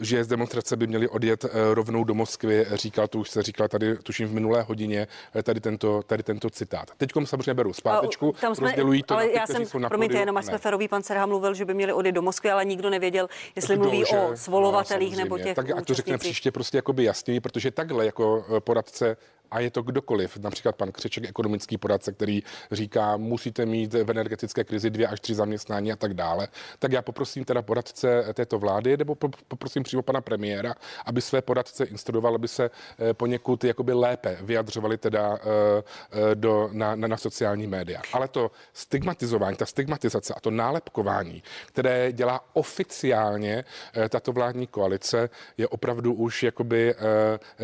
že 0.01 0.25
z 0.25 0.27
demonstrace 0.27 0.77
by 0.77 0.87
měli 0.87 1.09
odjet 1.09 1.45
rovnou 1.75 2.05
do 2.05 2.15
Moskvy, 2.15 2.67
říkal, 2.73 3.09
to 3.09 3.19
už 3.19 3.31
se 3.31 3.43
říkal 3.43 3.69
tady, 3.69 3.97
tuším 3.97 4.29
v 4.29 4.33
minulé 4.33 4.63
hodině, 4.63 5.07
tady 5.43 5.61
tento, 5.61 6.03
tady 6.07 6.23
tento 6.23 6.51
citát. 6.51 6.91
Teď 6.97 7.11
samozřejmě 7.25 7.55
beru 7.55 7.73
zpátečku, 7.73 8.35
tam 8.41 8.55
jsme, 8.55 8.67
rozdělují 8.67 9.03
to 9.03 9.15
ale 9.15 9.25
na 9.25 9.31
ty, 9.31 9.37
já 9.37 9.47
jsem, 9.47 9.67
jsou 9.67 9.79
na 9.79 9.89
promiňte, 9.89 10.19
jenom 10.19 10.37
až 10.37 10.45
jsme 10.45 10.59
ferový, 10.59 10.89
pan 10.89 11.03
Serha 11.03 11.27
mluvil, 11.27 11.55
že 11.55 11.65
by 11.65 11.75
měli 11.75 11.93
odjet 11.93 12.13
do 12.13 12.23
Moskvy, 12.23 12.51
ale 12.51 12.65
nikdo 12.65 12.91
nevěděl, 12.91 13.29
jestli 13.57 13.75
Kdo, 13.75 13.85
mluví 13.85 14.05
že? 14.11 14.17
o 14.17 14.37
svolovatelích 14.37 15.13
no, 15.13 15.25
nebo 15.25 15.39
těch 15.39 15.57
Tak 15.57 15.71
ať 15.71 15.87
to 15.87 15.95
řekne 15.95 16.19
příště 16.19 16.51
prostě 16.51 16.79
jakoby 16.79 17.05
jasněji, 17.19 17.41
protože 17.41 17.71
takhle 17.71 18.07
jako 18.07 18.45
eh, 18.57 18.61
poradce 18.61 19.17
a 19.51 19.61
je 19.61 19.71
to 19.71 19.83
kdokoliv, 19.83 20.37
například 20.37 20.77
pan 20.77 20.93
Křeček, 20.93 21.25
ekonomický 21.25 21.79
poradce, 21.79 22.13
který 22.13 22.43
říká, 22.73 23.17
musíte 23.17 23.67
mít 23.67 23.95
v 23.95 24.11
energetické 24.11 24.65
krizi 24.65 24.91
dvě 24.91 25.07
až 25.07 25.21
tři 25.21 25.35
zaměstnání 25.35 25.93
a 25.93 25.97
tak 25.97 26.15
dále, 26.15 26.49
tak 26.79 26.93
já 26.93 27.03
poprosím 27.03 27.45
teda 27.45 27.63
poradce 27.63 28.25
této 28.35 28.59
vlády, 28.59 28.97
nebo 28.97 29.15
poprosím 29.49 29.83
přímo 29.83 30.03
pana 30.03 30.21
premiéra, 30.21 30.75
aby 31.05 31.21
své 31.21 31.43
poradce 31.43 31.85
instruoval, 31.85 32.35
aby 32.35 32.49
se 32.49 32.71
eh, 32.99 33.15
poněkud 33.15 33.65
jakoby 33.65 33.93
lépe 33.93 34.39
vyjadřovali 34.41 34.99
teda 34.99 35.39
eh, 35.39 36.35
do, 36.35 36.71
na, 36.73 36.97
na, 36.97 37.09
na 37.09 37.17
sociální 37.17 37.67
média. 37.67 38.03
Ale 38.13 38.29
to 38.29 38.51
stigmatizování, 38.73 39.57
ta 39.57 39.67
stigmatizace 39.67 40.35
a 40.35 40.41
to 40.41 40.51
nálepkování, 40.51 41.43
které 41.67 42.13
dělá 42.13 42.41
oficiálně 42.53 43.65
tato 44.09 44.33
vládní 44.33 44.67
koalice, 44.67 45.31
je 45.59 45.69
opravdu 45.69 46.15
už 46.15 46.43
jakoby 46.43 46.95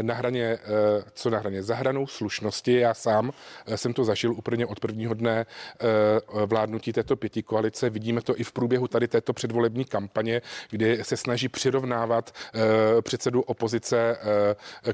na 0.02 0.14
hraně, 0.14 0.58
co 1.12 1.30
na 1.30 1.38
hraně, 1.38 1.62
za 1.62 1.73
hranou 1.74 2.06
slušnosti. 2.06 2.78
Já 2.78 2.94
sám 2.94 3.32
jsem 3.74 3.92
to 3.92 4.04
zažil 4.04 4.32
úplně 4.32 4.66
od 4.66 4.80
prvního 4.80 5.14
dne 5.14 5.46
vládnutí 6.46 6.92
této 6.92 7.16
pěti 7.16 7.42
koalice. 7.42 7.90
Vidíme 7.90 8.22
to 8.22 8.40
i 8.40 8.44
v 8.44 8.52
průběhu 8.52 8.88
tady 8.88 9.08
této 9.08 9.32
předvolební 9.32 9.84
kampaně, 9.84 10.42
kdy 10.70 11.04
se 11.04 11.16
snaží 11.16 11.48
přirovnávat 11.48 12.32
předsedu 13.02 13.42
opozice 13.42 14.16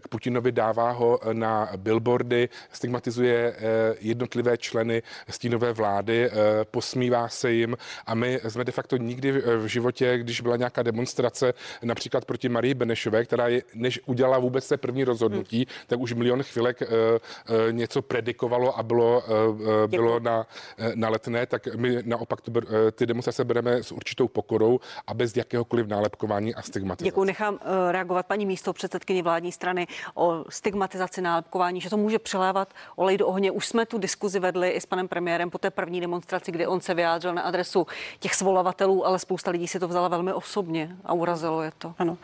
k 0.00 0.08
Putinovi, 0.08 0.52
dává 0.52 0.90
ho 0.90 1.20
na 1.32 1.70
billboardy, 1.76 2.48
stigmatizuje 2.72 3.56
jednotlivé 4.00 4.58
členy 4.58 5.02
stínové 5.28 5.72
vlády, 5.72 6.30
posmívá 6.70 7.28
se 7.28 7.52
jim 7.52 7.76
a 8.06 8.14
my 8.14 8.40
jsme 8.48 8.64
de 8.64 8.72
facto 8.72 8.96
nikdy 8.96 9.32
v 9.32 9.66
životě, 9.66 10.18
když 10.18 10.40
byla 10.40 10.56
nějaká 10.56 10.82
demonstrace 10.82 11.54
například 11.82 12.24
proti 12.24 12.48
Marii 12.48 12.74
Benešové, 12.74 13.24
která 13.24 13.48
je, 13.48 13.62
než 13.74 14.00
udělala 14.06 14.38
vůbec 14.38 14.68
té 14.68 14.76
první 14.76 15.04
rozhodnutí, 15.04 15.56
hmm. 15.56 15.66
tak 15.86 15.98
už 16.00 16.12
milion 16.12 16.42
chvilek 16.42 16.69
uh, 16.80 16.88
uh, 16.88 17.72
něco 17.72 18.02
predikovalo 18.02 18.78
a 18.78 18.82
bylo, 18.82 19.22
uh, 19.50 19.86
bylo 19.86 20.20
na, 20.20 20.46
na 20.94 21.08
letné, 21.08 21.46
tak 21.46 21.66
my 21.76 22.02
naopak 22.04 22.40
tu, 22.40 22.52
ty 22.92 23.06
demonstrace 23.06 23.44
bereme 23.44 23.82
s 23.82 23.92
určitou 23.92 24.28
pokorou 24.28 24.80
a 25.06 25.14
bez 25.14 25.36
jakéhokoliv 25.36 25.86
nálepkování 25.86 26.54
a 26.54 26.62
stigmatizace. 26.62 27.04
Děkuji, 27.04 27.24
nechám 27.24 27.58
reagovat 27.90 28.26
paní 28.26 28.46
místo 28.46 28.72
předsedkyni 28.72 29.22
vládní 29.22 29.52
strany 29.52 29.86
o 30.14 30.44
stigmatizaci 30.48 31.20
nálepkování, 31.20 31.80
že 31.80 31.90
to 31.90 31.96
může 31.96 32.18
přilévat 32.18 32.74
olej 32.96 33.18
do 33.18 33.26
ohně. 33.26 33.50
Už 33.50 33.66
jsme 33.66 33.86
tu 33.86 33.98
diskuzi 33.98 34.40
vedli 34.40 34.68
i 34.70 34.80
s 34.80 34.86
panem 34.86 35.08
premiérem 35.08 35.50
po 35.50 35.58
té 35.58 35.70
první 35.70 36.00
demonstraci, 36.00 36.52
kdy 36.52 36.66
on 36.66 36.80
se 36.80 36.94
vyjádřil 36.94 37.34
na 37.34 37.42
adresu 37.42 37.86
těch 38.18 38.34
svolavatelů, 38.34 39.06
ale 39.06 39.18
spousta 39.18 39.50
lidí 39.50 39.68
si 39.68 39.80
to 39.80 39.88
vzala 39.88 40.08
velmi 40.08 40.32
osobně 40.32 40.96
a 41.04 41.12
urazilo 41.12 41.62
je 41.62 41.72
to. 41.78 41.94
Ano, 41.98 42.18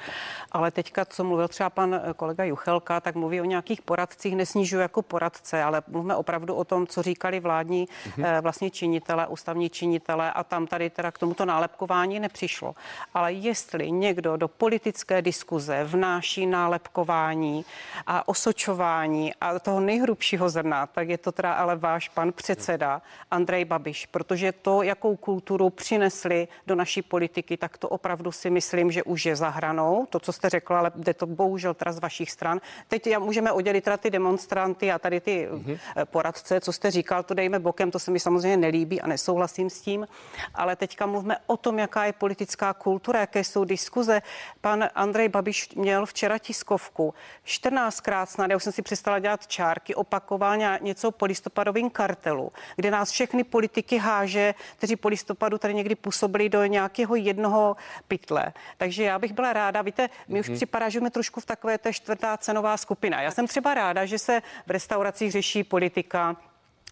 ale 0.53 0.71
teďka, 0.71 1.05
co 1.05 1.25
mluvil 1.25 1.49
třeba 1.49 1.71
pan 1.71 2.01
kolega 2.17 2.45
Juchelka, 2.45 3.01
tak 3.01 3.15
mluví 3.15 3.41
o 3.41 3.45
nějakých 3.45 3.83
poradcích, 3.83 4.36
nesnižuji 4.37 4.81
jako 4.81 5.03
poradce, 5.03 5.63
ale 5.63 5.83
mluvíme 5.89 6.17
opravdu 6.17 6.55
o 6.55 6.65
tom, 6.65 6.87
co 6.87 7.03
říkali 7.03 7.41
vládní 7.41 7.89
mm-hmm. 7.89 8.43
vlastně 8.43 8.71
činitele, 8.71 9.27
ústavní 9.27 9.71
činitele 9.71 10.33
a 10.33 10.45
tam 10.45 10.67
tady 10.67 10.91
teda 10.91 11.11
k 11.11 11.19
tomuto 11.19 11.45
nálepkování 11.45 12.21
nepřišlo. 12.21 12.75
Ale 13.15 13.33
jestli 13.33 13.91
někdo 13.91 14.37
do 14.37 14.49
politické 14.49 15.23
diskuze 15.23 15.85
vnáší 15.85 16.47
nálepkování 16.47 17.65
a 18.07 18.29
osočování 18.29 19.35
a 19.41 19.59
toho 19.59 19.81
nejhrubšího 19.81 20.49
zrna, 20.49 20.87
tak 20.87 21.09
je 21.09 21.19
to 21.19 21.33
teda 21.33 21.53
ale 21.53 21.77
váš 21.77 22.09
pan 22.09 22.33
předseda 22.33 23.03
Andrej 23.31 23.65
Babiš, 23.65 24.07
protože 24.07 24.53
to, 24.53 24.83
jakou 24.83 25.17
kulturu 25.17 25.71
přinesli 25.71 26.49
do 26.67 26.75
naší 26.75 27.03
politiky, 27.03 27.57
tak 27.57 27.79
to 27.79 27.89
opravdu 27.89 28.33
si 28.33 28.51
myslím, 28.51 28.91
že 28.91 29.03
už 29.03 29.27
je 29.27 29.37
za 29.37 29.49
hranou, 29.49 30.07
to, 30.11 30.21
co 30.21 30.33
jste 30.33 30.49
řekla, 30.49 30.79
ale 30.79 30.93
jde 30.95 31.15
to 31.15 31.27
bohužel 31.27 31.75
teda 31.75 31.93
z 31.93 31.99
vašich 31.99 32.31
stran. 32.31 32.61
Teď 32.89 33.07
já 33.07 33.19
můžeme 33.19 33.53
oddělit 33.53 33.85
teda 33.85 33.97
ty 33.97 34.11
demonstranty 34.27 34.93
a 34.93 34.99
tady 34.99 35.21
ty 35.21 35.49
mm-hmm. 35.51 35.79
poradce, 36.05 36.61
co 36.61 36.73
jste 36.73 36.91
říkal, 36.91 37.23
to 37.23 37.35
dejme 37.35 37.59
bokem, 37.59 37.91
to 37.91 37.99
se 37.99 38.11
mi 38.11 38.21
samozřejmě 38.21 38.57
nelíbí 38.57 39.01
a 39.01 39.07
nesouhlasím 39.07 39.71
s 39.71 39.81
tím, 39.81 40.07
ale 40.55 40.77
teďka 40.77 41.07
mluvíme 41.07 41.37
o 41.47 41.57
tom, 41.57 41.79
jaká 41.79 42.05
je 42.05 42.13
politická 42.13 42.75
kultura, 42.75 43.21
jaké 43.21 43.45
jsou 43.45 43.65
diskuze. 43.65 44.23
Pan 44.61 44.89
Andrej 44.95 45.29
Babiš 45.29 45.69
měl 45.75 46.07
včera 46.07 46.39
tiskovku, 46.39 47.15
14krát 47.47 48.27
snad, 48.27 48.51
já 48.51 48.57
už 48.57 48.63
jsem 48.63 48.73
si 48.73 48.83
přestala 48.83 49.19
dělat 49.19 49.47
čárky, 49.47 49.95
opakoval 49.95 50.57
něco 50.81 51.09
o 51.09 51.11
polistopadovém 51.11 51.91
kartelu, 51.91 52.53
kde 52.77 52.91
nás 52.91 53.11
všechny 53.11 53.45
politiky 53.45 53.99
háže, 53.99 54.55
kteří 54.77 54.97
po 54.97 55.09
listopadu 55.09 55.59
tady 55.59 55.75
někdy 55.75 55.95
působili 55.95 56.49
do 56.49 56.65
nějakého 56.67 57.15
jednoho 57.15 57.77
pytle. 58.09 58.53
Takže 58.77 59.03
já 59.03 59.19
bych 59.19 59.33
byla 59.33 59.53
ráda, 59.53 59.83
víte, 59.83 60.09
mi 60.29 60.41
mm-hmm. 60.41 60.53
už 60.53 60.57
připadá, 60.57 60.89
že 60.89 60.99
jsme 60.99 61.11
trošku 61.11 61.41
v 61.41 61.47
takové 61.47 61.79
té 61.79 61.93
čtvrtá 61.93 62.37
cenová 62.37 62.77
skupina. 62.77 63.23
Já 63.23 63.31
jsem 63.31 63.47
třeba 63.47 63.75
ráda, 63.75 64.05
že 64.05 64.16
se 64.19 64.43
v 64.67 64.71
restauracích 64.71 65.33
řeší 65.33 65.65
politika, 65.65 66.37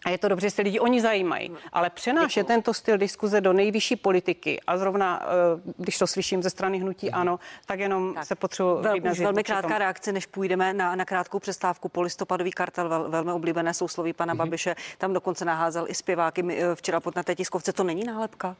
a 0.05 0.09
je 0.09 0.17
to 0.17 0.27
dobře, 0.27 0.47
že 0.47 0.51
se 0.51 0.61
lidi 0.61 0.79
oni 0.79 1.01
zajímají. 1.01 1.51
Ale 1.73 1.89
přenášet 1.89 2.39
Děkuju. 2.39 2.55
tento 2.55 2.73
styl 2.73 2.97
diskuze 2.97 3.41
do 3.41 3.53
nejvyšší 3.53 3.95
politiky 3.95 4.61
a 4.67 4.77
zrovna, 4.77 5.23
eh, 5.23 5.73
když 5.77 5.97
to 5.97 6.07
slyším 6.07 6.43
ze 6.43 6.49
strany 6.49 6.77
hnutí 6.79 7.07
mm. 7.07 7.15
ano, 7.15 7.39
tak 7.65 7.79
jenom 7.79 8.13
tak. 8.13 8.25
se 8.25 8.35
potřebuji 8.35 8.81
Vel, 8.81 8.95
už 9.11 9.19
velmi 9.19 9.43
krátká 9.43 9.67
tom. 9.67 9.77
reakce, 9.77 10.11
než 10.11 10.25
půjdeme 10.25 10.73
na, 10.73 10.95
na 10.95 11.05
krátkou 11.05 11.39
přestávku. 11.39 11.89
Polistopadový 11.89 12.51
kartel, 12.51 12.89
vel, 12.89 13.09
velmi 13.09 13.31
oblíbené 13.31 13.73
sousloví 13.73 14.13
pana 14.13 14.33
mm. 14.33 14.37
Babiše, 14.37 14.75
tam 14.97 15.13
dokonce 15.13 15.45
naházel 15.45 15.85
i 15.87 15.93
zpěváky 15.93 16.43
eh, 16.49 16.75
včera 16.75 16.99
pod 16.99 17.15
na 17.15 17.23
té 17.23 17.35
tiskovce. 17.35 17.73
To 17.73 17.83
není 17.83 18.03
nálepka? 18.03 18.55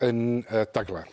En, 0.00 0.42
eh, 0.50 0.66
takhle. 0.66 1.04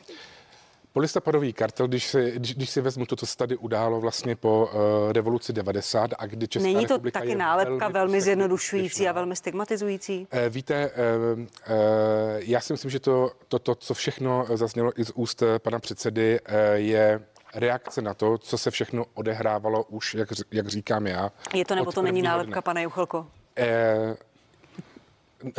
Polistopadový 0.96 1.54
kartel, 1.54 1.88
když 1.88 2.08
si, 2.08 2.32
když, 2.36 2.56
když 2.56 2.70
si 2.70 2.82
vezmu 2.82 3.06
to, 3.06 3.16
co 3.16 3.26
se 3.26 3.38
tady 3.38 3.58
událo 3.58 4.02
vlastně 4.02 4.36
po 4.36 4.70
uh, 4.74 5.12
revoluci 5.14 5.54
90 5.54 6.12
a 6.20 6.26
kdy 6.26 6.48
Česká 6.48 6.68
Není 6.68 6.86
to 6.86 7.00
taky 7.12 7.36
nálepka 7.36 7.78
velmi, 7.78 7.94
velmi 7.94 8.22
zjednodušující 8.22 9.08
a 9.08 9.12
velmi 9.12 9.36
stigmatizující? 9.36 10.28
Uh, 10.34 10.40
víte, 10.50 10.92
uh, 10.92 11.40
uh, 11.40 11.46
já 12.38 12.62
si 12.62 12.74
myslím, 12.74 12.92
že 12.92 13.00
to, 13.00 13.32
to, 13.48 13.60
to, 13.60 13.76
co 13.76 13.94
všechno 13.94 14.46
zaznělo 14.54 15.00
i 15.00 15.06
z 15.06 15.12
úst 15.16 15.44
pana 15.58 15.80
předsedy, 15.80 16.40
uh, 16.40 16.56
je 16.74 17.22
reakce 17.56 18.02
na 18.02 18.14
to, 18.14 18.38
co 18.38 18.58
se 18.58 18.72
všechno 18.72 19.06
odehrávalo 19.14 19.84
už, 19.84 20.14
jak, 20.14 20.30
jak 20.52 20.68
říkám 20.68 21.08
já. 21.08 21.32
Je 21.54 21.66
to 21.66 21.76
nebo 21.76 21.92
to 21.92 22.02
není 22.02 22.22
nálepka, 22.22 22.52
dne. 22.52 22.62
pane 22.62 22.84
Juchelko? 22.84 23.20
Uh, 23.20 23.26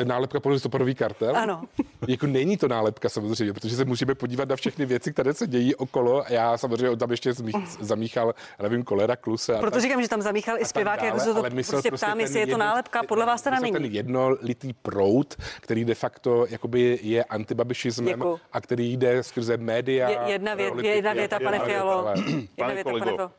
nálepka 0.05 0.41
pro 0.41 0.53
listopadový 0.53 0.95
kartel? 0.95 1.37
Ano. 1.37 1.62
jako 2.09 2.26
není 2.26 2.57
to 2.57 2.68
nálepka 2.68 3.09
samozřejmě, 3.09 3.53
protože 3.53 3.76
se 3.76 3.84
můžeme 3.84 4.14
podívat 4.14 4.49
na 4.49 4.57
všechny 4.57 4.87
věci, 4.87 5.12
které 5.12 5.34
se 5.34 5.47
dějí 5.47 5.74
okolo. 5.74 6.24
Já 6.28 6.59
samozřejmě 6.59 6.97
tam 6.97 7.11
ještě 7.11 7.32
zmích, 7.32 7.57
zamíchal, 7.80 8.34
nevím, 8.62 8.82
kolera, 8.82 9.16
kluse. 9.16 9.57
Proto 9.61 9.80
říkám, 9.80 10.03
že 10.03 10.09
tam 10.09 10.22
zamíchal 10.22 10.57
i 10.59 10.64
zpěvák, 10.64 11.03
jak 11.03 11.20
se 11.20 11.34
to 11.34 11.43
prostě 11.43 11.91
ptám, 11.91 12.20
jestli 12.20 12.41
je 12.41 12.47
to 12.47 12.59
nálepka, 12.59 13.03
podle 13.03 13.26
vás 13.26 13.43
teda 13.43 13.61
není. 13.61 13.72
ten 13.72 13.84
jednolitý 13.84 14.72
prout, 14.72 15.34
který 15.61 15.84
de 15.84 15.95
facto 15.95 16.47
jakoby 16.51 16.99
je 17.03 17.24
antibabišismem 17.24 18.14
Děkuji. 18.14 18.41
a 18.53 18.61
který 18.61 18.97
jde 18.97 19.22
skrze 19.22 19.57
média. 19.57 20.09
Je, 20.09 20.18
jedna, 20.32 20.53
jedna 20.82 21.12
věta, 21.12 21.39
pane 21.41 21.59
Fialo. 21.59 22.09
Jedna 22.57 22.74
věta, 22.74 22.91
pane 22.91 23.05
Fialo. 23.05 23.30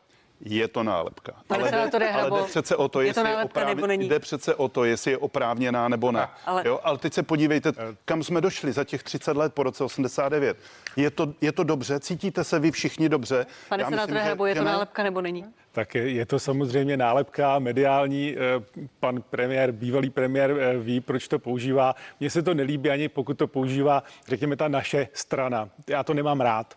Je 0.42 0.68
to 0.68 0.84
nálepka. 0.84 1.32
Pane 1.48 1.62
ale, 1.72 1.72
jde, 1.92 2.10
ale 2.10 2.22
Hrabo, 2.22 2.38
jde 2.38 2.44
přece 2.44 2.76
o 2.76 2.88
to, 2.88 3.02
je 3.02 3.06
to 3.14 3.20
jestli 3.20 3.30
je, 3.32 3.36
nálepka 3.36 3.60
nebo 3.60 3.72
oprávně, 3.72 3.88
není? 3.88 4.10
jde 4.10 4.20
přece 4.20 4.56
o 4.56 4.68
to, 4.68 4.84
jestli 4.86 5.12
je 5.12 5.18
oprávněná 5.18 5.88
nebo 5.88 6.12
ne. 6.12 6.20
Ale- 6.20 6.30
Ale, 6.46 6.64
jo? 6.66 6.80
ale 6.84 6.98
teď 6.98 7.14
se 7.14 7.24
podívejte, 7.24 7.72
kam 8.06 8.24
jsme 8.24 8.42
došli 8.42 8.72
za 8.72 8.84
těch 8.84 9.04
30 9.04 9.38
let 9.38 9.54
po 9.54 9.64
roce 9.64 9.84
89. 9.84 10.58
Je 10.96 11.10
to, 11.12 11.34
je 11.42 11.52
to 11.52 11.64
dobře? 11.64 12.00
Cítíte 12.00 12.44
se 12.44 12.60
vy 12.60 12.72
všichni 12.72 13.10
dobře? 13.10 13.46
Pane 13.70 13.84
Já 13.84 13.90
myslím, 13.90 14.00
senátore 14.00 14.20
že- 14.20 14.26
Hrabo, 14.26 14.46
je 14.46 14.56
to 14.56 14.64
ne. 14.64 14.72
nálepka 14.72 15.04
nebo 15.04 15.22
není? 15.22 15.46
Tak 15.72 15.96
je, 15.96 16.12
je 16.12 16.26
to 16.26 16.40
samozřejmě 16.40 16.98
nálepka 16.98 17.60
mediální. 17.60 18.36
eh, 18.38 18.86
Pan 19.00 19.22
premiér, 19.22 19.72
bývalý 19.72 20.10
premiér 20.10 20.52
eh, 20.60 20.78
ví, 20.78 21.00
proč 21.02 21.28
to 21.28 21.40
používá. 21.40 21.96
Mně 22.20 22.30
se 22.30 22.42
to 22.42 22.54
nelíbí 22.54 22.90
ani 22.90 23.10
pokud 23.10 23.38
to 23.38 23.48
používá, 23.48 24.04
řekněme, 24.28 24.56
ta 24.56 24.68
naše 24.68 25.08
strana. 25.14 25.70
Já 25.90 26.04
to 26.04 26.14
nemám 26.14 26.42
rád. 26.42 26.74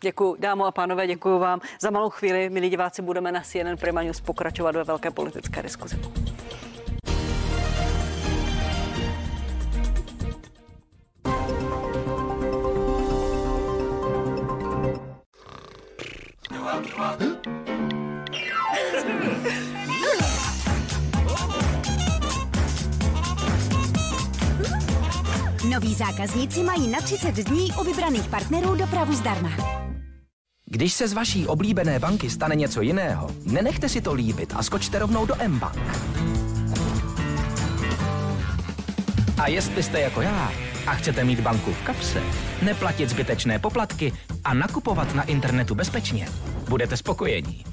Děkuji, 0.00 0.36
dámo 0.38 0.66
a 0.66 0.72
pánové, 0.72 1.06
děkuji 1.06 1.38
vám. 1.38 1.60
Za 1.80 1.90
malou 1.90 2.10
chvíli, 2.10 2.50
milí 2.50 2.70
diváci, 2.70 3.02
budeme 3.02 3.32
na 3.32 3.40
CNN 3.40 3.76
Prima 3.80 4.02
News 4.02 4.20
pokračovat 4.20 4.74
ve 4.74 4.84
velké 4.84 5.10
politické 5.10 5.62
diskuzi. 5.62 5.96
Noví 25.70 25.94
zákazníci 25.94 26.62
mají 26.62 26.88
na 26.88 27.00
30 27.00 27.34
dní 27.34 27.68
u 27.80 27.84
vybraných 27.84 28.28
partnerů 28.28 28.74
dopravu 28.74 29.12
zdarma. 29.12 29.83
Když 30.66 30.92
se 30.92 31.08
z 31.08 31.12
vaší 31.12 31.46
oblíbené 31.46 31.98
banky 31.98 32.30
stane 32.30 32.56
něco 32.56 32.80
jiného, 32.80 33.30
nenechte 33.44 33.88
si 33.88 34.00
to 34.00 34.14
líbit 34.14 34.52
a 34.56 34.62
skočte 34.62 34.98
rovnou 34.98 35.26
do 35.26 35.34
mBank. 35.48 35.78
A 39.42 39.48
jestli 39.48 39.82
jste 39.82 40.00
jako 40.00 40.20
já 40.22 40.52
a 40.86 40.94
chcete 40.94 41.24
mít 41.24 41.40
banku 41.40 41.72
v 41.72 41.82
kapse, 41.82 42.22
neplatit 42.62 43.10
zbytečné 43.10 43.58
poplatky 43.58 44.12
a 44.44 44.54
nakupovat 44.54 45.14
na 45.14 45.22
internetu 45.22 45.74
bezpečně, 45.74 46.28
budete 46.68 46.96
spokojení. 46.96 47.64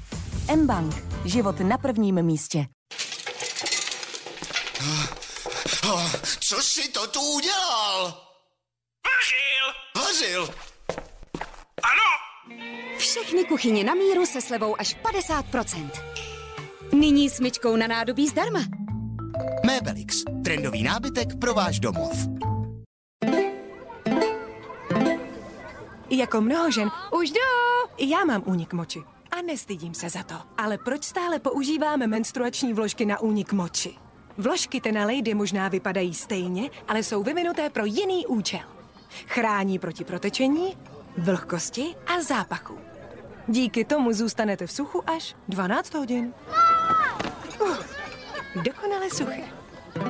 mBank. 0.56 0.94
Život 1.24 1.60
na 1.60 1.78
prvním 1.78 2.22
místě. 2.22 2.66
Co 6.40 6.62
jsi 6.62 6.88
to 6.88 7.06
tu 7.06 7.20
udělal? 7.20 8.04
Vařil! 9.06 10.04
Vařil? 10.04 10.54
Ano! 11.82 12.21
Všechny 12.96 13.44
kuchyně 13.44 13.84
na 13.84 13.94
míru 13.94 14.26
se 14.26 14.40
slevou 14.40 14.80
až 14.80 14.96
50%. 14.96 15.90
Nyní 16.92 17.30
smyčkou 17.30 17.76
na 17.76 17.86
nádobí 17.86 18.28
zdarma. 18.28 18.60
Mébelix. 19.66 20.22
Trendový 20.44 20.82
nábytek 20.82 21.28
pro 21.40 21.54
váš 21.54 21.80
domov. 21.80 22.28
Jako 26.10 26.40
mnoho 26.40 26.70
žen 26.70 26.90
už 27.20 27.30
jdu. 27.30 27.40
I 27.96 28.10
já 28.10 28.24
mám 28.24 28.42
únik 28.46 28.72
moči. 28.72 29.02
A 29.30 29.42
nestydím 29.42 29.94
se 29.94 30.10
za 30.10 30.22
to. 30.22 30.34
Ale 30.58 30.78
proč 30.78 31.04
stále 31.04 31.38
používáme 31.38 32.06
menstruační 32.06 32.72
vložky 32.72 33.06
na 33.06 33.20
únik 33.20 33.52
moči? 33.52 33.94
Vložky 34.38 34.80
Tena 34.80 35.04
Lady 35.04 35.34
možná 35.34 35.68
vypadají 35.68 36.14
stejně, 36.14 36.70
ale 36.88 37.02
jsou 37.02 37.22
vyvinuté 37.22 37.70
pro 37.70 37.84
jiný 37.84 38.26
účel. 38.26 38.60
Chrání 39.26 39.78
proti 39.78 40.04
protečení, 40.04 40.76
vlhkosti 41.18 41.94
a 42.06 42.22
zápachu. 42.22 42.78
Díky 43.48 43.84
tomu 43.84 44.12
zůstanete 44.12 44.66
v 44.66 44.72
suchu 44.72 45.10
až 45.10 45.36
12 45.48 45.94
hodin. 45.94 46.34
Uh, 47.60 47.76
dokonale 48.62 49.10
suché. 49.10 49.42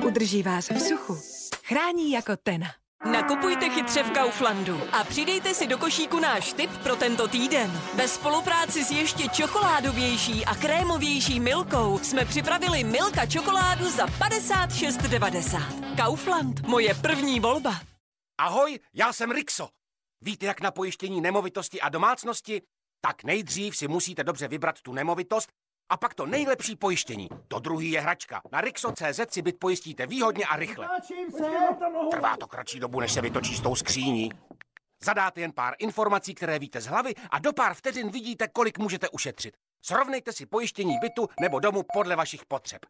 Udrží 0.05 0.43
vás 0.43 0.69
v 0.69 0.79
suchu. 0.79 1.17
Chrání 1.63 2.11
jako 2.11 2.37
Tena. 2.43 2.67
Nakupujte 3.11 3.69
chytře 3.69 4.03
v 4.03 4.11
Kauflandu 4.11 4.81
a 4.91 5.03
přidejte 5.03 5.53
si 5.53 5.67
do 5.67 5.77
košíku 5.77 6.19
náš 6.19 6.53
tip 6.53 6.71
pro 6.83 6.95
tento 6.95 7.27
týden. 7.27 7.71
Ve 7.95 8.07
spolupráci 8.07 8.83
s 8.83 8.91
ještě 8.91 9.27
čokoládovější 9.27 10.45
a 10.45 10.55
krémovější 10.55 11.39
Milkou 11.39 11.99
jsme 11.99 12.25
připravili 12.25 12.83
Milka 12.83 13.25
čokoládu 13.25 13.89
za 13.89 14.05
56,90. 14.05 15.95
Kaufland, 15.95 16.67
moje 16.67 16.93
první 16.93 17.39
volba. 17.39 17.73
Ahoj, 18.37 18.79
já 18.93 19.13
jsem 19.13 19.31
Rixo. 19.31 19.69
Víte, 20.25 20.45
jak 20.45 20.61
na 20.61 20.71
pojištění 20.71 21.21
nemovitosti 21.21 21.81
a 21.81 21.89
domácnosti? 21.89 22.61
Tak 23.01 23.23
nejdřív 23.23 23.77
si 23.77 23.87
musíte 23.87 24.23
dobře 24.23 24.47
vybrat 24.47 24.81
tu 24.81 24.93
nemovitost 24.93 25.51
a 25.89 25.97
pak 25.97 26.13
to 26.13 26.25
nejlepší 26.25 26.75
pojištění. 26.75 27.29
To 27.47 27.59
druhý 27.59 27.91
je 27.91 28.01
hračka. 28.01 28.41
Na 28.51 28.61
Rixo.cz 28.61 29.19
si 29.29 29.41
byt 29.41 29.59
pojistíte 29.59 30.07
výhodně 30.07 30.45
a 30.45 30.55
rychle. 30.55 30.89
Trvá 32.11 32.37
to 32.37 32.47
kratší 32.47 32.79
dobu, 32.79 32.99
než 32.99 33.11
se 33.13 33.21
vytočí 33.21 33.55
s 33.55 33.61
tou 33.61 33.75
skříní. 33.75 34.31
Zadáte 35.03 35.41
jen 35.41 35.51
pár 35.51 35.75
informací, 35.79 36.35
které 36.35 36.59
víte 36.59 36.81
z 36.81 36.85
hlavy 36.85 37.13
a 37.29 37.39
do 37.39 37.53
pár 37.53 37.73
vteřin 37.73 38.09
vidíte, 38.09 38.47
kolik 38.47 38.77
můžete 38.77 39.09
ušetřit. 39.09 39.57
Srovnejte 39.81 40.33
si 40.33 40.45
pojištění 40.45 40.97
bytu 41.01 41.29
nebo 41.39 41.59
domu 41.59 41.83
podle 41.93 42.15
vašich 42.15 42.45
potřeb. 42.45 42.81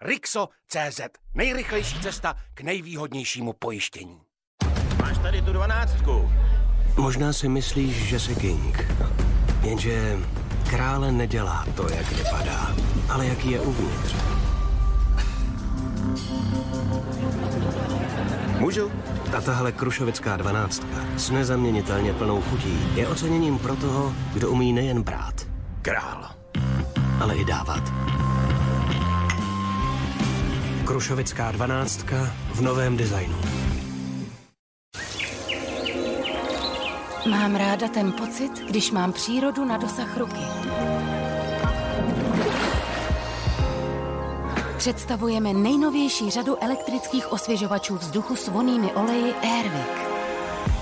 Rixo.cz. 0.00 1.00
Nejrychlejší 1.34 2.00
cesta 2.00 2.34
k 2.54 2.60
nejvýhodnějšímu 2.60 3.52
pojištění. 3.52 4.27
Máš 5.18 5.22
tady 5.22 5.42
tu 5.42 5.52
dvanáctku. 5.52 6.30
Možná 6.96 7.32
si 7.32 7.48
myslíš, 7.48 8.08
že 8.08 8.20
jsi 8.20 8.34
king. 8.34 8.94
Jenže 9.62 10.18
krále 10.70 11.12
nedělá 11.12 11.66
to, 11.74 11.88
jak 11.88 12.12
vypadá, 12.12 12.74
ale 13.08 13.26
jaký 13.26 13.50
je 13.50 13.60
uvnitř. 13.60 14.14
Můžu? 18.58 18.90
A 19.36 19.40
tahle 19.40 19.72
krušovická 19.72 20.36
dvanáctka 20.36 20.96
s 21.16 21.30
nezaměnitelně 21.30 22.12
plnou 22.12 22.42
chutí 22.42 22.78
je 22.94 23.08
oceněním 23.08 23.58
pro 23.58 23.76
toho, 23.76 24.12
kdo 24.32 24.50
umí 24.50 24.72
nejen 24.72 25.02
brát, 25.02 25.46
král, 25.82 26.30
ale 27.20 27.36
i 27.36 27.44
dávat. 27.44 27.82
Krušovická 30.84 31.52
dvanáctka 31.52 32.30
v 32.54 32.60
novém 32.60 32.96
designu. 32.96 33.67
Mám 37.30 37.56
ráda 37.56 37.88
ten 37.88 38.12
pocit, 38.12 38.52
když 38.52 38.90
mám 38.90 39.12
přírodu 39.12 39.64
na 39.64 39.76
dosah 39.76 40.16
ruky. 40.16 40.40
Představujeme 44.76 45.52
nejnovější 45.52 46.30
řadu 46.30 46.64
elektrických 46.64 47.32
osvěžovačů 47.32 47.96
vzduchu 47.96 48.36
s 48.36 48.48
vonými 48.48 48.92
oleji 48.92 49.34
Airwick. 49.34 50.08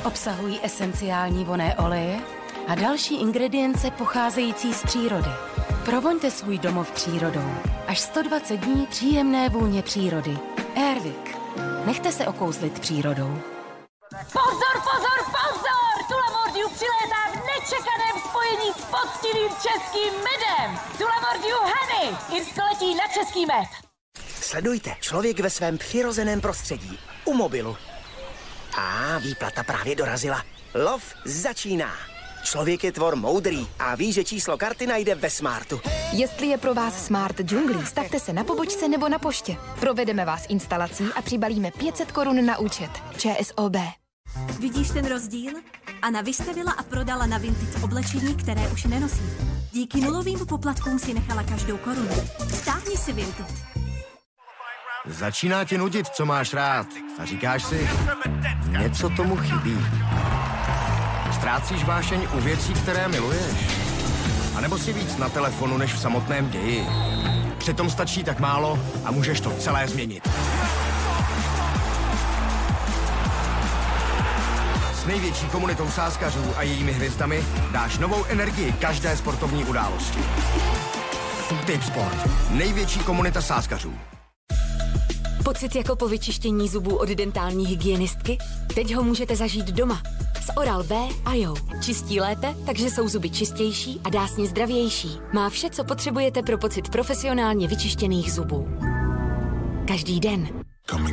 Obsahují 0.04 0.60
esenciální 0.62 1.44
voné 1.44 1.76
oleje 1.76 2.20
a 2.68 2.74
další 2.74 3.20
ingredience 3.20 3.90
pocházející 3.90 4.74
z 4.74 4.82
přírody. 4.82 5.30
Provoňte 5.84 6.30
svůj 6.30 6.58
domov 6.58 6.90
přírodou. 6.90 7.50
Až 7.86 8.00
120 8.00 8.56
dní 8.56 8.86
příjemné 8.86 9.48
vůně 9.48 9.82
přírody. 9.82 10.38
Airwick. 10.76 11.38
Nechte 11.86 12.12
se 12.12 12.26
okouzlit 12.26 12.80
přírodou. 12.80 13.38
Pozor, 14.32 14.82
pozor, 14.84 15.18
pozor! 15.24 15.35
Spojení 18.46 18.72
s 18.72 18.84
poctivým 18.84 19.48
českým 19.48 20.12
medem. 20.14 20.78
Tula 20.98 21.20
Mordiu 21.20 21.56
Honey! 21.56 22.16
Irsko 22.36 22.60
letí 22.72 22.94
na 22.94 23.08
český 23.14 23.46
med. 23.46 23.68
Sledujte 24.40 24.96
člověk 25.00 25.40
ve 25.40 25.50
svém 25.50 25.78
přirozeném 25.78 26.40
prostředí. 26.40 26.98
U 27.24 27.34
mobilu. 27.34 27.76
A 28.78 29.18
výplata 29.18 29.62
právě 29.64 29.96
dorazila. 29.96 30.42
Lov 30.74 31.02
začíná. 31.24 31.92
Člověk 32.44 32.84
je 32.84 32.92
tvor 32.92 33.16
moudrý 33.16 33.68
a 33.78 33.94
ví, 33.94 34.12
že 34.12 34.24
číslo 34.24 34.58
karty 34.58 34.86
najde 34.86 35.14
ve 35.14 35.30
Smartu. 35.30 35.80
Jestli 36.12 36.46
je 36.46 36.58
pro 36.58 36.74
vás 36.74 37.06
Smart 37.06 37.52
Junglí, 37.52 37.86
stavte 37.86 38.20
se 38.20 38.32
na 38.32 38.44
pobočce 38.44 38.88
nebo 38.88 39.08
na 39.08 39.18
poště. 39.18 39.56
Provedeme 39.80 40.24
vás 40.24 40.46
instalací 40.48 41.04
a 41.14 41.22
přibalíme 41.22 41.70
500 41.70 42.12
korun 42.12 42.46
na 42.46 42.58
účet. 42.58 42.90
ČSOB. 43.16 43.76
Vidíš 44.60 44.90
ten 44.90 45.06
rozdíl? 45.06 45.52
Anna 46.02 46.20
vystavila 46.20 46.72
a 46.72 46.82
prodala 46.82 47.26
na 47.26 47.38
Vintage 47.38 47.84
oblečení, 47.84 48.34
které 48.34 48.68
už 48.68 48.84
nenosí. 48.84 49.22
Díky 49.72 50.00
nulovým 50.00 50.46
poplatkům 50.46 50.98
si 50.98 51.14
nechala 51.14 51.42
každou 51.42 51.76
korunu. 51.76 52.14
Stáhni 52.54 52.96
si 52.96 53.12
Vintage. 53.12 53.54
Začíná 55.06 55.64
tě 55.64 55.78
nudit, 55.78 56.06
co 56.08 56.26
máš 56.26 56.54
rád. 56.54 56.86
A 57.18 57.24
říkáš 57.24 57.64
si, 57.64 57.88
něco 58.78 59.08
tomu 59.08 59.36
chybí. 59.36 59.78
Ztrácíš 61.32 61.84
vášeň 61.84 62.28
u 62.36 62.40
věcí, 62.40 62.72
které 62.74 63.08
miluješ. 63.08 63.86
A 64.56 64.60
nebo 64.60 64.78
si 64.78 64.92
víc 64.92 65.16
na 65.16 65.28
telefonu, 65.28 65.78
než 65.78 65.94
v 65.94 65.98
samotném 65.98 66.50
ději. 66.50 66.86
Přitom 67.58 67.90
stačí 67.90 68.24
tak 68.24 68.40
málo 68.40 68.78
a 69.04 69.10
můžeš 69.10 69.40
to 69.40 69.50
celé 69.50 69.88
změnit. 69.88 70.28
S 75.06 75.08
největší 75.08 75.46
komunitou 75.46 75.88
sáskařů 75.90 76.44
a 76.56 76.62
jejími 76.62 76.92
hvězdami 76.92 77.44
dáš 77.72 77.98
novou 77.98 78.24
energii 78.24 78.72
každé 78.72 79.16
sportovní 79.16 79.64
události. 79.64 80.18
Tip 81.66 81.82
Sport. 81.82 82.50
Největší 82.50 83.00
komunita 83.00 83.40
sáskařů. 83.40 83.92
Pocit 85.44 85.74
jako 85.74 85.96
po 85.96 86.08
vyčištění 86.08 86.68
zubů 86.68 86.96
od 86.96 87.08
dentální 87.08 87.66
hygienistky? 87.66 88.38
Teď 88.74 88.94
ho 88.94 89.02
můžete 89.02 89.36
zažít 89.36 89.66
doma. 89.66 90.02
S 90.40 90.56
Oral 90.56 90.82
B 90.82 90.96
a 91.24 91.34
Jo. 91.34 91.54
Čistí 91.82 92.20
lépe, 92.20 92.54
takže 92.66 92.90
jsou 92.90 93.08
zuby 93.08 93.30
čistější 93.30 94.00
a 94.04 94.10
dásně 94.10 94.46
zdravější. 94.46 95.18
Má 95.32 95.50
vše, 95.50 95.70
co 95.70 95.84
potřebujete 95.84 96.42
pro 96.42 96.58
pocit 96.58 96.88
profesionálně 96.88 97.68
vyčištěných 97.68 98.32
zubů. 98.32 98.68
Každý 99.88 100.20
den. 100.20 100.48
Come 100.90 101.10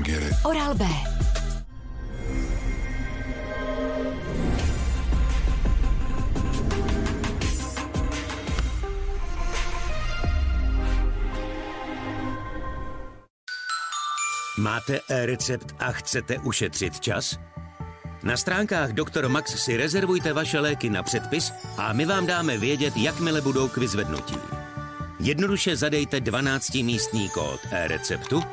Máte 14.64 15.02
e-recept 15.10 15.76
a 15.80 15.92
chcete 15.92 16.40
ušetřit 16.40 17.00
čas? 17.00 17.40
Na 18.24 18.38
stránkách 18.38 18.94
Dr. 18.94 19.28
Max 19.28 19.64
si 19.64 19.78
rezervujte 19.78 20.34
vaše 20.34 20.60
léky 20.60 20.90
na 20.90 21.04
předpis 21.04 21.52
a 21.78 21.94
my 21.94 22.06
vám 22.06 22.26
dáme 22.26 22.58
vědět, 22.58 22.98
jakmile 22.98 23.42
budou 23.42 23.68
k 23.68 23.78
vyzvednutí. 23.78 24.36
Jednoduše 25.20 25.76
zadejte 25.76 26.20
12-místní 26.20 27.30
kód 27.30 27.60
e-receptu, 27.72 28.44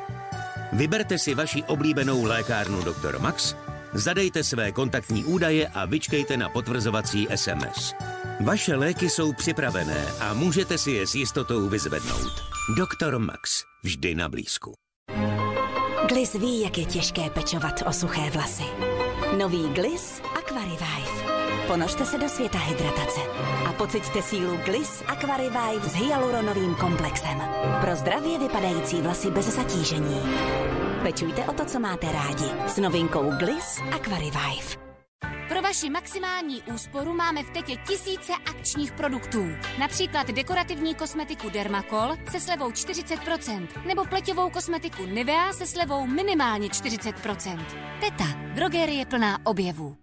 vyberte 0.73 1.17
si 1.17 1.33
vaši 1.33 1.63
oblíbenou 1.63 2.23
lékárnu 2.23 2.81
Dr. 2.81 3.19
Max, 3.19 3.55
zadejte 3.93 4.43
své 4.43 4.71
kontaktní 4.71 5.25
údaje 5.25 5.67
a 5.67 5.85
vyčkejte 5.85 6.37
na 6.37 6.49
potvrzovací 6.49 7.27
SMS. 7.35 7.93
Vaše 8.39 8.75
léky 8.75 9.09
jsou 9.09 9.33
připravené 9.33 10.05
a 10.19 10.33
můžete 10.33 10.77
si 10.77 10.91
je 10.91 11.07
s 11.07 11.15
jistotou 11.15 11.69
vyzvednout. 11.69 12.33
Dr. 12.77 13.17
Max. 13.17 13.63
Vždy 13.83 14.15
na 14.15 14.29
blízku. 14.29 14.80
Gliss 16.11 16.33
ví, 16.33 16.61
jak 16.61 16.77
je 16.77 16.85
těžké 16.85 17.29
pečovat 17.29 17.83
o 17.87 17.93
suché 17.93 18.29
vlasy. 18.29 18.63
Nový 19.37 19.69
Gliss 19.69 20.21
Aquarivive. 20.37 21.11
Ponořte 21.67 22.05
se 22.05 22.17
do 22.17 22.29
světa 22.29 22.57
hydratace 22.57 23.21
a 23.69 23.73
pociťte 23.73 24.21
sílu 24.21 24.57
Gliss 24.65 25.03
Aquarivive 25.07 25.89
s 25.89 25.93
hyaluronovým 25.93 26.75
komplexem. 26.75 27.41
Pro 27.81 27.95
zdravě 27.95 28.39
vypadající 28.39 29.01
vlasy 29.01 29.31
bez 29.31 29.45
zatížení. 29.45 30.21
Pečujte 31.03 31.45
o 31.45 31.53
to, 31.53 31.65
co 31.65 31.79
máte 31.79 32.11
rádi 32.11 32.45
s 32.67 32.77
novinkou 32.77 33.31
Gliss 33.39 33.79
Aquarivive. 33.91 34.90
Pro 35.51 35.61
vaši 35.61 35.89
maximální 35.89 36.61
úsporu 36.73 37.13
máme 37.13 37.43
v 37.43 37.49
Tetě 37.49 37.75
tisíce 37.87 38.33
akčních 38.49 38.91
produktů. 38.91 39.47
Například 39.79 40.27
dekorativní 40.27 40.95
kosmetiku 40.95 41.49
Dermacol 41.49 42.15
se 42.31 42.39
slevou 42.39 42.69
40% 42.69 43.67
nebo 43.87 44.05
pleťovou 44.05 44.49
kosmetiku 44.49 45.05
Nivea 45.05 45.53
se 45.53 45.65
slevou 45.65 46.07
minimálně 46.07 46.67
40%. 46.67 47.65
Teta, 48.01 48.27
drogerie 48.53 49.05
plná 49.05 49.45
objevů. 49.45 50.00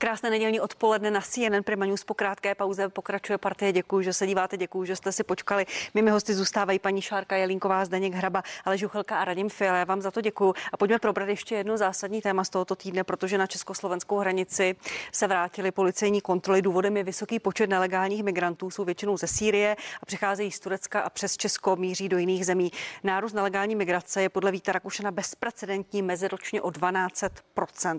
Krásné 0.00 0.30
nedělní 0.30 0.60
odpoledne 0.60 1.10
na 1.10 1.20
CNN 1.20 1.62
Prima 1.64 1.86
News 1.86 2.04
po 2.04 2.14
krátké 2.14 2.54
pauze 2.54 2.88
pokračuje 2.88 3.38
partie. 3.38 3.72
Děkuji, 3.72 4.02
že 4.02 4.12
se 4.12 4.26
díváte, 4.26 4.56
děkuji, 4.56 4.84
že 4.84 4.96
jste 4.96 5.12
si 5.12 5.24
počkali. 5.24 5.66
Mými 5.94 6.10
hosty 6.10 6.34
zůstávají 6.34 6.78
paní 6.78 7.02
Šárka 7.02 7.36
Jelínková, 7.36 7.84
Zdeněk 7.84 8.14
Hraba, 8.14 8.42
ale 8.64 8.78
Žuchelka 8.78 9.18
a 9.18 9.24
Radim 9.24 9.48
Fiala. 9.48 9.78
Já 9.78 9.84
vám 9.84 10.00
za 10.00 10.10
to 10.10 10.20
děkuji. 10.20 10.54
A 10.72 10.76
pojďme 10.76 10.98
probrat 10.98 11.28
ještě 11.28 11.54
jedno 11.54 11.76
zásadní 11.76 12.22
téma 12.22 12.44
z 12.44 12.50
tohoto 12.50 12.76
týdne, 12.76 13.04
protože 13.04 13.38
na 13.38 13.46
československou 13.46 14.18
hranici 14.18 14.76
se 15.12 15.26
vrátily 15.26 15.70
policejní 15.70 16.20
kontroly. 16.20 16.62
Důvodem 16.62 16.96
je 16.96 17.04
vysoký 17.04 17.38
počet 17.38 17.70
nelegálních 17.70 18.22
migrantů, 18.22 18.70
jsou 18.70 18.84
většinou 18.84 19.16
ze 19.16 19.26
Sýrie 19.26 19.76
a 20.02 20.06
přicházejí 20.06 20.50
z 20.50 20.60
Turecka 20.60 21.00
a 21.00 21.10
přes 21.10 21.36
Česko 21.36 21.76
míří 21.76 22.08
do 22.08 22.18
jiných 22.18 22.46
zemí. 22.46 22.72
Nárůst 23.04 23.32
nelegální 23.32 23.74
migrace 23.74 24.22
je 24.22 24.28
podle 24.28 24.52
Víta 24.52 24.72
Rakušana 24.72 25.10
bezprecedentní 25.10 26.02
meziročně 26.02 26.62
o 26.62 26.70
12 26.70 27.24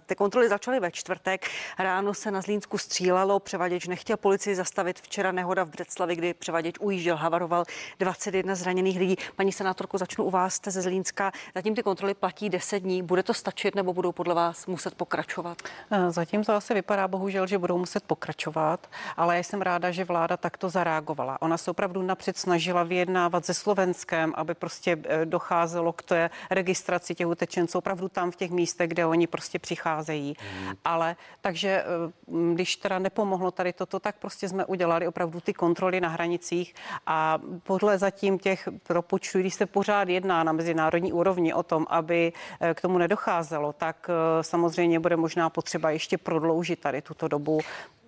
Ty 0.05 0.15
kontroly 0.15 0.49
začaly 0.49 0.79
ve 0.79 0.91
čtvrtek. 0.91 1.45
Ráno 1.89 2.13
se 2.13 2.31
na 2.31 2.41
Zlínsku 2.41 2.77
střílelo, 2.77 3.39
převaděč 3.39 3.87
nechtěl 3.87 4.17
policii 4.17 4.55
zastavit. 4.55 4.99
Včera 4.99 5.31
nehoda 5.31 5.63
v 5.63 5.69
Břeclavi, 5.69 6.15
kdy 6.15 6.33
převaděč 6.33 6.75
ujížděl, 6.79 7.15
havaroval 7.15 7.65
21 7.99 8.55
zraněných 8.55 8.99
lidí. 8.99 9.15
Paní 9.35 9.51
senátorko, 9.51 9.97
začnu 9.97 10.23
u 10.23 10.29
vás, 10.29 10.53
jste 10.53 10.71
ze 10.71 10.81
Zlínska. 10.81 11.31
Zatím 11.55 11.75
ty 11.75 11.83
kontroly 11.83 12.13
platí 12.13 12.49
10 12.49 12.79
dní. 12.79 13.03
Bude 13.03 13.23
to 13.23 13.33
stačit 13.33 13.75
nebo 13.75 13.93
budou 13.93 14.11
podle 14.11 14.35
vás 14.35 14.67
muset 14.67 14.95
pokračovat? 14.95 15.61
Eh, 15.91 16.11
Zatím 16.11 16.43
to 16.43 16.53
asi 16.53 16.73
vypadá 16.73 17.07
bohužel, 17.07 17.47
že 17.47 17.57
budou 17.57 17.77
muset 17.77 18.03
pokračovat, 18.03 18.87
ale 19.17 19.37
já 19.37 19.43
jsem 19.43 19.61
ráda, 19.61 19.91
že 19.91 20.03
vláda 20.03 20.37
takto 20.37 20.69
zareagovala. 20.69 21.41
Ona 21.41 21.57
se 21.57 21.71
opravdu 21.71 22.01
napřed 22.01 22.37
snažila 22.37 22.83
vyjednávat 22.83 23.45
se 23.45 23.53
Slovenskem, 23.53 24.33
aby 24.35 24.53
prostě 24.53 24.97
eh, 25.03 25.25
docházelo 25.25 25.93
k 25.93 26.03
té 26.03 26.29
registraci 26.51 27.15
těch 27.15 27.27
utečenců 27.27 27.77
opravdu 27.77 28.09
tam 28.09 28.31
v 28.31 28.35
těch 28.35 28.51
místech, 28.51 28.89
kde 28.89 29.05
oni 29.05 29.27
prostě 29.27 29.59
přicházejí. 29.59 30.35
Hmm. 30.39 30.73
Ale 30.85 31.15
takže 31.41 31.78
eh, 31.83 32.53
když 32.53 32.75
teda 32.75 32.99
nepomohlo 32.99 33.51
tady 33.51 33.73
toto, 33.73 33.99
tak 33.99 34.15
prostě 34.19 34.49
jsme 34.49 34.65
udělali 34.65 35.07
opravdu 35.07 35.39
ty 35.39 35.53
kontroly 35.53 36.01
na 36.01 36.09
hranicích 36.09 36.75
a 37.05 37.39
podle 37.63 37.97
zatím 37.97 38.39
těch 38.39 38.69
propočtů, 38.83 39.39
když 39.39 39.53
se 39.53 39.65
pořád 39.65 40.09
jedná 40.09 40.43
na 40.43 40.51
mezinárodní 40.51 41.13
úrovni 41.13 41.53
o 41.53 41.63
tom, 41.63 41.85
aby 41.89 42.33
eh, 42.59 42.73
k 42.73 42.81
tomu 42.81 42.97
nedocházelo, 42.97 43.73
tak 43.73 44.09
eh, 44.09 44.43
samozřejmě 44.43 44.99
bude 44.99 45.15
možná 45.15 45.49
potřeba 45.49 45.91
ještě 45.91 46.17
prodloužit 46.17 46.79
tady 46.79 47.01
tuto 47.01 47.27
dobu. 47.27 47.59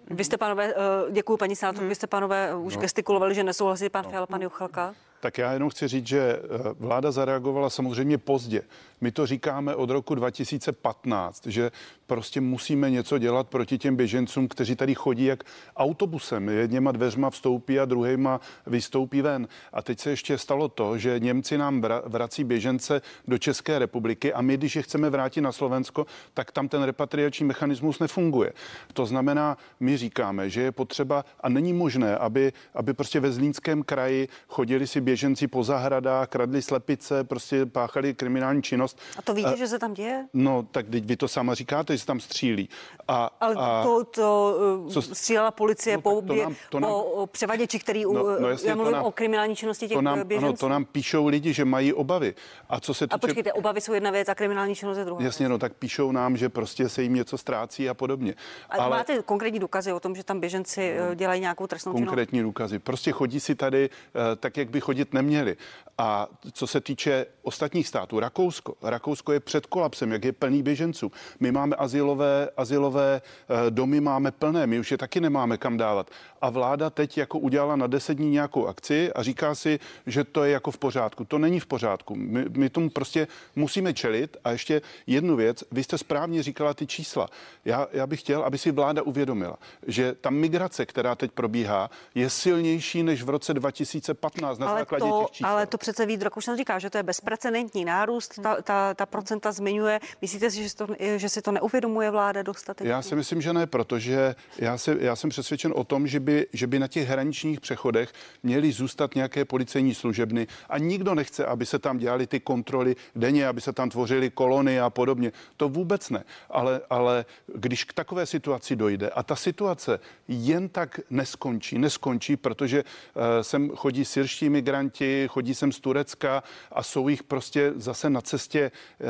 Vy 0.09 0.23
jste, 0.23 0.37
pánové, 0.37 0.73
děkuji 1.11 1.37
paní 1.37 1.55
senátorku, 1.55 1.87
vy 1.87 1.95
jste, 1.95 2.07
pánové, 2.07 2.55
už 2.55 2.75
no. 2.75 2.81
gestikulovali, 2.81 3.35
že 3.35 3.43
nesouhlasí 3.43 3.89
pan 3.89 4.05
no. 4.05 4.09
Fiala, 4.09 4.27
pan 4.27 4.41
Juchelka. 4.41 4.93
Tak 5.21 5.37
já 5.37 5.53
jenom 5.53 5.69
chci 5.69 5.87
říct, 5.87 6.07
že 6.07 6.39
vláda 6.79 7.11
zareagovala 7.11 7.69
samozřejmě 7.69 8.17
pozdě. 8.17 8.61
My 9.01 9.11
to 9.11 9.25
říkáme 9.25 9.75
od 9.75 9.89
roku 9.89 10.15
2015, 10.15 11.47
že 11.47 11.71
prostě 12.07 12.41
musíme 12.41 12.89
něco 12.89 13.17
dělat 13.17 13.47
proti 13.47 13.77
těm 13.77 13.95
běžencům, 13.95 14.47
kteří 14.47 14.75
tady 14.75 14.95
chodí 14.95 15.25
jak 15.25 15.43
autobusem. 15.77 16.49
Jedněma 16.49 16.91
dveřma 16.91 17.29
vstoupí 17.29 17.79
a 17.79 17.85
druhýma 17.85 18.41
vystoupí 18.67 19.21
ven. 19.21 19.47
A 19.73 19.81
teď 19.81 19.99
se 19.99 20.09
ještě 20.09 20.37
stalo 20.37 20.69
to, 20.69 20.97
že 20.97 21.19
Němci 21.19 21.57
nám 21.57 21.81
vrací 22.05 22.43
běžence 22.43 23.01
do 23.27 23.37
České 23.37 23.79
republiky 23.79 24.33
a 24.33 24.41
my, 24.41 24.57
když 24.57 24.75
je 24.75 24.81
chceme 24.81 25.09
vrátit 25.09 25.41
na 25.41 25.51
Slovensko, 25.51 26.05
tak 26.33 26.51
tam 26.51 26.67
ten 26.67 26.83
repatriační 26.83 27.45
mechanismus 27.45 27.99
nefunguje. 27.99 28.53
To 28.93 29.05
znamená, 29.05 29.57
my 29.79 29.97
říkáme, 29.97 30.49
že 30.49 30.61
je 30.61 30.71
potřeba 30.71 31.25
a 31.41 31.49
není 31.49 31.73
možné, 31.73 32.17
aby, 32.17 32.53
aby 32.73 32.93
prostě 32.93 33.19
ve 33.19 33.31
Zlínském 33.31 33.83
kraji 33.83 34.27
chodili 34.47 34.87
si 34.87 35.01
běženci 35.01 35.10
po 35.47 35.63
zahradách, 35.63 36.27
kradli 36.27 36.61
slepice, 36.61 37.23
prostě 37.23 37.65
páchali 37.65 38.13
kriminální 38.13 38.63
činnost. 38.63 38.99
A 39.17 39.21
to 39.21 39.33
víte, 39.33 39.53
a, 39.53 39.55
že 39.55 39.67
se 39.67 39.79
tam 39.79 39.93
děje? 39.93 40.27
No, 40.33 40.63
tak 40.71 40.89
teď 40.89 41.05
vy 41.05 41.17
to 41.17 41.27
sama 41.27 41.53
říkáte, 41.53 41.93
že 41.93 41.99
se 41.99 42.05
tam 42.05 42.19
střílí. 42.19 42.69
A, 43.07 43.29
Ale 43.39 43.55
a, 43.57 43.83
to, 43.83 44.03
to 44.03 44.85
co, 44.89 45.01
střílela 45.01 45.51
policie 45.51 45.95
no, 45.95 46.01
po, 46.01 46.21
to 46.21 46.35
nám, 46.35 46.55
to 46.69 46.79
nám, 46.79 46.91
po 46.91 47.27
převaděči, 47.31 47.79
který, 47.79 48.03
no, 48.03 48.39
no 48.39 48.49
jasně, 48.49 48.69
já 48.69 48.75
mluvím 48.75 48.93
nám, 48.93 49.05
o 49.05 49.11
kriminální 49.11 49.55
činnosti 49.55 49.87
těch 49.87 49.95
to 49.97 50.01
nám, 50.01 50.27
běženců. 50.27 50.47
Ano, 50.47 50.57
to 50.57 50.69
nám 50.69 50.85
píšou 50.85 51.27
lidi, 51.27 51.53
že 51.53 51.65
mají 51.65 51.93
obavy. 51.93 52.35
A 52.69 52.79
co 52.79 52.93
se 52.93 53.07
týče... 53.07 53.15
A 53.15 53.17
počkejte, 53.17 53.53
obavy 53.53 53.81
jsou 53.81 53.93
jedna 53.93 54.11
věc 54.11 54.29
a 54.29 54.35
kriminální 54.35 54.75
činnost 54.75 54.97
je 54.97 55.05
druhá. 55.05 55.23
Jasně, 55.23 55.49
no 55.49 55.57
tak 55.57 55.73
píšou 55.73 56.11
nám, 56.11 56.37
že 56.37 56.49
prostě 56.49 56.89
se 56.89 57.03
jim 57.03 57.13
něco 57.13 57.37
ztrácí 57.37 57.89
a 57.89 57.93
podobně. 57.93 58.35
A 58.69 58.75
Ale 58.75 58.89
máte 58.89 59.21
konkrétní 59.21 59.59
důkazy 59.59 59.93
o 59.93 59.99
tom, 59.99 60.15
že 60.15 60.23
tam 60.23 60.39
běženci 60.39 60.95
no, 61.09 61.15
dělají 61.15 61.41
nějakou 61.41 61.67
trestnou 61.67 61.93
činnost? 61.93 62.07
Konkrétní 62.07 62.41
důkazy. 62.41 62.79
Prostě 62.79 63.11
chodí 63.11 63.39
si 63.39 63.55
tady 63.55 63.89
eh, 63.89 64.35
tak, 64.35 64.57
jak 64.57 64.69
by 64.69 64.79
chodit 65.01 65.13
neměli. 65.13 65.57
A 65.97 66.27
co 66.51 66.67
se 66.67 66.81
týče 66.81 67.25
ostatních 67.41 67.87
států, 67.87 68.19
Rakousko. 68.19 68.73
Rakousko 68.81 69.31
je 69.31 69.39
před 69.39 69.65
kolapsem, 69.65 70.11
jak 70.11 70.25
je 70.25 70.31
plný 70.31 70.63
běženců. 70.63 71.11
My 71.39 71.51
máme 71.51 71.75
asilové, 71.75 72.49
asilové 72.57 73.21
eh, 73.21 73.71
domy, 73.71 74.01
máme 74.01 74.31
plné, 74.31 74.67
my 74.67 74.79
už 74.79 74.91
je 74.91 74.97
taky 74.97 75.21
nemáme 75.21 75.57
kam 75.57 75.77
dávat. 75.77 76.09
A 76.41 76.49
vláda 76.49 76.89
teď 76.89 77.17
jako 77.17 77.39
udělala 77.39 77.75
na 77.75 77.87
deset 77.87 78.17
dní 78.17 78.31
nějakou 78.31 78.67
akci 78.67 79.13
a 79.13 79.23
říká 79.23 79.55
si, 79.55 79.79
že 80.07 80.23
to 80.23 80.43
je 80.43 80.51
jako 80.51 80.71
v 80.71 80.77
pořádku. 80.77 81.25
To 81.25 81.37
není 81.37 81.59
v 81.59 81.65
pořádku. 81.65 82.15
My, 82.15 82.45
my 82.49 82.69
tomu 82.69 82.89
prostě 82.89 83.27
musíme 83.55 83.93
čelit. 83.93 84.37
A 84.43 84.51
ještě 84.51 84.81
jednu 85.07 85.35
věc, 85.35 85.63
vy 85.71 85.83
jste 85.83 85.97
správně 85.97 86.43
říkala 86.43 86.73
ty 86.73 86.87
čísla. 86.87 87.27
Já, 87.65 87.87
já 87.93 88.07
bych 88.07 88.19
chtěl, 88.19 88.41
aby 88.41 88.57
si 88.57 88.71
vláda 88.71 89.01
uvědomila, 89.01 89.57
že 89.87 90.15
ta 90.21 90.29
migrace, 90.29 90.85
která 90.85 91.15
teď 91.15 91.31
probíhá, 91.31 91.89
je 92.15 92.29
silnější 92.29 93.03
než 93.03 93.23
v 93.23 93.29
roce 93.29 93.53
2015 93.53 94.57
na 94.57 94.67
základě 94.67 94.90
základě 94.91 95.11
to, 95.11 95.25
těch 95.27 95.35
čísel. 95.35 95.49
ale 95.49 95.67
to 95.67 95.77
přece 95.77 96.05
Vít 96.05 96.21
Rakušan 96.21 96.57
říká, 96.57 96.79
že 96.79 96.89
to 96.89 96.97
je 96.97 97.03
bezprecedentní 97.03 97.85
nárůst, 97.85 98.39
ta, 98.41 98.61
ta, 98.61 98.93
ta 98.93 99.05
procenta 99.05 99.51
zmiňuje. 99.51 99.99
Myslíte 100.21 100.51
si, 100.51 100.63
že, 100.63 100.69
si 100.69 100.75
to, 100.75 100.87
že 101.15 101.29
si 101.29 101.41
to 101.41 101.51
neuvědomuje 101.51 102.11
vláda 102.11 102.41
dostatečně? 102.41 102.91
Já 102.91 103.01
si 103.01 103.15
myslím, 103.15 103.41
že 103.41 103.53
ne, 103.53 103.67
protože 103.67 104.35
já, 104.57 104.77
si, 104.77 104.97
já 104.99 105.15
jsem 105.15 105.29
přesvědčen 105.29 105.73
o 105.75 105.83
tom, 105.83 106.07
že 106.07 106.19
by, 106.19 106.47
že 106.53 106.67
by 106.67 106.79
na 106.79 106.87
těch 106.87 107.07
hraničních 107.07 107.61
přechodech 107.61 108.13
měly 108.43 108.71
zůstat 108.71 109.15
nějaké 109.15 109.45
policejní 109.45 109.95
služebny 109.95 110.47
a 110.69 110.77
nikdo 110.77 111.15
nechce, 111.15 111.45
aby 111.45 111.65
se 111.65 111.79
tam 111.79 111.97
dělali 111.97 112.27
ty 112.27 112.39
kontroly 112.39 112.95
denně, 113.15 113.47
aby 113.47 113.61
se 113.61 113.73
tam 113.73 113.89
tvořily 113.89 114.29
kolony 114.29 114.79
a 114.79 114.89
podobně. 114.89 115.31
To 115.57 115.69
vůbec 115.69 116.09
ne. 116.09 116.23
Ale, 116.49 116.81
ale 116.89 117.25
když 117.55 117.83
k 117.83 117.93
takové 117.93 118.25
situaci 118.25 118.75
dojde 118.75 119.09
a 119.09 119.23
ta 119.23 119.35
situace 119.35 119.99
jen 120.27 120.69
tak 120.69 120.99
neskončí, 121.09 121.77
neskončí, 121.77 122.37
protože 122.37 122.83
uh, 122.83 123.21
sem 123.41 123.69
chodí 123.69 124.05
syrští 124.05 124.49
migranti, 124.49 124.80
chodí 125.27 125.55
sem 125.55 125.71
z 125.71 125.79
Turecka 125.79 126.43
a 126.71 126.83
jsou 126.83 127.07
jich 127.07 127.23
prostě 127.23 127.73
zase 127.75 128.09
na 128.09 128.21
cestě 128.21 128.71
uh, 128.71 129.07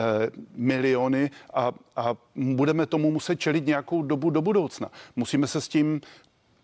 miliony 0.56 1.32
a, 1.54 1.72
a 1.96 2.16
budeme 2.36 2.86
tomu 2.86 3.12
muset 3.12 3.40
čelit 3.40 3.66
nějakou 3.66 4.02
dobu 4.02 4.30
do 4.30 4.42
budoucna. 4.42 4.92
Musíme 5.16 5.48
se 5.48 5.62
s 5.62 5.68
tím 5.68 6.02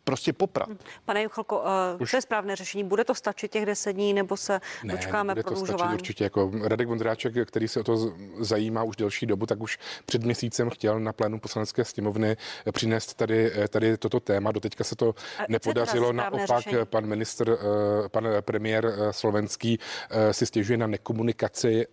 prostě 0.08 0.34
poprat. 0.34 0.70
Pane 1.06 1.24
Juchelko, 1.24 1.60
uh, 2.00 2.08
co 2.08 2.18
je 2.18 2.22
správné 2.22 2.56
řešení? 2.56 2.84
Bude 2.84 3.04
to 3.04 3.16
stačit 3.16 3.52
těch 3.52 3.66
deset 3.66 3.94
dní, 3.94 4.14
nebo 4.14 4.38
se 4.38 4.62
Ne, 4.84 4.94
dočkáme 4.94 5.28
nebude 5.36 5.44
to 5.44 5.50
stačit 5.50 5.66
prodlužování? 5.66 5.94
určitě. 5.94 6.24
Jako 6.24 6.52
Radek 6.64 6.88
Vondráček, 6.88 7.34
který 7.48 7.68
se 7.68 7.80
o 7.80 7.84
to 7.84 8.14
zajímá 8.40 8.84
už 8.84 8.96
delší 8.96 9.26
dobu, 9.26 9.46
tak 9.46 9.62
už 9.62 9.80
před 10.06 10.24
měsícem 10.24 10.70
chtěl 10.70 11.00
na 11.00 11.14
plénu 11.14 11.40
poslanecké 11.40 11.86
sněmovny 11.86 12.38
přinést 12.72 13.14
tady, 13.14 13.52
tady 13.70 13.98
toto 13.98 14.20
téma. 14.20 14.52
Doteďka 14.52 14.84
se 14.84 14.96
to 14.96 15.06
je 15.06 15.14
teda 15.40 15.46
nepodařilo. 15.50 16.14
Naopak 16.14 16.64
řešení? 16.64 16.86
pan 16.86 17.06
ministr, 17.06 17.58
eh, 18.06 18.10
pan 18.10 18.28
premiér 18.42 18.86
eh, 18.86 19.14
slovenský 19.14 19.80
eh, 20.10 20.34
si 20.34 20.46
stěžuje 20.46 20.78
na 20.78 20.88
nekomunikaci 20.88 21.86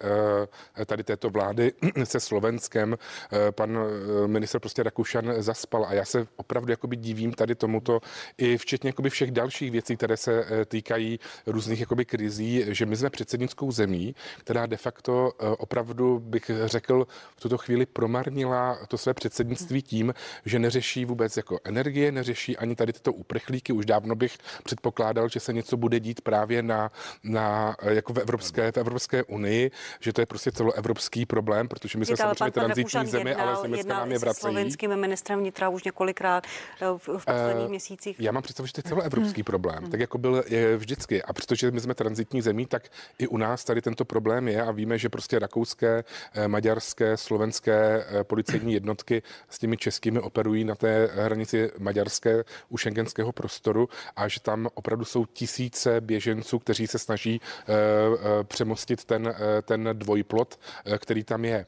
eh, 0.81 0.85
tady 0.87 1.05
této 1.05 1.31
vlády 1.31 1.73
se 2.05 2.21
Slovenskem. 2.21 2.97
Eh, 3.33 3.53
Pan 3.53 3.79
eh, 3.79 4.29
ministr 4.29 4.59
prostě 4.59 4.83
Rakušan 4.83 5.35
zaspal 5.39 5.85
a 5.89 5.95
já 5.95 6.05
se 6.05 6.27
opravdu 6.37 6.71
jakoby 6.71 6.97
divím 6.97 7.33
tady 7.33 7.55
tomuto 7.55 8.01
i 8.39 8.59
včetně 8.59 8.89
jakoby 8.89 9.11
všech 9.11 9.31
dalších 9.31 9.71
věcí, 9.71 9.97
které 9.97 10.17
se 10.17 10.45
eh, 10.45 10.65
týkají 10.65 11.19
různých 11.47 11.81
jakoby 11.81 12.05
krizí, 12.05 12.65
že 12.69 12.87
my 12.87 12.97
jsme 12.97 13.11
předsednickou 13.11 13.73
zemí, 13.73 14.15
která 14.39 14.67
de 14.67 14.77
facto 14.77 15.33
eh, 15.41 15.47
opravdu 15.49 16.21
bych 16.21 16.51
řekl 16.65 17.07
v 17.37 17.41
tuto 17.41 17.59
chvíli 17.59 17.87
promarnila 17.87 18.79
to 18.89 18.99
své 18.99 19.15
předsednictví 19.15 19.83
tím, 19.83 20.15
že 20.45 20.59
neřeší 20.59 21.05
vůbec 21.05 21.37
jako 21.37 21.59
energie, 21.65 22.13
neřeší 22.13 22.57
ani 22.57 22.77
tady 22.77 22.93
tyto 22.93 23.13
uprchlíky. 23.13 23.73
Už 23.73 23.87
dávno 23.87 24.15
bych 24.15 24.39
předpokládal, 24.65 25.29
že 25.29 25.41
se 25.41 25.53
něco 25.53 25.77
bude 25.77 26.01
dít 26.01 26.21
právě 26.21 26.63
na, 26.63 26.93
na 27.25 27.77
eh, 27.83 27.95
jako 27.95 28.13
v 28.13 28.19
Evropské, 28.19 28.73
v 28.73 28.77
Evropské 28.77 29.23
unii, 29.23 29.71
že 30.01 30.13
to 30.13 30.21
je 30.21 30.27
prostě 30.27 30.53
celoevropský 30.53 31.27
problém, 31.27 31.69
protože 31.69 31.99
my 31.99 32.07
jsme 32.07 32.17
samozřejmě 32.17 32.51
transitní 32.51 33.07
zemi, 33.07 33.35
ale 33.35 33.57
z 33.57 33.63
Německa 33.63 33.89
nám 33.89 34.13
je 34.13 34.19
vracejí. 34.19 34.41
slovenským 34.41 34.97
ministrem 34.97 35.39
vnitra 35.39 35.69
už 35.69 35.85
několikrát 35.85 36.47
v, 36.81 37.09
v 37.19 37.25
posledních 37.25 37.67
Eh, 37.67 37.69
měsících. 37.69 37.94
Já 38.19 38.33
mám 38.33 38.43
představu, 38.43 38.67
že 38.67 38.73
to 38.73 38.79
je 38.79 38.83
celoevropský 38.83 39.43
problém, 39.43 39.91
tak 39.91 40.01
jako 40.01 40.19
byl 40.19 40.45
je 40.47 40.77
vždycky. 40.77 41.23
A 41.23 41.33
protože 41.33 41.71
my 41.71 41.81
jsme 41.81 41.95
transitní 41.95 42.43
zemí, 42.43 42.67
tak 42.67 42.89
i 43.19 43.27
u 43.27 43.37
nás 43.37 43.65
tady 43.65 43.83
tento 43.83 44.05
problém 44.05 44.49
je 44.49 44.63
a 44.63 44.71
víme, 44.71 44.99
že 44.99 45.09
prostě 45.09 45.39
rakouské, 45.39 46.05
eh, 46.35 46.49
maďarské, 46.49 47.17
slovenské 47.17 48.05
eh, 48.09 48.25
policejní 48.25 48.73
jednotky 48.79 49.23
s 49.51 49.59
těmi 49.59 49.77
českými 49.77 50.21
operují 50.21 50.65
na 50.65 50.75
té 50.75 51.11
hranici 51.15 51.71
maďarské 51.79 52.45
u 52.69 52.77
šengenského 52.77 53.33
prostoru 53.33 53.89
a 54.17 54.29
že 54.29 54.41
tam 54.41 54.69
opravdu 54.75 55.05
jsou 55.05 55.27
tisíce 55.27 56.01
běženců, 56.01 56.59
kteří 56.59 56.87
se 56.87 56.99
snaží 56.99 57.41
eh, 57.41 58.45
přemostit 58.45 59.05
ten, 59.05 59.35
ten 59.63 59.89
dvojplot, 59.93 60.61
který 60.99 61.25
tam 61.25 61.45
je. 61.45 61.67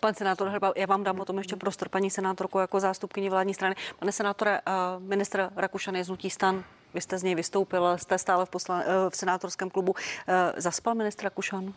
Pan 0.00 0.14
senátor 0.14 0.48
Hrba, 0.48 0.72
já 0.76 0.86
vám 0.86 1.04
dám 1.04 1.20
o 1.20 1.24
tom 1.24 1.38
ještě 1.38 1.56
prostor, 1.56 1.88
paní 1.88 2.10
senátorku, 2.10 2.58
jako 2.58 2.80
zástupkyni 2.80 3.30
vládní 3.30 3.54
strany. 3.54 3.74
Pane 3.98 4.12
senátore, 4.12 4.60
eh, 4.66 4.70
ministr 4.98 5.50
Rakušan 5.56 5.96
je 5.96 6.04
z 6.04 6.08
Hnutí 6.08 6.30
stan, 6.30 6.64
vy 6.94 7.00
jste 7.00 7.18
z 7.18 7.22
něj 7.22 7.34
vystoupil, 7.34 7.98
jste 7.98 8.18
stále 8.18 8.46
v, 8.46 8.50
poslan- 8.50 8.82
eh, 8.86 9.10
v 9.10 9.16
senátorském 9.16 9.70
klubu. 9.70 9.94
Eh, 10.28 10.52
Zaspal 10.60 10.94
ministr 10.94 11.24
Rakušan? 11.24 11.74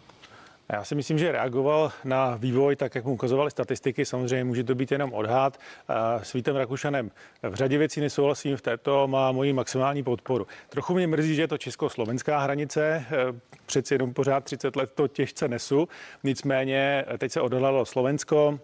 Já 0.69 0.83
si 0.83 0.95
myslím, 0.95 1.17
že 1.17 1.31
reagoval 1.31 1.91
na 2.03 2.35
vývoj, 2.35 2.75
tak 2.75 2.95
jak 2.95 3.05
mu 3.05 3.13
ukazovaly 3.13 3.51
statistiky. 3.51 4.05
Samozřejmě 4.05 4.43
může 4.43 4.63
to 4.63 4.75
být 4.75 4.91
jenom 4.91 5.13
odhad. 5.13 5.59
S 6.23 6.33
Vítem 6.33 6.55
Rakušanem 6.55 7.11
v 7.43 7.55
řadě 7.55 7.77
věcí 7.77 8.01
nesouhlasím, 8.01 8.57
v 8.57 8.61
této 8.61 9.07
má 9.07 9.31
moji 9.31 9.53
maximální 9.53 10.03
podporu. 10.03 10.47
Trochu 10.69 10.93
mě 10.93 11.07
mrzí, 11.07 11.35
že 11.35 11.41
je 11.41 11.47
to 11.47 11.57
česko-slovenská 11.57 12.39
hranice. 12.39 13.05
Eh, 13.11 13.39
Přeci 13.65 13.93
jenom 13.93 14.13
pořád 14.13 14.43
30 14.43 14.75
let 14.75 14.91
to 14.95 15.07
těžce 15.07 15.47
nesu. 15.47 15.87
Nicméně 16.23 17.05
eh, 17.07 17.17
teď 17.17 17.31
se 17.31 17.41
odhodlalo 17.41 17.85
Slovensko, 17.85 18.59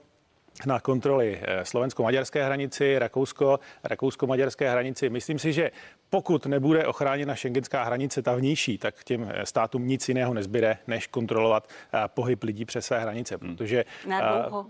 na 0.66 0.80
kontroly 0.80 1.40
eh, 1.42 1.66
slovensko-maďarské 1.66 2.46
hranici, 2.46 3.00
Rakousko, 3.00 3.60
rakousko-maďarské 3.84 4.72
hranici. 4.72 5.10
Myslím 5.10 5.40
si, 5.40 5.54
že 5.54 5.72
pokud 6.10 6.46
nebude 6.46 6.88
ochráněna 6.88 7.36
šengenská 7.36 7.84
hranice, 7.84 8.22
ta 8.22 8.36
vnější, 8.36 8.78
tak 8.78 9.04
těm 9.04 9.32
eh, 9.34 9.46
státům 9.46 9.88
nic 9.88 10.10
jiného 10.10 10.34
nezbyde, 10.34 10.78
než 10.88 11.08
kontrolovat 11.08 11.68
eh, 11.94 12.00
pohyb 12.08 12.44
lidí 12.44 12.66
přes 12.66 12.86
své 12.86 13.00
hranice, 13.00 13.38
protože 13.38 13.86
Na 14.08 14.22
dlouho? 14.22 14.66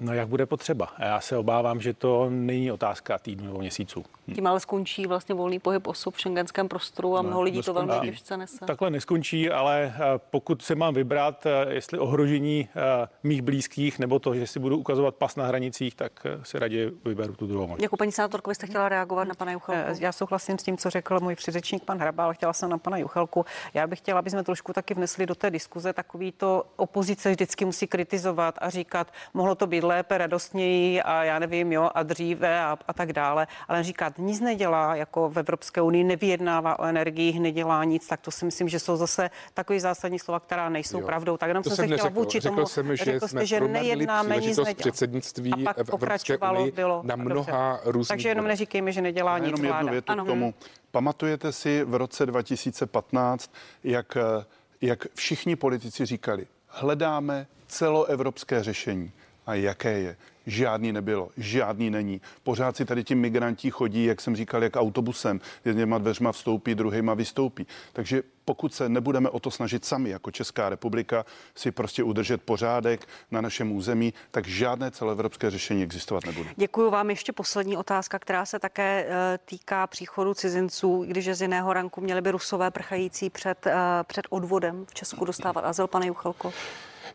No 0.00 0.14
jak 0.14 0.28
bude 0.28 0.46
potřeba. 0.46 0.88
A 0.96 1.04
Já 1.04 1.20
se 1.20 1.36
obávám, 1.36 1.80
že 1.80 1.94
to 1.94 2.26
není 2.30 2.72
otázka 2.72 3.18
týdnů 3.18 3.46
nebo 3.46 3.58
měsíců. 3.58 4.04
Tím 4.34 4.46
ale 4.46 4.60
skončí 4.60 5.06
vlastně 5.06 5.34
volný 5.34 5.58
pohyb 5.58 5.86
osob 5.86 6.14
v 6.14 6.20
šengenském 6.20 6.68
prostoru 6.68 7.16
a 7.16 7.22
mnoho 7.22 7.42
lidí 7.42 7.62
to 7.62 7.74
velmi 7.74 7.92
těžce 8.00 8.36
nese. 8.36 8.64
Takhle 8.66 8.90
neskončí, 8.90 9.50
ale 9.50 9.94
eh, 9.96 10.00
pokud 10.30 10.62
se 10.62 10.74
mám 10.74 10.94
vybrat, 10.94 11.46
eh, 11.46 11.74
jestli 11.74 11.98
ohrožení 11.98 12.68
eh, 12.76 13.08
mých 13.22 13.42
blízkých 13.42 13.98
nebo 13.98 14.18
to, 14.18 14.34
že 14.34 14.46
si 14.46 14.58
budu 14.58 14.78
ukazovat 14.78 15.14
pas 15.14 15.36
na 15.36 15.46
hranicích, 15.46 15.94
tak 15.94 16.26
si 16.42 16.58
raději 16.58 16.90
vyberu 17.04 17.34
tu 17.34 17.46
druhou 17.46 17.66
možnost. 17.66 17.82
Jako 17.82 17.96
paní 17.96 18.12
senátorko, 18.12 18.50
vy 18.50 18.54
jste 18.54 18.66
chtěla 18.66 18.88
reagovat 18.88 19.28
na 19.28 19.34
pana 19.34 19.52
Juchelku? 19.52 20.00
Já 20.00 20.12
souhlasím 20.12 20.58
s 20.58 20.62
tím, 20.62 20.76
co 20.76 20.90
řekl 20.90 21.20
můj 21.20 21.34
předřečník 21.34 21.84
pan 21.84 21.98
Hraba, 21.98 22.24
ale 22.24 22.34
chtěla 22.34 22.52
jsem 22.52 22.70
na 22.70 22.78
pana 22.78 22.98
Juchelku. 22.98 23.44
Já 23.74 23.86
bych 23.86 23.98
chtěla, 23.98 24.18
aby 24.18 24.30
jsme 24.30 24.44
trošku 24.44 24.72
taky 24.72 24.94
vnesli 24.94 25.26
do 25.26 25.34
té 25.34 25.50
diskuze 25.50 25.92
takový 25.92 26.32
to 26.32 26.64
opozice 26.76 27.30
vždycky 27.30 27.64
musí 27.64 27.86
kritizovat 27.86 28.58
a 28.58 28.70
říkat, 28.70 29.12
mohlo 29.34 29.54
to 29.54 29.66
být 29.66 29.84
lépe, 29.90 30.18
radostněji 30.18 31.02
a 31.02 31.24
já 31.24 31.38
nevím, 31.38 31.72
jo, 31.72 31.90
a 31.94 32.02
dříve 32.02 32.60
a, 32.60 32.78
a 32.88 32.92
tak 32.92 33.12
dále. 33.12 33.46
Ale 33.68 33.82
říkat, 33.82 34.18
nic 34.18 34.40
nedělá, 34.40 34.94
jako 34.96 35.30
v 35.30 35.38
Evropské 35.38 35.80
unii 35.82 36.04
nevyjednává 36.04 36.78
o 36.78 36.84
energiích, 36.84 37.40
nedělá 37.40 37.84
nic, 37.84 38.06
tak 38.06 38.20
to 38.20 38.30
si 38.30 38.44
myslím, 38.44 38.68
že 38.68 38.78
jsou 38.78 38.96
zase 38.96 39.30
takový 39.54 39.80
zásadní 39.80 40.18
slova, 40.18 40.40
která 40.40 40.68
nejsou 40.68 41.00
Jo. 41.00 41.06
pravdou. 41.06 41.36
Tak 41.36 41.48
jenom 41.48 41.62
To 41.62 41.70
jsem 41.70 41.76
jsem 41.76 41.88
se 41.88 41.94
chtěla 41.94 42.08
vůči 42.08 42.40
Řekl 42.40 42.54
tomu, 42.54 42.66
jsem, 42.66 42.96
že 42.96 43.04
řekl 43.04 43.28
jsme 43.28 43.40
jste, 43.40 43.46
že 43.46 43.60
nejednáme, 43.60 44.36
nic 44.36 44.56
nedělá. 44.56 44.74
předsednictví 44.74 45.52
a 45.52 45.56
pak 45.64 45.76
v 45.76 45.80
Evropské 45.80 45.90
pokračovalo, 45.90 46.60
unii 46.60 46.72
bylo 46.72 47.00
na 47.04 47.16
dobře. 47.16 47.34
mnoha 47.34 47.80
různých 47.84 48.08
Takže 48.08 48.28
jenom 48.28 48.46
neříkejme, 48.46 48.92
že 48.92 49.00
nedělá 49.02 49.38
nic 49.38 49.46
jenom 49.46 49.64
jednu 49.64 49.90
větu 49.92 50.12
k 50.12 50.26
tomu. 50.26 50.54
Pamatujete 50.90 51.52
si 51.52 51.84
v 51.84 51.94
roce 51.94 52.26
2015, 52.26 53.50
jak, 53.84 54.16
eh, 54.16 54.44
jak 54.80 55.06
všichni 55.14 55.56
politici 55.56 56.06
říkali, 56.06 56.46
hledáme 56.68 57.46
celoevropské 57.68 58.62
řešení. 58.62 59.12
A 59.50 59.54
jaké 59.54 59.98
je? 59.98 60.16
Žádný 60.46 60.92
nebylo, 60.92 61.28
žádný 61.36 61.90
není. 61.90 62.20
Pořád 62.42 62.76
si 62.76 62.84
tady 62.84 63.04
ti 63.04 63.14
migranti 63.14 63.70
chodí, 63.70 64.04
jak 64.04 64.20
jsem 64.20 64.36
říkal, 64.36 64.62
jak 64.62 64.76
autobusem. 64.76 65.40
Jedněma 65.64 65.98
dveřma 65.98 66.32
vstoupí, 66.32 66.74
druhýma 66.74 67.14
vystoupí. 67.14 67.66
Takže 67.92 68.22
pokud 68.44 68.74
se 68.74 68.88
nebudeme 68.88 69.28
o 69.28 69.40
to 69.40 69.50
snažit 69.50 69.84
sami, 69.84 70.10
jako 70.10 70.30
Česká 70.30 70.68
republika, 70.68 71.24
si 71.54 71.70
prostě 71.70 72.02
udržet 72.02 72.42
pořádek 72.42 73.06
na 73.30 73.40
našem 73.40 73.72
území, 73.72 74.14
tak 74.30 74.46
žádné 74.46 74.90
celoevropské 74.90 75.50
řešení 75.50 75.82
existovat 75.82 76.26
nebude. 76.26 76.50
Děkuji 76.56 76.90
vám. 76.90 77.10
Ještě 77.10 77.32
poslední 77.32 77.76
otázka, 77.76 78.18
která 78.18 78.46
se 78.46 78.58
také 78.58 79.06
eh, 79.08 79.38
týká 79.44 79.86
příchodu 79.86 80.34
cizinců, 80.34 81.04
když 81.08 81.26
je 81.26 81.34
z 81.34 81.42
jiného 81.42 81.72
ranku 81.72 82.00
měli 82.00 82.20
by 82.20 82.30
rusové 82.30 82.70
prchající 82.70 83.30
před, 83.30 83.66
eh, 83.66 83.74
před 84.06 84.26
odvodem 84.30 84.86
v 84.86 84.94
Česku 84.94 85.24
dostávat 85.24 85.64
azyl, 85.64 85.86
pane 85.86 86.06
Juchelko. 86.06 86.52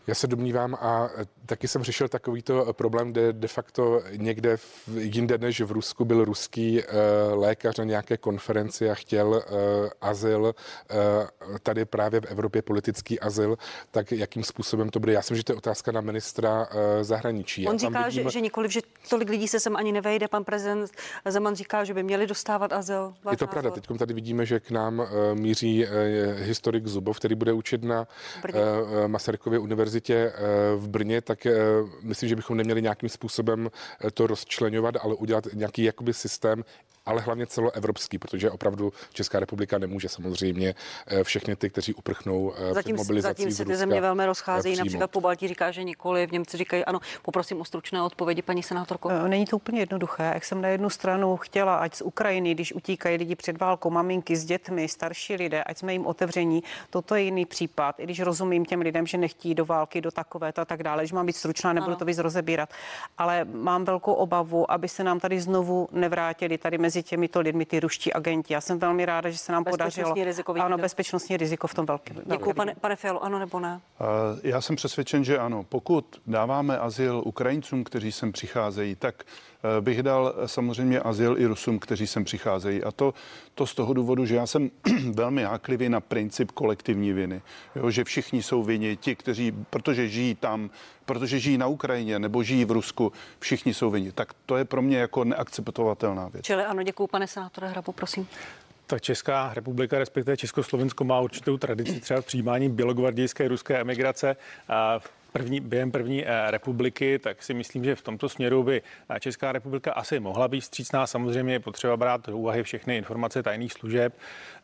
Já 0.08 0.16
se 0.16 0.28
domnívám 0.28 0.76
a 0.82 1.10
taky 1.46 1.68
jsem 1.68 1.84
řešil 1.84 2.08
takovýto 2.08 2.74
problém, 2.74 3.12
kde 3.12 3.34
de 3.34 3.48
facto 3.48 4.02
někde 4.16 4.58
v, 4.58 4.90
jinde 4.98 5.38
než 5.38 5.62
v 5.62 5.72
Rusku 5.72 6.06
byl 6.06 6.26
ruský 6.26 6.84
uh, 6.84 7.40
lékař 7.40 7.78
na 7.78 7.84
nějaké 7.84 8.18
konferenci 8.18 8.90
a 8.90 8.96
chtěl 8.96 9.44
azyl, 10.02 10.56
tady 11.64 11.86
právě 11.86 12.22
v 12.22 12.26
Evropě 12.26 12.62
politický 12.62 13.20
azyl, 13.20 13.58
tak 13.92 14.12
jakým 14.12 14.44
způsobem 14.44 14.90
to 14.90 15.00
bude? 15.00 15.14
Já 15.14 15.22
jsem, 15.22 15.38
že 15.38 15.44
to 15.44 15.52
je 15.52 15.56
otázka 15.58 15.92
na 15.92 16.02
ministra 16.02 16.68
zahraničí. 17.02 17.68
On 17.68 17.80
říká, 17.80 18.06
vidím- 18.08 18.24
že, 18.24 18.30
že 18.30 18.42
nikoliv, 18.42 18.72
že 18.72 18.82
tolik 19.10 19.30
lidí 19.30 19.48
se 19.48 19.60
sem 19.60 19.76
ani 19.76 19.92
nevejde. 19.92 20.28
Pan 20.28 20.44
prezident 20.44 20.92
Zeman 21.26 21.56
říká, 21.56 21.84
že 21.84 21.94
by 21.94 22.04
měli 22.04 22.28
dostávat 22.28 22.74
azyl. 22.74 23.14
Váš 23.24 23.34
Je 23.34 23.38
to 23.38 23.48
pravda. 23.48 23.72
Teď 23.72 23.88
tady 24.00 24.14
vidíme, 24.14 24.46
že 24.46 24.60
k 24.60 24.72
nám 24.72 25.08
míří 25.34 25.86
historik 26.36 26.88
Zubov, 26.88 27.18
který 27.18 27.36
bude 27.36 27.54
učit 27.54 27.84
na 27.84 28.08
Brně. 28.42 28.60
Masarykově 29.08 29.60
univerzitě 29.60 29.95
uh, 30.02 30.84
v 30.84 30.90
Brně, 30.90 31.22
tak 31.22 31.46
uh, 31.46 31.90
myslím, 32.02 32.30
že 32.30 32.36
bychom 32.36 32.58
neměli 32.58 32.82
nějakým 32.82 33.10
způsobem 33.10 33.66
uh, 33.66 34.10
to 34.14 34.28
rozčlenovat, 34.28 34.96
ale 35.02 35.16
udělat 35.16 35.48
nějaký 35.54 35.84
jakoby 35.84 36.14
systém 36.14 36.64
ale 37.06 37.22
hlavně 37.22 37.48
celoevropský, 37.48 38.18
protože 38.18 38.52
opravdu 38.52 38.94
Česká 39.14 39.40
republika 39.40 39.78
nemůže 39.78 40.10
samozřejmě 40.10 40.76
eh, 41.08 41.24
všechny 41.24 41.56
ty, 41.56 41.70
kteří 41.70 41.94
uprchnou 41.94 42.54
eh, 42.58 42.74
Zatím, 42.74 42.96
před 42.96 43.04
mobilizací 43.04 43.44
zatím 43.44 43.56
se 43.56 43.66
ty 43.66 43.76
země 43.76 44.02
velmi 44.02 44.24
eh, 44.24 44.26
rozcházejí. 44.26 44.74
přijmout. 44.74 44.86
Například 44.86 45.12
po 45.12 45.22
Baltí 45.22 45.48
říká, 45.48 45.72
že 45.72 45.84
nikoli, 45.84 46.28
v 46.28 46.32
Němci 46.32 46.58
říkají 46.58 46.86
ano. 46.86 47.00
Poprosím 47.22 47.62
o 47.62 47.66
stručné 47.66 48.02
odpovědi, 48.02 48.42
paní 48.42 48.64
senátorko. 48.64 49.10
Není 49.28 49.46
to 49.46 49.56
úplně 49.56 49.80
jednoduché. 49.80 50.32
Jak 50.34 50.46
jsem 50.46 50.62
na 50.62 50.68
jednu 50.68 50.90
stranu 50.90 51.38
chtěla, 51.38 51.76
ať 51.76 51.96
z 51.96 52.02
Ukrajiny, 52.02 52.54
když 52.54 52.74
utíkají 52.74 53.18
lidi 53.18 53.36
před 53.36 53.58
válkou, 53.60 53.90
maminky 53.90 54.36
s 54.36 54.46
dětmi, 54.46 54.88
starší 54.88 55.36
lidé, 55.36 55.64
ať 55.64 55.78
jsme 55.78 55.94
jim 55.94 56.06
otevření. 56.06 56.64
Toto 56.90 57.16
je 57.16 57.22
jiný 57.22 57.46
případ. 57.46 58.00
I 58.00 58.04
když 58.04 58.20
rozumím 58.20 58.66
těm 58.66 58.82
lidem, 58.82 59.08
že 59.08 59.18
nechtějí 59.18 59.56
do 59.56 59.66
války, 59.66 60.02
do 60.02 60.12
takovéto 60.12 60.62
a 60.62 60.66
tak 60.66 60.84
dále, 60.84 61.08
že 61.08 61.16
mám 61.16 61.26
být 61.26 61.36
stručná, 61.36 61.74
nebudu 61.74 61.92
Ano. 61.92 62.00
to 62.00 62.06
víc 62.06 62.18
rozebírat. 62.18 62.70
Ale 63.18 63.46
mám 63.46 63.86
velkou 63.86 64.14
obavu, 64.14 64.72
aby 64.72 64.88
se 64.88 65.04
nám 65.04 65.20
tady 65.20 65.42
znovu 65.42 65.88
nevrátili 65.92 66.58
tady 66.58 66.78
mezi 66.78 66.95
těmito 67.04 67.40
lidmi 67.40 67.66
ty 67.66 67.80
ruští 67.80 68.14
agenti. 68.14 68.54
Já 68.54 68.62
jsem 68.62 68.80
velmi 68.80 69.06
ráda, 69.06 69.30
že 69.30 69.38
se 69.38 69.52
nám 69.52 69.64
podařilo. 69.64 70.14
riziko, 70.14 70.54
ano, 70.60 70.78
bezpečnostní 70.78 71.38
riziko 71.38 71.68
v 71.68 71.74
tom 71.74 71.86
velkém. 71.86 72.18
Děkuji, 72.26 72.54
pane, 72.54 72.76
pane 72.82 72.96
Fialo, 72.96 73.24
ano 73.24 73.40
nebo 73.40 73.60
ne? 73.60 73.82
Eh, 74.02 74.06
Já 74.44 74.62
jsem 74.62 74.76
přesvědčen, 74.76 75.24
že 75.24 75.38
ano. 75.38 75.64
Pokud 75.70 76.22
dáváme 76.28 76.78
azyl 76.78 77.22
Ukrajincům, 77.26 77.84
kteří 77.84 78.12
sem 78.12 78.32
přicházejí, 78.32 78.96
tak 78.96 79.24
eh, 79.24 79.82
bych 79.82 80.04
dal 80.04 80.34
samozřejmě 80.46 81.00
azyl 81.00 81.38
i 81.38 81.46
Rusům, 81.46 81.80
kteří 81.80 82.08
sem 82.08 82.24
přicházejí. 82.24 82.84
A 82.84 82.92
to, 82.92 83.14
to 83.56 83.66
z 83.66 83.76
toho 83.76 83.94
důvodu, 83.94 84.26
že 84.26 84.36
já 84.36 84.48
jsem 84.48 84.72
velmi 85.12 85.44
háklivý 85.44 85.90
na 85.90 86.00
princip 86.00 86.52
kolektivní 86.52 87.14
viny. 87.14 87.42
Jo, 87.76 87.92
že 87.92 88.04
všichni 88.04 88.44
jsou 88.44 88.64
vinni, 88.64 88.98
ti, 88.98 89.16
kteří, 89.16 89.52
protože 89.70 90.10
žijí 90.10 90.36
tam, 90.36 90.70
protože 91.06 91.40
žijí 91.40 91.58
na 91.58 91.68
Ukrajině 91.68 92.20
nebo 92.20 92.44
žijí 92.44 92.66
v 92.66 92.72
Rusku, 92.72 93.12
všichni 93.40 93.74
jsou 93.74 93.90
vinni. 93.90 94.12
Tak 94.12 94.34
to 94.46 94.58
je 94.58 94.66
pro 94.66 94.82
mě 94.82 94.98
jako 94.98 95.24
neakceptovatelná 95.24 96.28
věc. 96.28 96.46
Čili 96.46 96.64
ano, 96.64 96.84
děkuji, 96.84 97.08
pane 97.08 97.28
senátore 97.28 97.68
Hrabu, 97.68 97.92
prosím. 97.92 98.28
Ta 98.88 99.00
Česká 99.00 99.54
republika, 99.54 100.00
respektive 100.00 100.38
Československo, 100.38 101.04
má 101.04 101.20
určitou 101.20 101.58
tradici 101.58 102.00
třeba 102.00 102.22
v 102.22 102.26
přijímání 102.26 102.70
bělogvardijské 102.70 103.48
ruské 103.48 103.82
emigrace. 103.82 104.36
A 104.70 105.00
První, 105.36 105.60
během 105.60 105.92
první 105.92 106.26
eh, 106.26 106.52
republiky, 106.52 107.20
tak 107.20 107.44
si 107.44 107.54
myslím, 107.54 107.84
že 107.84 107.96
v 107.96 108.02
tomto 108.02 108.30
směru 108.30 108.64
by 108.64 108.82
eh, 109.10 109.20
Česká 109.20 109.52
republika 109.52 109.94
asi 109.94 110.20
mohla 110.20 110.48
být 110.48 110.62
vstřícná. 110.62 111.08
Samozřejmě 111.08 111.54
je 111.54 111.60
potřeba 111.60 111.98
brát 111.98 112.28
do 112.28 112.38
úvahy 112.38 112.64
všechny 112.64 112.98
informace 112.98 113.44
tajných 113.44 113.74
služeb 113.74 114.14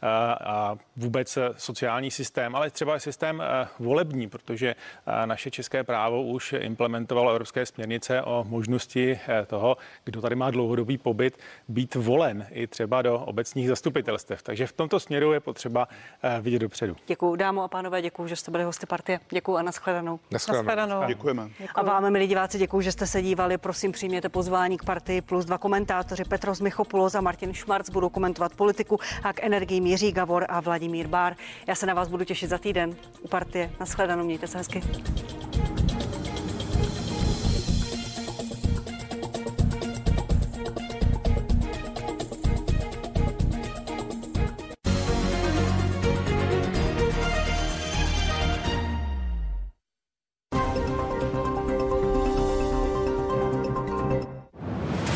a 0.02 0.76
vůbec 0.98 1.38
eh, 1.38 1.50
sociální 1.58 2.12
systém, 2.12 2.56
ale 2.56 2.70
třeba 2.70 2.96
i 2.96 3.00
systém 3.00 3.42
eh, 3.42 3.68
volební, 3.80 4.28
protože 4.30 4.76
eh, 4.76 5.28
naše 5.28 5.52
české 5.52 5.84
právo 5.84 6.24
už 6.24 6.54
implementovalo 6.60 7.32
evropské 7.32 7.66
směrnice 7.66 8.22
o 8.22 8.46
možnosti 8.50 9.20
eh, 9.28 9.46
toho, 9.46 9.78
kdo 10.04 10.22
tady 10.22 10.36
má 10.36 10.52
dlouhodobý 10.52 10.98
pobyt, 10.98 11.38
být 11.68 11.96
volen 11.96 12.48
i 12.52 12.68
třeba 12.68 13.02
do 13.02 13.20
obecních 13.20 13.68
zastupitelstev. 13.68 14.44
Takže 14.44 14.68
v 14.68 14.72
tomto 14.74 15.00
směru 15.00 15.34
je 15.34 15.40
potřeba 15.40 15.88
eh, 16.24 16.42
vidět 16.42 16.60
dopředu. 16.60 16.96
Děkuji, 17.08 17.36
dámo 17.36 17.64
a 17.64 17.68
pánové, 17.68 18.02
děkuji, 18.02 18.28
že 18.28 18.36
jste 18.36 18.52
byli 18.52 18.64
hosty 18.64 18.86
partie. 18.86 19.20
Děkuji 19.30 19.58
a 19.58 19.62
nashledanou. 19.62 20.20
Nashledanou. 20.32 20.68
Nashledanou. 20.68 21.08
Děkujeme. 21.08 21.50
A 21.76 21.84
vám, 21.84 22.12
milí 22.12 22.28
diváci, 22.28 22.58
děkuji, 22.58 22.82
že 22.82 22.92
jste 22.92 23.08
se 23.08 23.22
dívali. 23.22 23.58
Prosím, 23.58 23.92
přijměte 23.92 24.30
pozvání 24.30 24.78
k 24.78 24.84
partii 24.84 25.22
plus 25.22 25.46
dva 25.46 25.58
komentátoři. 25.58 26.24
Petros 26.24 26.62
Michopulos 26.62 27.16
a 27.16 27.22
Martin 27.22 27.54
Šmarc 27.54 27.90
budou 27.90 28.10
komentovat 28.10 28.56
politiku 28.56 29.00
a 29.24 29.34
k 29.34 29.44
energii 29.44 29.82
Jiří 29.92 30.12
Gavor 30.12 30.46
a 30.50 30.60
Vladimír 30.60 31.08
Bár. 31.08 31.36
Já 31.68 31.76
se 31.76 31.86
na 31.86 31.94
vás 31.94 32.08
budu 32.08 32.26
těšit 32.26 32.50
za 32.50 32.58
týden 32.58 32.96
u 33.22 33.28
partie. 33.28 33.72
Nashledanou, 33.80 34.24
mějte 34.24 34.48
se 34.48 34.58
hezky. 34.58 34.82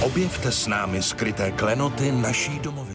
Objevte 0.01 0.51
s 0.51 0.67
námi 0.67 1.01
skryté 1.03 1.51
klenoty 1.51 2.11
naší 2.11 2.59
domoviny. 2.59 2.85